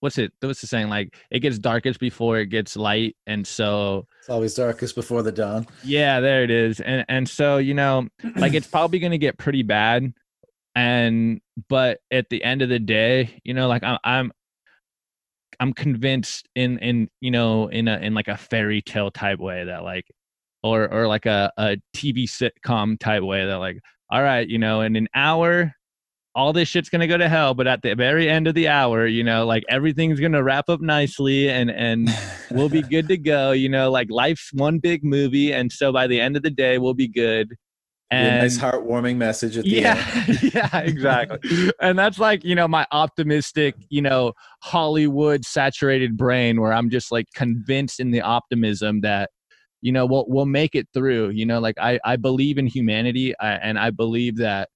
[0.00, 4.06] what's it what's the saying like it gets darkest before it gets light and so
[4.20, 5.66] it's always darkest before the dawn.
[5.82, 8.06] Yeah there it is and and so you know
[8.36, 10.12] like it's probably going to get pretty bad
[10.78, 14.30] and but at the end of the day you know like i'm i'm
[15.58, 19.64] i'm convinced in in you know in a in like a fairy tale type way
[19.64, 20.04] that like
[20.62, 23.80] or or like a, a tv sitcom type way that like
[24.12, 25.72] all right you know in an hour
[26.36, 29.04] all this shit's gonna go to hell but at the very end of the hour
[29.04, 32.08] you know like everything's gonna wrap up nicely and and
[32.52, 36.06] we'll be good to go you know like life's one big movie and so by
[36.06, 37.56] the end of the day we'll be good
[38.10, 40.42] and a nice heartwarming message at the yeah, end.
[40.54, 41.72] yeah, exactly.
[41.80, 44.32] and that's like, you know, my optimistic, you know,
[44.62, 49.30] Hollywood saturated brain where I'm just like convinced in the optimism that,
[49.82, 53.34] you know, we'll, we'll make it through, you know, like I, I believe in humanity
[53.38, 54.70] I, and I believe that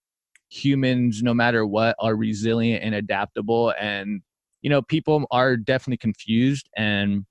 [0.50, 3.72] humans, no matter what, are resilient and adaptable.
[3.80, 4.20] And,
[4.60, 7.24] you know, people are definitely confused and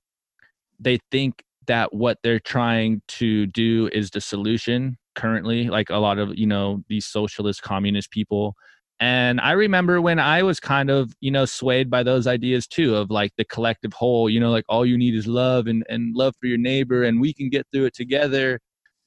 [0.80, 6.18] they think that what they're trying to do is the solution currently like a lot
[6.18, 8.54] of you know these socialist communist people.
[9.00, 12.94] And i remember when i was kind of you know swayed by those ideas too
[12.94, 16.14] of like the collective whole you know like all you need is love and and
[16.14, 18.60] love for your neighbor and we can get through it together.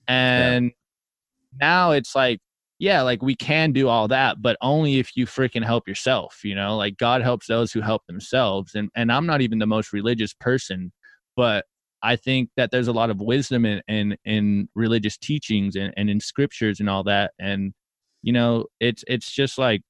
[0.07, 1.65] And yeah.
[1.65, 2.39] now it's like
[2.77, 6.55] yeah like we can do all that but only if you freaking help yourself you
[6.55, 6.75] know?
[6.75, 10.33] Like god helps those who help themselves and and i'm not even the most religious
[10.33, 10.91] person
[11.37, 11.65] but
[12.05, 16.09] I think that there's a lot of wisdom in in, in religious teachings and, and
[16.09, 17.31] in scriptures and all that.
[17.39, 17.73] And
[18.21, 19.81] you know, it's it's just like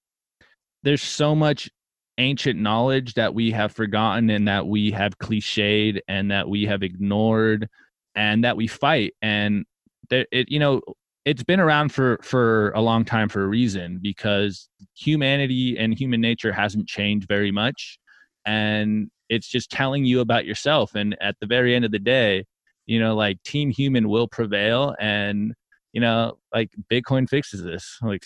[0.84, 1.70] there's so much
[2.18, 6.84] ancient knowledge that we have forgotten and that we have cliched and that we have
[6.84, 7.68] ignored
[8.16, 9.66] and that we fight and
[10.10, 10.82] that it you know
[11.26, 16.22] it's been around for for a long time for a reason because humanity and human
[16.22, 18.00] nature hasn't changed very much
[18.46, 22.46] and it's just telling you about yourself and at the very end of the day
[22.86, 25.54] you know like team human will prevail and
[25.94, 28.24] you know like bitcoin fixes this like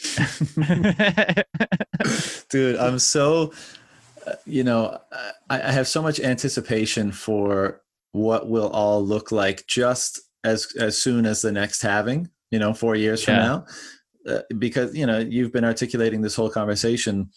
[2.50, 3.54] dude i'm so
[4.28, 4.98] uh, you know
[5.50, 7.82] I, I have so much anticipation for
[8.12, 12.74] what will all look like just as as soon as the next halving you know
[12.74, 13.66] four years from now.
[14.28, 17.30] Uh, because you know you've been articulating this whole conversation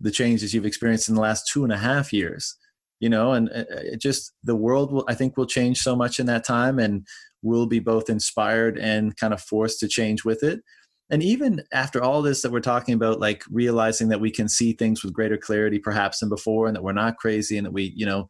[0.00, 2.56] the changes you've experienced in the last two and a half years
[3.00, 6.18] you know and uh, it just the world will i think will change so much
[6.18, 7.06] in that time and
[7.46, 10.60] we'll be both inspired and kind of forced to change with it.
[11.08, 14.72] And even after all this that we're talking about like realizing that we can see
[14.72, 17.92] things with greater clarity perhaps than before and that we're not crazy and that we
[17.94, 18.28] you know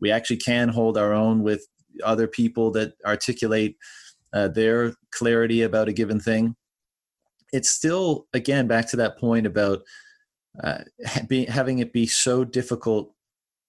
[0.00, 1.66] we actually can hold our own with
[2.04, 3.76] other people that articulate
[4.34, 6.54] uh, their clarity about a given thing
[7.54, 9.80] it's still again back to that point about
[10.62, 10.80] uh,
[11.26, 13.14] be, having it be so difficult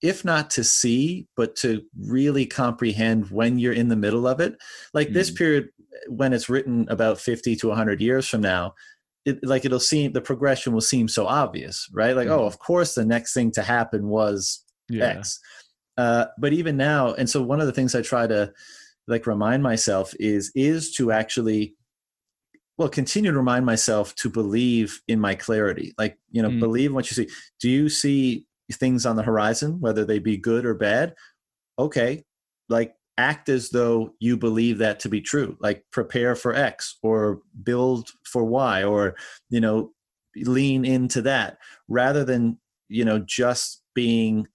[0.01, 4.55] if not to see, but to really comprehend when you're in the middle of it.
[4.93, 5.13] Like mm.
[5.13, 5.69] this period,
[6.07, 8.73] when it's written about 50 to 100 years from now,
[9.25, 12.15] it, like it'll seem the progression will seem so obvious, right?
[12.15, 12.31] Like, mm.
[12.31, 15.05] oh, of course, the next thing to happen was yeah.
[15.05, 15.39] X.
[15.97, 18.51] Uh, but even now, and so one of the things I try to
[19.07, 21.75] like remind myself is is to actually
[22.77, 26.59] well continue to remind myself to believe in my clarity like you know mm.
[26.59, 27.29] believe what you see
[27.59, 31.13] do you see things on the horizon whether they be good or bad
[31.77, 32.23] okay
[32.69, 37.39] like act as though you believe that to be true like prepare for x or
[37.63, 39.15] build for y or
[39.49, 39.91] you know
[40.35, 41.57] lean into that
[41.87, 42.57] rather than
[42.87, 44.47] you know just being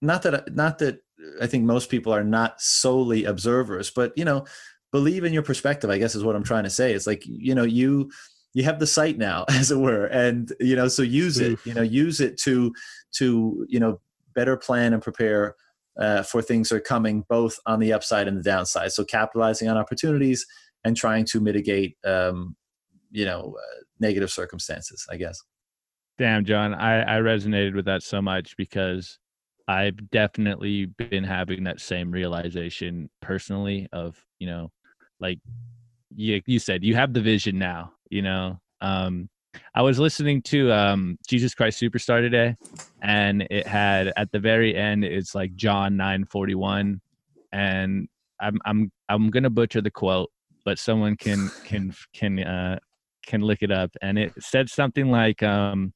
[0.00, 1.00] not that not that
[1.40, 4.44] i think most people are not solely observers but you know
[4.90, 6.92] believe in your perspective i guess is what i'm trying to say.
[6.92, 8.10] It's like you know you
[8.54, 11.66] you have the sight now as it were and you know so use it mm.
[11.66, 12.72] you know use it to
[13.12, 14.00] to you know
[14.34, 15.54] better plan and prepare
[15.98, 18.92] uh, for things that are coming both on the upside and the downside.
[18.92, 20.46] So capitalizing on opportunities
[20.84, 22.56] and trying to mitigate um,
[23.12, 25.40] you know uh, negative circumstances i guess.
[26.18, 29.18] Damn john I, I resonated with that so much because
[29.68, 34.70] i've definitely been having that same realization personally of you know
[35.20, 35.38] like
[36.14, 38.58] you, you said you have the vision now you know?
[38.80, 39.28] Um
[39.74, 42.54] i was listening to um jesus christ superstar today
[43.02, 47.00] and it had at the very end it's like john 941
[47.52, 48.08] and
[48.40, 50.30] i'm i'm i'm gonna butcher the quote
[50.64, 52.78] but someone can can can uh
[53.26, 55.92] can look it up and it said something like um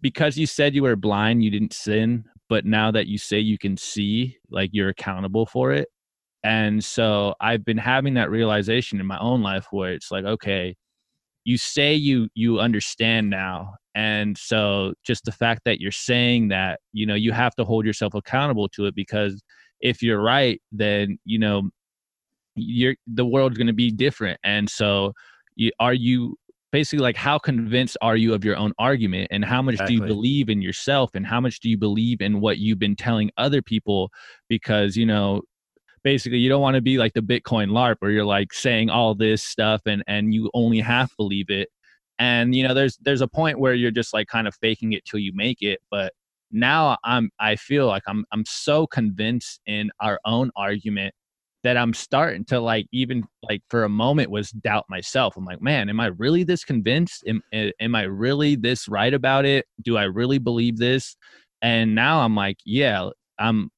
[0.00, 3.58] because you said you were blind you didn't sin but now that you say you
[3.58, 5.88] can see like you're accountable for it.
[6.44, 10.76] And so I've been having that realization in my own life where it's like, okay,
[11.48, 13.72] you say you you understand now.
[13.94, 17.86] And so just the fact that you're saying that you know you have to hold
[17.86, 19.42] yourself accountable to it because
[19.80, 21.62] if you're right then you know
[22.54, 24.38] you're the world's going to be different.
[24.44, 25.14] And so
[25.56, 26.36] you, are you
[26.70, 29.28] basically like how convinced are you of your own argument?
[29.30, 29.96] And how much exactly.
[29.96, 31.12] do you believe in yourself?
[31.14, 34.10] And how much do you believe in what you've been telling other people?
[34.50, 35.40] Because you know
[36.02, 39.14] basically you don't want to be like the bitcoin larp where you're like saying all
[39.14, 41.68] this stuff and and you only half believe it.
[42.18, 45.04] And you know there's there's a point where you're just like kind of faking it
[45.04, 46.12] till you make it but
[46.50, 51.14] now i'm i feel like i'm i'm so convinced in our own argument
[51.62, 55.36] that i'm starting to like even like for a moment was doubt myself.
[55.36, 57.24] I'm like man am i really this convinced?
[57.26, 59.66] Am, am i really this right about it?
[59.82, 61.16] Do i really believe this?
[61.60, 63.70] And now i'm like yeah i'm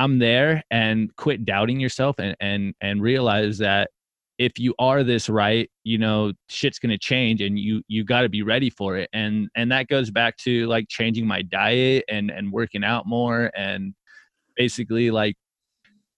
[0.00, 3.90] I'm there and quit doubting yourself and and and realize that
[4.38, 8.22] if you are this right, you know, shit's going to change and you you got
[8.22, 9.10] to be ready for it.
[9.12, 13.50] And and that goes back to like changing my diet and and working out more
[13.54, 13.92] and
[14.56, 15.36] basically like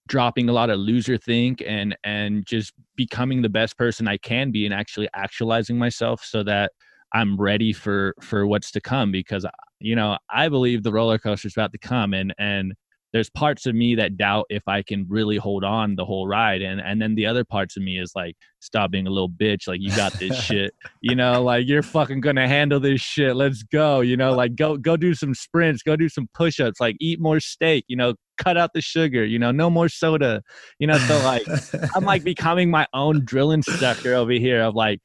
[0.06, 4.52] dropping a lot of loser think and and just becoming the best person I can
[4.52, 6.70] be and actually actualizing myself so that
[7.12, 9.44] I'm ready for for what's to come because
[9.80, 12.74] you know I believe the roller coaster is about to come and and
[13.12, 16.62] there's parts of me that doubt if I can really hold on the whole ride.
[16.62, 19.68] And and then the other parts of me is like, stop being a little bitch.
[19.68, 20.74] Like you got this shit.
[21.00, 23.36] You know, like you're fucking gonna handle this shit.
[23.36, 24.00] Let's go.
[24.00, 27.40] You know, like go go do some sprints, go do some push-ups, like eat more
[27.40, 30.42] steak, you know, cut out the sugar, you know, no more soda.
[30.78, 31.46] You know, so like
[31.94, 35.00] I'm like becoming my own drill instructor over here of like,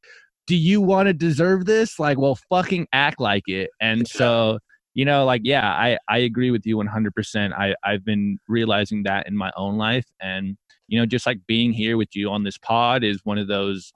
[0.48, 2.00] do you want to deserve this?
[2.00, 3.70] Like, well, fucking act like it.
[3.82, 4.60] And so
[4.98, 9.28] you know like yeah i i agree with you 100% i i've been realizing that
[9.28, 10.58] in my own life and
[10.88, 13.94] you know just like being here with you on this pod is one of those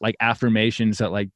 [0.00, 1.28] like affirmations that like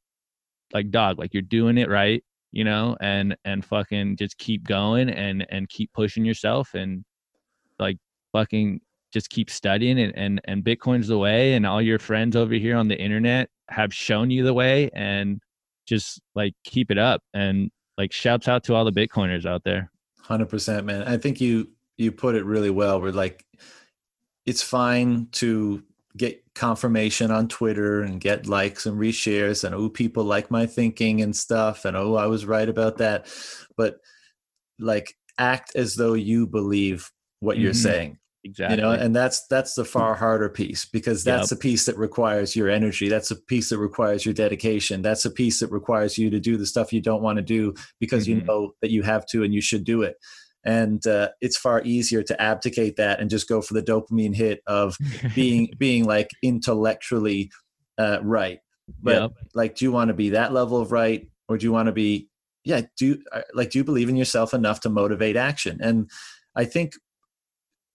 [0.73, 5.07] like dog like you're doing it right you know and and fucking just keep going
[5.09, 7.05] and and keep pushing yourself and
[7.77, 7.97] like
[8.33, 8.81] fucking
[9.13, 12.75] just keep studying and and, and bitcoin's the way and all your friends over here
[12.75, 15.39] on the internet have shown you the way and
[15.85, 19.91] just like keep it up and like shouts out to all the bitcoiners out there.
[20.27, 21.03] 100% man.
[21.03, 23.45] I think you you put it really well we're like
[24.45, 25.83] it's fine to
[26.17, 31.21] get confirmation on twitter and get likes and reshares and oh people like my thinking
[31.21, 33.27] and stuff and oh i was right about that.
[33.77, 33.99] But
[34.79, 37.63] like act as though you believe what mm-hmm.
[37.63, 41.57] you're saying exactly you know and that's that's the far harder piece because that's yep.
[41.57, 45.31] a piece that requires your energy that's a piece that requires your dedication that's a
[45.31, 48.39] piece that requires you to do the stuff you don't want to do because mm-hmm.
[48.39, 50.15] you know that you have to and you should do it
[50.63, 54.61] and uh, it's far easier to abdicate that and just go for the dopamine hit
[54.65, 54.97] of
[55.33, 57.51] being being like intellectually
[57.97, 58.59] uh, right
[59.01, 59.31] but yep.
[59.55, 61.91] like do you want to be that level of right or do you want to
[61.91, 62.29] be
[62.63, 66.09] yeah do uh, like do you believe in yourself enough to motivate action and
[66.55, 66.93] i think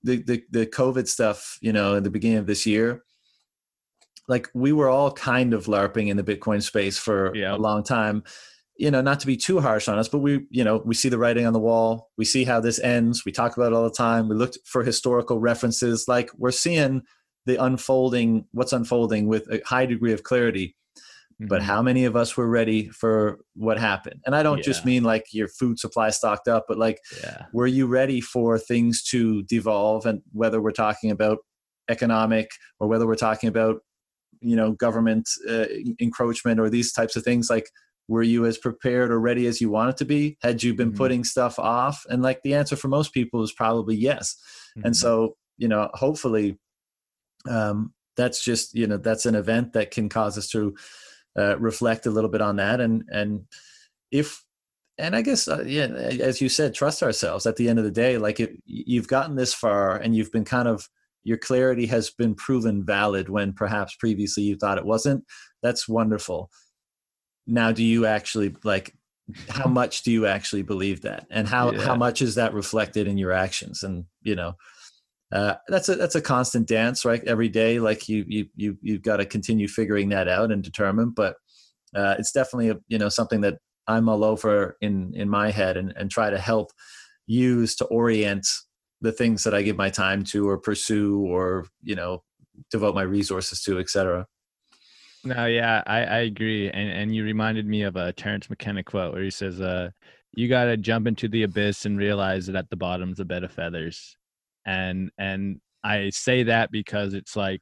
[0.03, 3.05] the, the the COVID stuff, you know, at the beginning of this year,
[4.29, 7.55] like we were all kind of larping in the Bitcoin space for yeah.
[7.55, 8.23] a long time.
[8.77, 11.11] You know, not to be too harsh on us, but we, you know, we see
[11.11, 12.11] the writing on the wall.
[12.17, 13.27] We see how this ends.
[13.27, 14.27] We talk about it all the time.
[14.27, 16.09] We looked for historical references.
[16.09, 17.03] Like we're seeing
[17.45, 20.77] the unfolding what's unfolding with a high degree of clarity
[21.49, 21.65] but Mhm.
[21.65, 24.21] how many of us were ready for what happened?
[24.27, 27.47] And i don't just mean like your food supply stocked up but like yeah.
[27.53, 31.39] were you ready for things to devolve and whether we're talking about
[31.89, 33.77] economic or whether we're talking about
[34.41, 35.67] you know government uh,
[35.99, 37.49] encroachment or these types of things?
[37.51, 37.69] Like
[38.09, 40.37] were you as prepared or ready as you wanted to be?
[40.43, 40.97] Had you been Mhm.
[40.97, 42.05] putting stuff off?
[42.11, 44.37] And like the answer for most people is probably yes.
[44.77, 44.97] And Mhm.
[44.97, 46.59] so you know hopefully
[47.49, 50.75] um that's just you know that's an event that can cause us to
[51.39, 52.81] uh, reflect a little bit on that.
[52.81, 53.47] And and
[54.11, 54.45] if
[54.99, 57.91] and i guess uh, yeah as you said trust ourselves at the end of the
[57.91, 60.87] day like if you've gotten this far and you've been kind of
[61.25, 65.25] your clarity has been proven valid when perhaps previously you thought it wasn't
[65.63, 66.51] that's wonderful.
[67.47, 68.95] Now do you actually like
[69.49, 71.27] how much do you actually believe that?
[71.31, 71.83] And how Yeah.
[71.85, 73.83] how much is that reflected in your actions?
[73.83, 74.55] And you know
[75.33, 79.03] uh, that's a that's a constant dance right every day like you you you you've
[79.03, 81.37] got to continue figuring that out and determine but
[81.95, 85.77] uh, it's definitely a, you know something that i'm all over in in my head
[85.77, 86.73] and and try to help
[87.27, 88.47] use to orient
[89.01, 92.23] the things that i give my time to or pursue or you know
[92.71, 94.27] devote my resources to etc
[95.23, 96.71] No, yeah, I, I agree.
[96.71, 99.91] And and you reminded me of a Terence McKenna quote where he says, uh,
[100.33, 103.53] you gotta jump into the abyss and realize that at the bottom's a bed of
[103.53, 104.17] feathers.
[104.67, 107.61] And and I say that because it's like,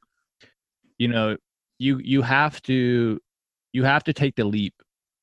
[0.97, 1.37] you know,
[1.77, 3.19] you you have to
[3.73, 4.73] you have to take the leap.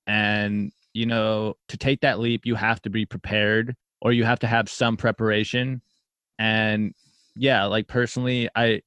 [0.06, 4.38] And, you know, to take that leap, you have to be prepared or you have
[4.40, 5.82] to have some preparation.
[6.38, 6.94] And
[7.34, 8.82] yeah, like personally, I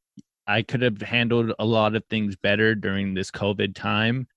[0.48, 4.28] I could have handled a lot of things better during this COVID time,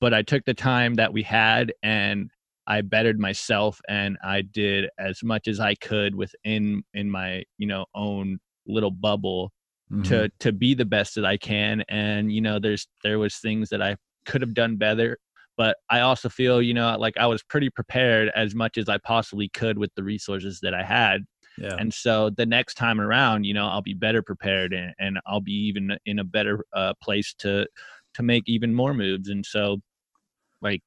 [0.00, 2.30] but I took the time that we had and
[2.70, 7.66] I bettered myself and I did as much as I could within in my, you
[7.66, 9.52] know, own little bubble
[9.92, 10.02] Mm-hmm.
[10.04, 11.82] to to be the best that I can.
[11.88, 15.18] And you know there's there was things that I could have done better
[15.56, 18.98] but I also feel you know like I was pretty prepared as much as I
[18.98, 21.22] possibly could with the resources that I had.
[21.58, 21.78] Yeah.
[21.78, 25.40] And so the next time around you know i'll be better prepared and, and i'll
[25.40, 27.66] be even in a better uh, place to
[28.14, 29.28] to make even more moves.
[29.28, 29.78] And so
[30.62, 30.82] like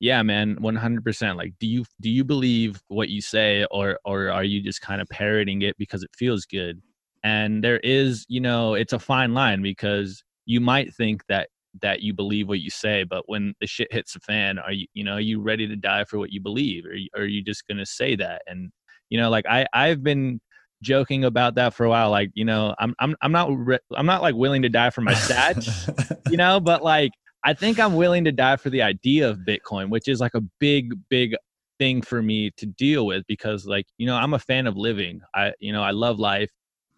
[0.00, 4.44] yeah man 100% like do you do you believe what you say or or are
[4.44, 6.80] you just kind of parroting it because it feels good?
[7.22, 11.48] And there is you know it's a fine line because you might think that
[11.82, 14.86] that you believe what you say but when the shit hits the fan are you
[14.94, 16.84] you know are you ready to die for what you believe?
[16.86, 18.42] Or, you- are you just going to say that?
[18.48, 18.70] And
[19.10, 20.40] you know like i i've been
[20.82, 24.06] joking about that for a while like you know i'm i'm i'm not re- i'm
[24.06, 25.90] not like willing to die for my sats
[26.30, 27.10] you know but like
[27.44, 30.42] i think i'm willing to die for the idea of bitcoin which is like a
[30.58, 31.34] big big
[31.78, 35.20] thing for me to deal with because like you know i'm a fan of living.
[35.34, 36.50] I you know i love life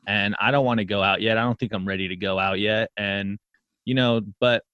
[0.08, 1.38] and i don't want to go out yet.
[1.38, 2.90] I don't think i'm ready to go out yet.
[2.96, 3.38] And
[3.84, 4.64] you know but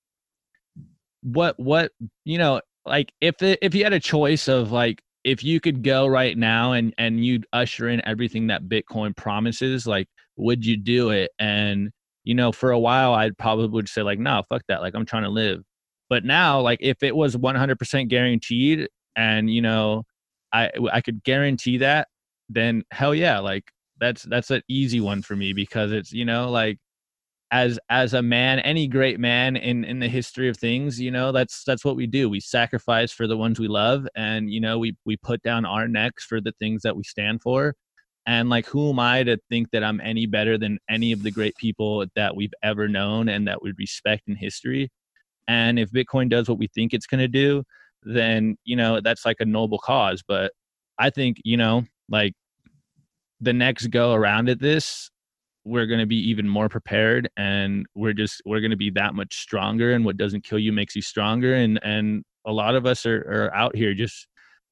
[1.22, 1.92] what what
[2.24, 5.82] you know like if it, if you had a choice of like if you could
[5.82, 10.08] go right now and and you'd usher in everything that bitcoin promises like
[10.38, 11.30] would you do it?
[11.38, 11.90] And
[12.28, 15.06] you know for a while i probably would say like no fuck that like i'm
[15.06, 15.62] trying to live.
[16.10, 20.04] But now like if it was 100% guaranteed and you know
[20.52, 22.08] i i could guarantee that
[22.50, 23.64] then hell yeah like
[23.98, 26.78] that's that's an easy one for me because it's you know like
[27.50, 31.32] as as a man any great man in in the history of things you know
[31.32, 32.28] that's that's what we do.
[32.28, 35.88] We sacrifice for the ones we love and you know we we put down our
[35.88, 37.74] necks for the things that we stand for
[38.28, 41.30] and like who am i to think that i'm any better than any of the
[41.32, 44.90] great people that we've ever known and that we respect in history?
[45.48, 47.64] And if bitcoin does what we think it's going to do
[48.04, 50.22] then you know that's like a noble cause.
[50.26, 50.52] But
[50.98, 52.34] i think you know like
[53.40, 55.10] the next go around at this
[55.64, 59.14] we're going to be even more prepared and we're just we're going to be that
[59.14, 59.92] much stronger.
[59.92, 61.54] And what doesn't kill you makes you stronger.
[61.54, 64.26] And and a lot of us are, are out here just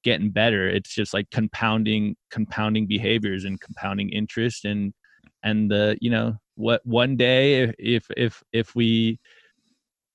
[0.06, 0.68] getting better.
[0.68, 4.94] It's just like compounding compounding behaviors and compounding interest and
[5.42, 9.18] and the you know what one day if if if, if we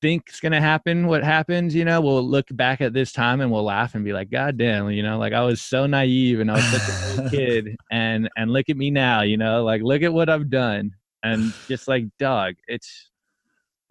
[0.01, 3.39] think it's going to happen what happens you know we'll look back at this time
[3.39, 6.39] and we'll laugh and be like god damn you know like i was so naive
[6.39, 9.84] and i was such a kid and and look at me now you know like
[9.84, 10.91] look at what i've done.
[11.23, 13.11] And just like dog it's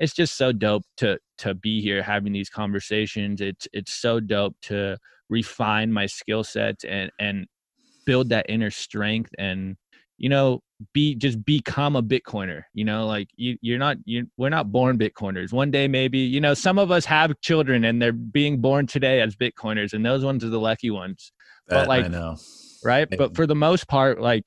[0.00, 3.40] it's just so dope to to be here having these conversations.
[3.40, 4.96] It's it's so dope to
[5.30, 7.46] refine my skill sets and and
[8.04, 9.76] build that inner strength and
[10.18, 10.60] you know
[10.92, 14.98] be just become a bitcoiner you know like you you're not you we're not born
[14.98, 18.86] bitcoiners one day maybe you know some of us have children and they're being born
[18.86, 21.32] today as bitcoiners and those ones are the lucky ones
[21.68, 22.36] but like i know
[22.84, 23.18] right Yeah.
[23.18, 24.42] but for the most part like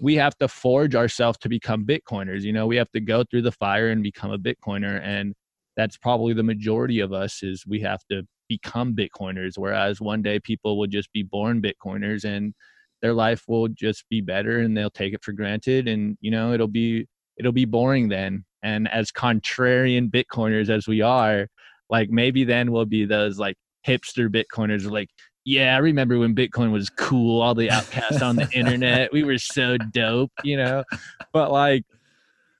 [0.00, 2.42] we have to forge ourselves to become Bitcoiners.
[2.42, 5.00] You know, we have to go through the fire and become a Bitcoiner.
[5.02, 5.34] And
[5.76, 9.56] that's probably the majority of us is we have to become Bitcoiners.
[9.56, 12.54] Whereas one day people will just be born Bitcoiners and
[13.00, 15.86] their life will just be better and they'll take it for granted.
[15.88, 17.06] And, you know, it'll be,
[17.36, 18.44] it'll be boring then.
[18.62, 21.48] And as contrarian Bitcoiners as we are,
[21.90, 23.56] like maybe then we'll be those like
[23.86, 25.10] hipster Bitcoiners like,
[25.44, 29.12] yeah, I remember when Bitcoin was cool, all the outcasts on the internet.
[29.12, 30.84] We were so dope, you know.
[31.32, 31.84] But like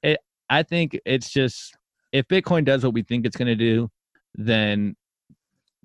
[0.02, 1.76] it I think it's just
[2.12, 3.90] if Bitcoin does what we think it's gonna do,
[4.34, 4.96] then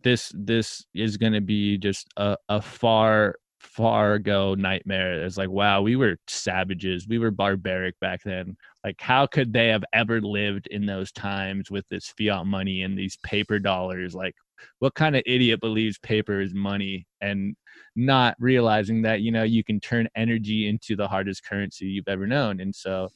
[0.04, 5.24] this this is gonna be just a, a far far go nightmare.
[5.24, 7.08] It's like, wow, we were savages.
[7.08, 8.58] We were barbaric back then.
[8.84, 12.98] Like, how could they have ever lived in those times with this fiat money and
[12.98, 14.14] these paper dollars?
[14.14, 14.36] Like,
[14.80, 17.56] what kind of idiot believes paper is money and
[17.96, 22.28] not realizing that, you know, you can turn energy into the hardest currency you've ever
[22.28, 22.60] known.
[22.60, 23.10] And so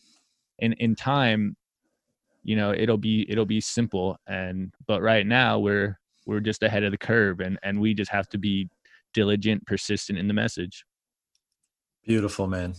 [0.60, 1.56] in in time,
[2.44, 4.18] you know, it'll be it'll be simple.
[4.28, 8.12] And but right now we're we're just ahead of the curve and and we just
[8.12, 8.70] have to be
[9.14, 10.86] diligent, persistent in the message.
[12.06, 12.76] Beautiful, man.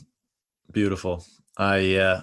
[0.73, 1.25] Beautiful.
[1.57, 2.23] I, uh,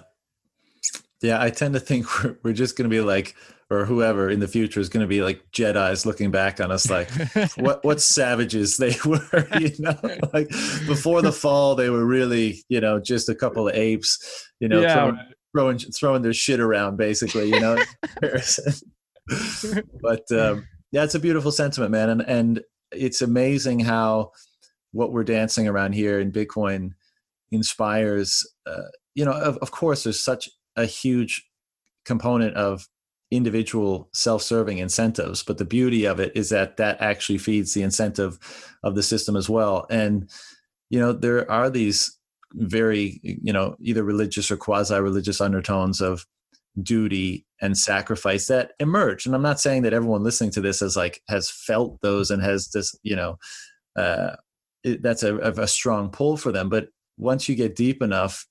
[1.22, 3.34] yeah, I tend to think we're, we're just going to be like,
[3.68, 6.88] or whoever in the future is going to be like Jedi's looking back on us
[6.88, 7.10] like,
[7.56, 9.98] what what savages they were, you know,
[10.32, 10.48] like
[10.86, 14.80] before the fall they were really, you know, just a couple of apes, you know,
[14.80, 14.94] yeah.
[14.94, 15.18] throwing,
[15.52, 17.76] throwing throwing their shit around basically, you know.
[20.00, 22.60] but um, it's a beautiful sentiment, man, and and
[22.92, 24.32] it's amazing how
[24.92, 26.92] what we're dancing around here in Bitcoin
[27.50, 28.46] inspires.
[28.66, 31.44] Uh, you know, of, of course, there's such a huge
[32.04, 32.88] component of
[33.32, 38.38] individual self-serving incentives but the beauty of it is that that actually feeds the incentive
[38.84, 40.30] of the system as well and
[40.90, 42.16] you know there are these
[42.54, 46.24] very you know either religious or quasi-religious undertones of
[46.82, 49.26] duty and sacrifice that emerge.
[49.26, 52.42] And i'm not saying that everyone listening to this has like has felt those and
[52.42, 53.38] has this you know
[53.96, 54.36] uh
[54.84, 56.68] it, that's a, a strong pull for them.
[56.68, 56.88] But
[57.18, 58.46] once you get deep enough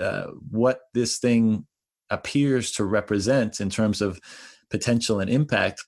[0.00, 1.66] uh, what this thing
[2.10, 4.20] appears to represent in terms of
[4.70, 5.84] potential and impact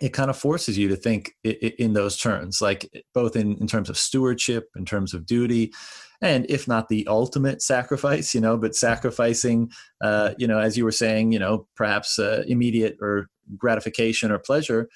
[0.00, 3.88] it kind of forces you to think in those terms like both in, in terms
[3.88, 5.72] of stewardship in terms of duty
[6.20, 9.70] and if not the ultimate sacrifice you know but sacrificing
[10.02, 14.38] uh, you know as you were saying you know perhaps uh, immediate or gratification or
[14.38, 14.88] pleasure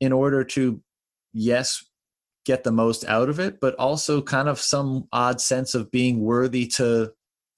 [0.00, 0.80] in order to
[1.32, 1.84] yes
[2.44, 6.20] get the most out of it but also kind of some odd sense of being
[6.20, 7.10] worthy to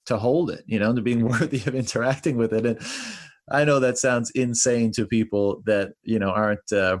[0.05, 2.79] to hold it you know to being worthy of interacting with it and
[3.51, 6.97] i know that sounds insane to people that you know aren't uh,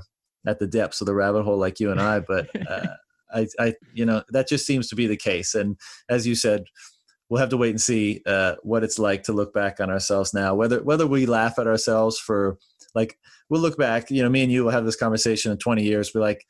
[0.47, 2.87] at the depths of the rabbit hole like you and i but uh,
[3.33, 5.55] I, I, you know, that just seems to be the case.
[5.55, 5.77] And
[6.09, 6.63] as you said,
[7.29, 10.33] we'll have to wait and see uh, what it's like to look back on ourselves
[10.33, 10.55] now.
[10.55, 12.57] Whether whether we laugh at ourselves for
[12.93, 13.17] like,
[13.49, 14.09] we'll look back.
[14.09, 16.11] You know, me and you will have this conversation in 20 years.
[16.11, 16.45] Be like,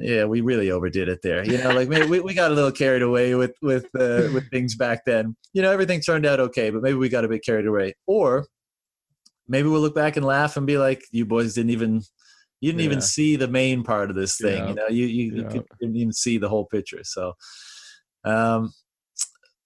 [0.00, 1.44] yeah, we really overdid it there.
[1.44, 4.50] You know, like maybe we, we got a little carried away with with uh, with
[4.50, 5.36] things back then.
[5.52, 7.94] You know, everything turned out okay, but maybe we got a bit carried away.
[8.06, 8.46] Or
[9.48, 12.02] maybe we'll look back and laugh and be like, you boys didn't even
[12.60, 12.86] you didn't yeah.
[12.86, 14.56] even see the main part of this thing.
[14.56, 14.68] Yeah.
[14.68, 15.52] You know, you you, yeah.
[15.52, 17.00] you didn't even see the whole picture.
[17.04, 17.34] So,
[18.24, 18.72] um,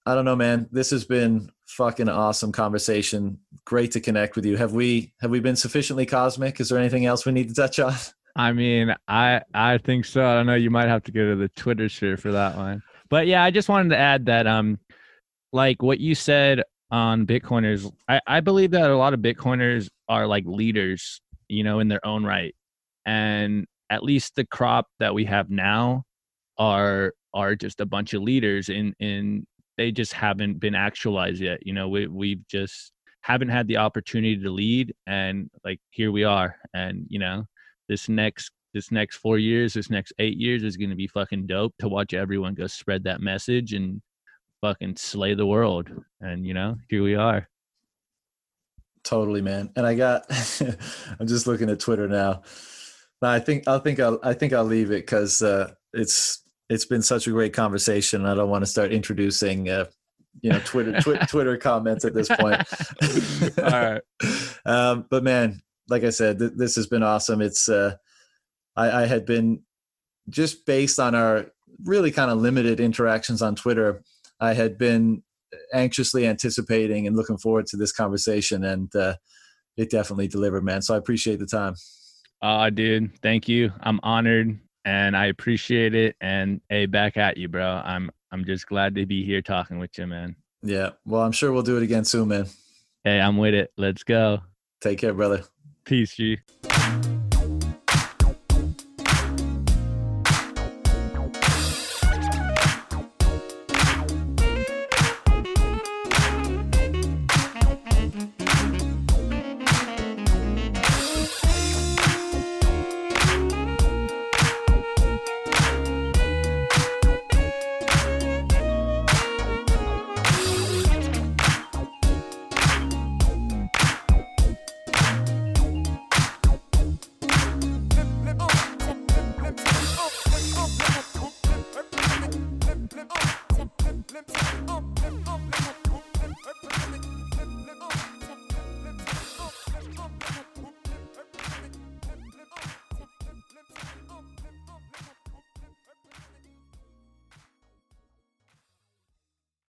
[0.05, 0.67] I don't know, man.
[0.71, 3.39] This has been fucking awesome conversation.
[3.65, 4.57] Great to connect with you.
[4.57, 6.59] Have we have we been sufficiently cosmic?
[6.59, 7.93] Is there anything else we need to touch on?
[8.35, 10.25] I mean, I I think so.
[10.25, 10.55] I don't know.
[10.55, 12.81] You might have to go to the Twitter sphere for that one.
[13.09, 14.77] But yeah, I just wanted to add that um,
[15.51, 20.27] like what you said on Bitcoiners, I I believe that a lot of Bitcoiners are
[20.27, 22.55] like leaders, you know, in their own right.
[23.05, 26.03] And at least the crop that we have now
[26.57, 29.45] are are just a bunch of leaders in in
[29.77, 31.65] they just haven't been actualized yet.
[31.65, 32.91] You know we we've just
[33.21, 36.55] haven't had the opportunity to lead and like here we are.
[36.73, 37.45] And you know
[37.87, 41.47] this next this next four years this next eight years is going to be fucking
[41.47, 44.01] dope to watch everyone go spread that message and
[44.61, 45.89] fucking slay the world
[46.21, 47.47] and you know here we are
[49.03, 50.25] totally man and i got
[51.19, 52.41] i'm just looking at twitter now
[53.21, 57.01] I think I think I'll I think I'll leave it because uh, it's it's been
[57.01, 58.25] such a great conversation.
[58.25, 59.85] I don't want to start introducing uh,
[60.41, 62.61] you know Twitter twi- Twitter comments at this point.
[63.57, 64.01] All right,
[64.65, 67.41] um, but man, like I said, th- this has been awesome.
[67.41, 67.95] It's uh,
[68.75, 69.63] I, I had been
[70.29, 71.47] just based on our
[71.83, 74.01] really kind of limited interactions on Twitter.
[74.39, 75.23] I had been
[75.73, 79.15] anxiously anticipating and looking forward to this conversation, and uh,
[79.77, 80.81] it definitely delivered, man.
[80.81, 81.75] So I appreciate the time.
[82.41, 83.71] Uh, dude, thank you.
[83.81, 84.57] I'm honored.
[84.85, 86.15] and I appreciate it.
[86.21, 87.81] And hey, back at you, bro.
[87.83, 90.35] I'm I'm just glad to be here talking with you, man.
[90.63, 90.91] Yeah.
[91.05, 92.45] Well, I'm sure we'll do it again soon, man.
[93.03, 93.71] Hey, I'm with it.
[93.77, 94.39] Let's go.
[94.81, 95.43] Take care, brother.
[95.83, 96.37] Peace, G.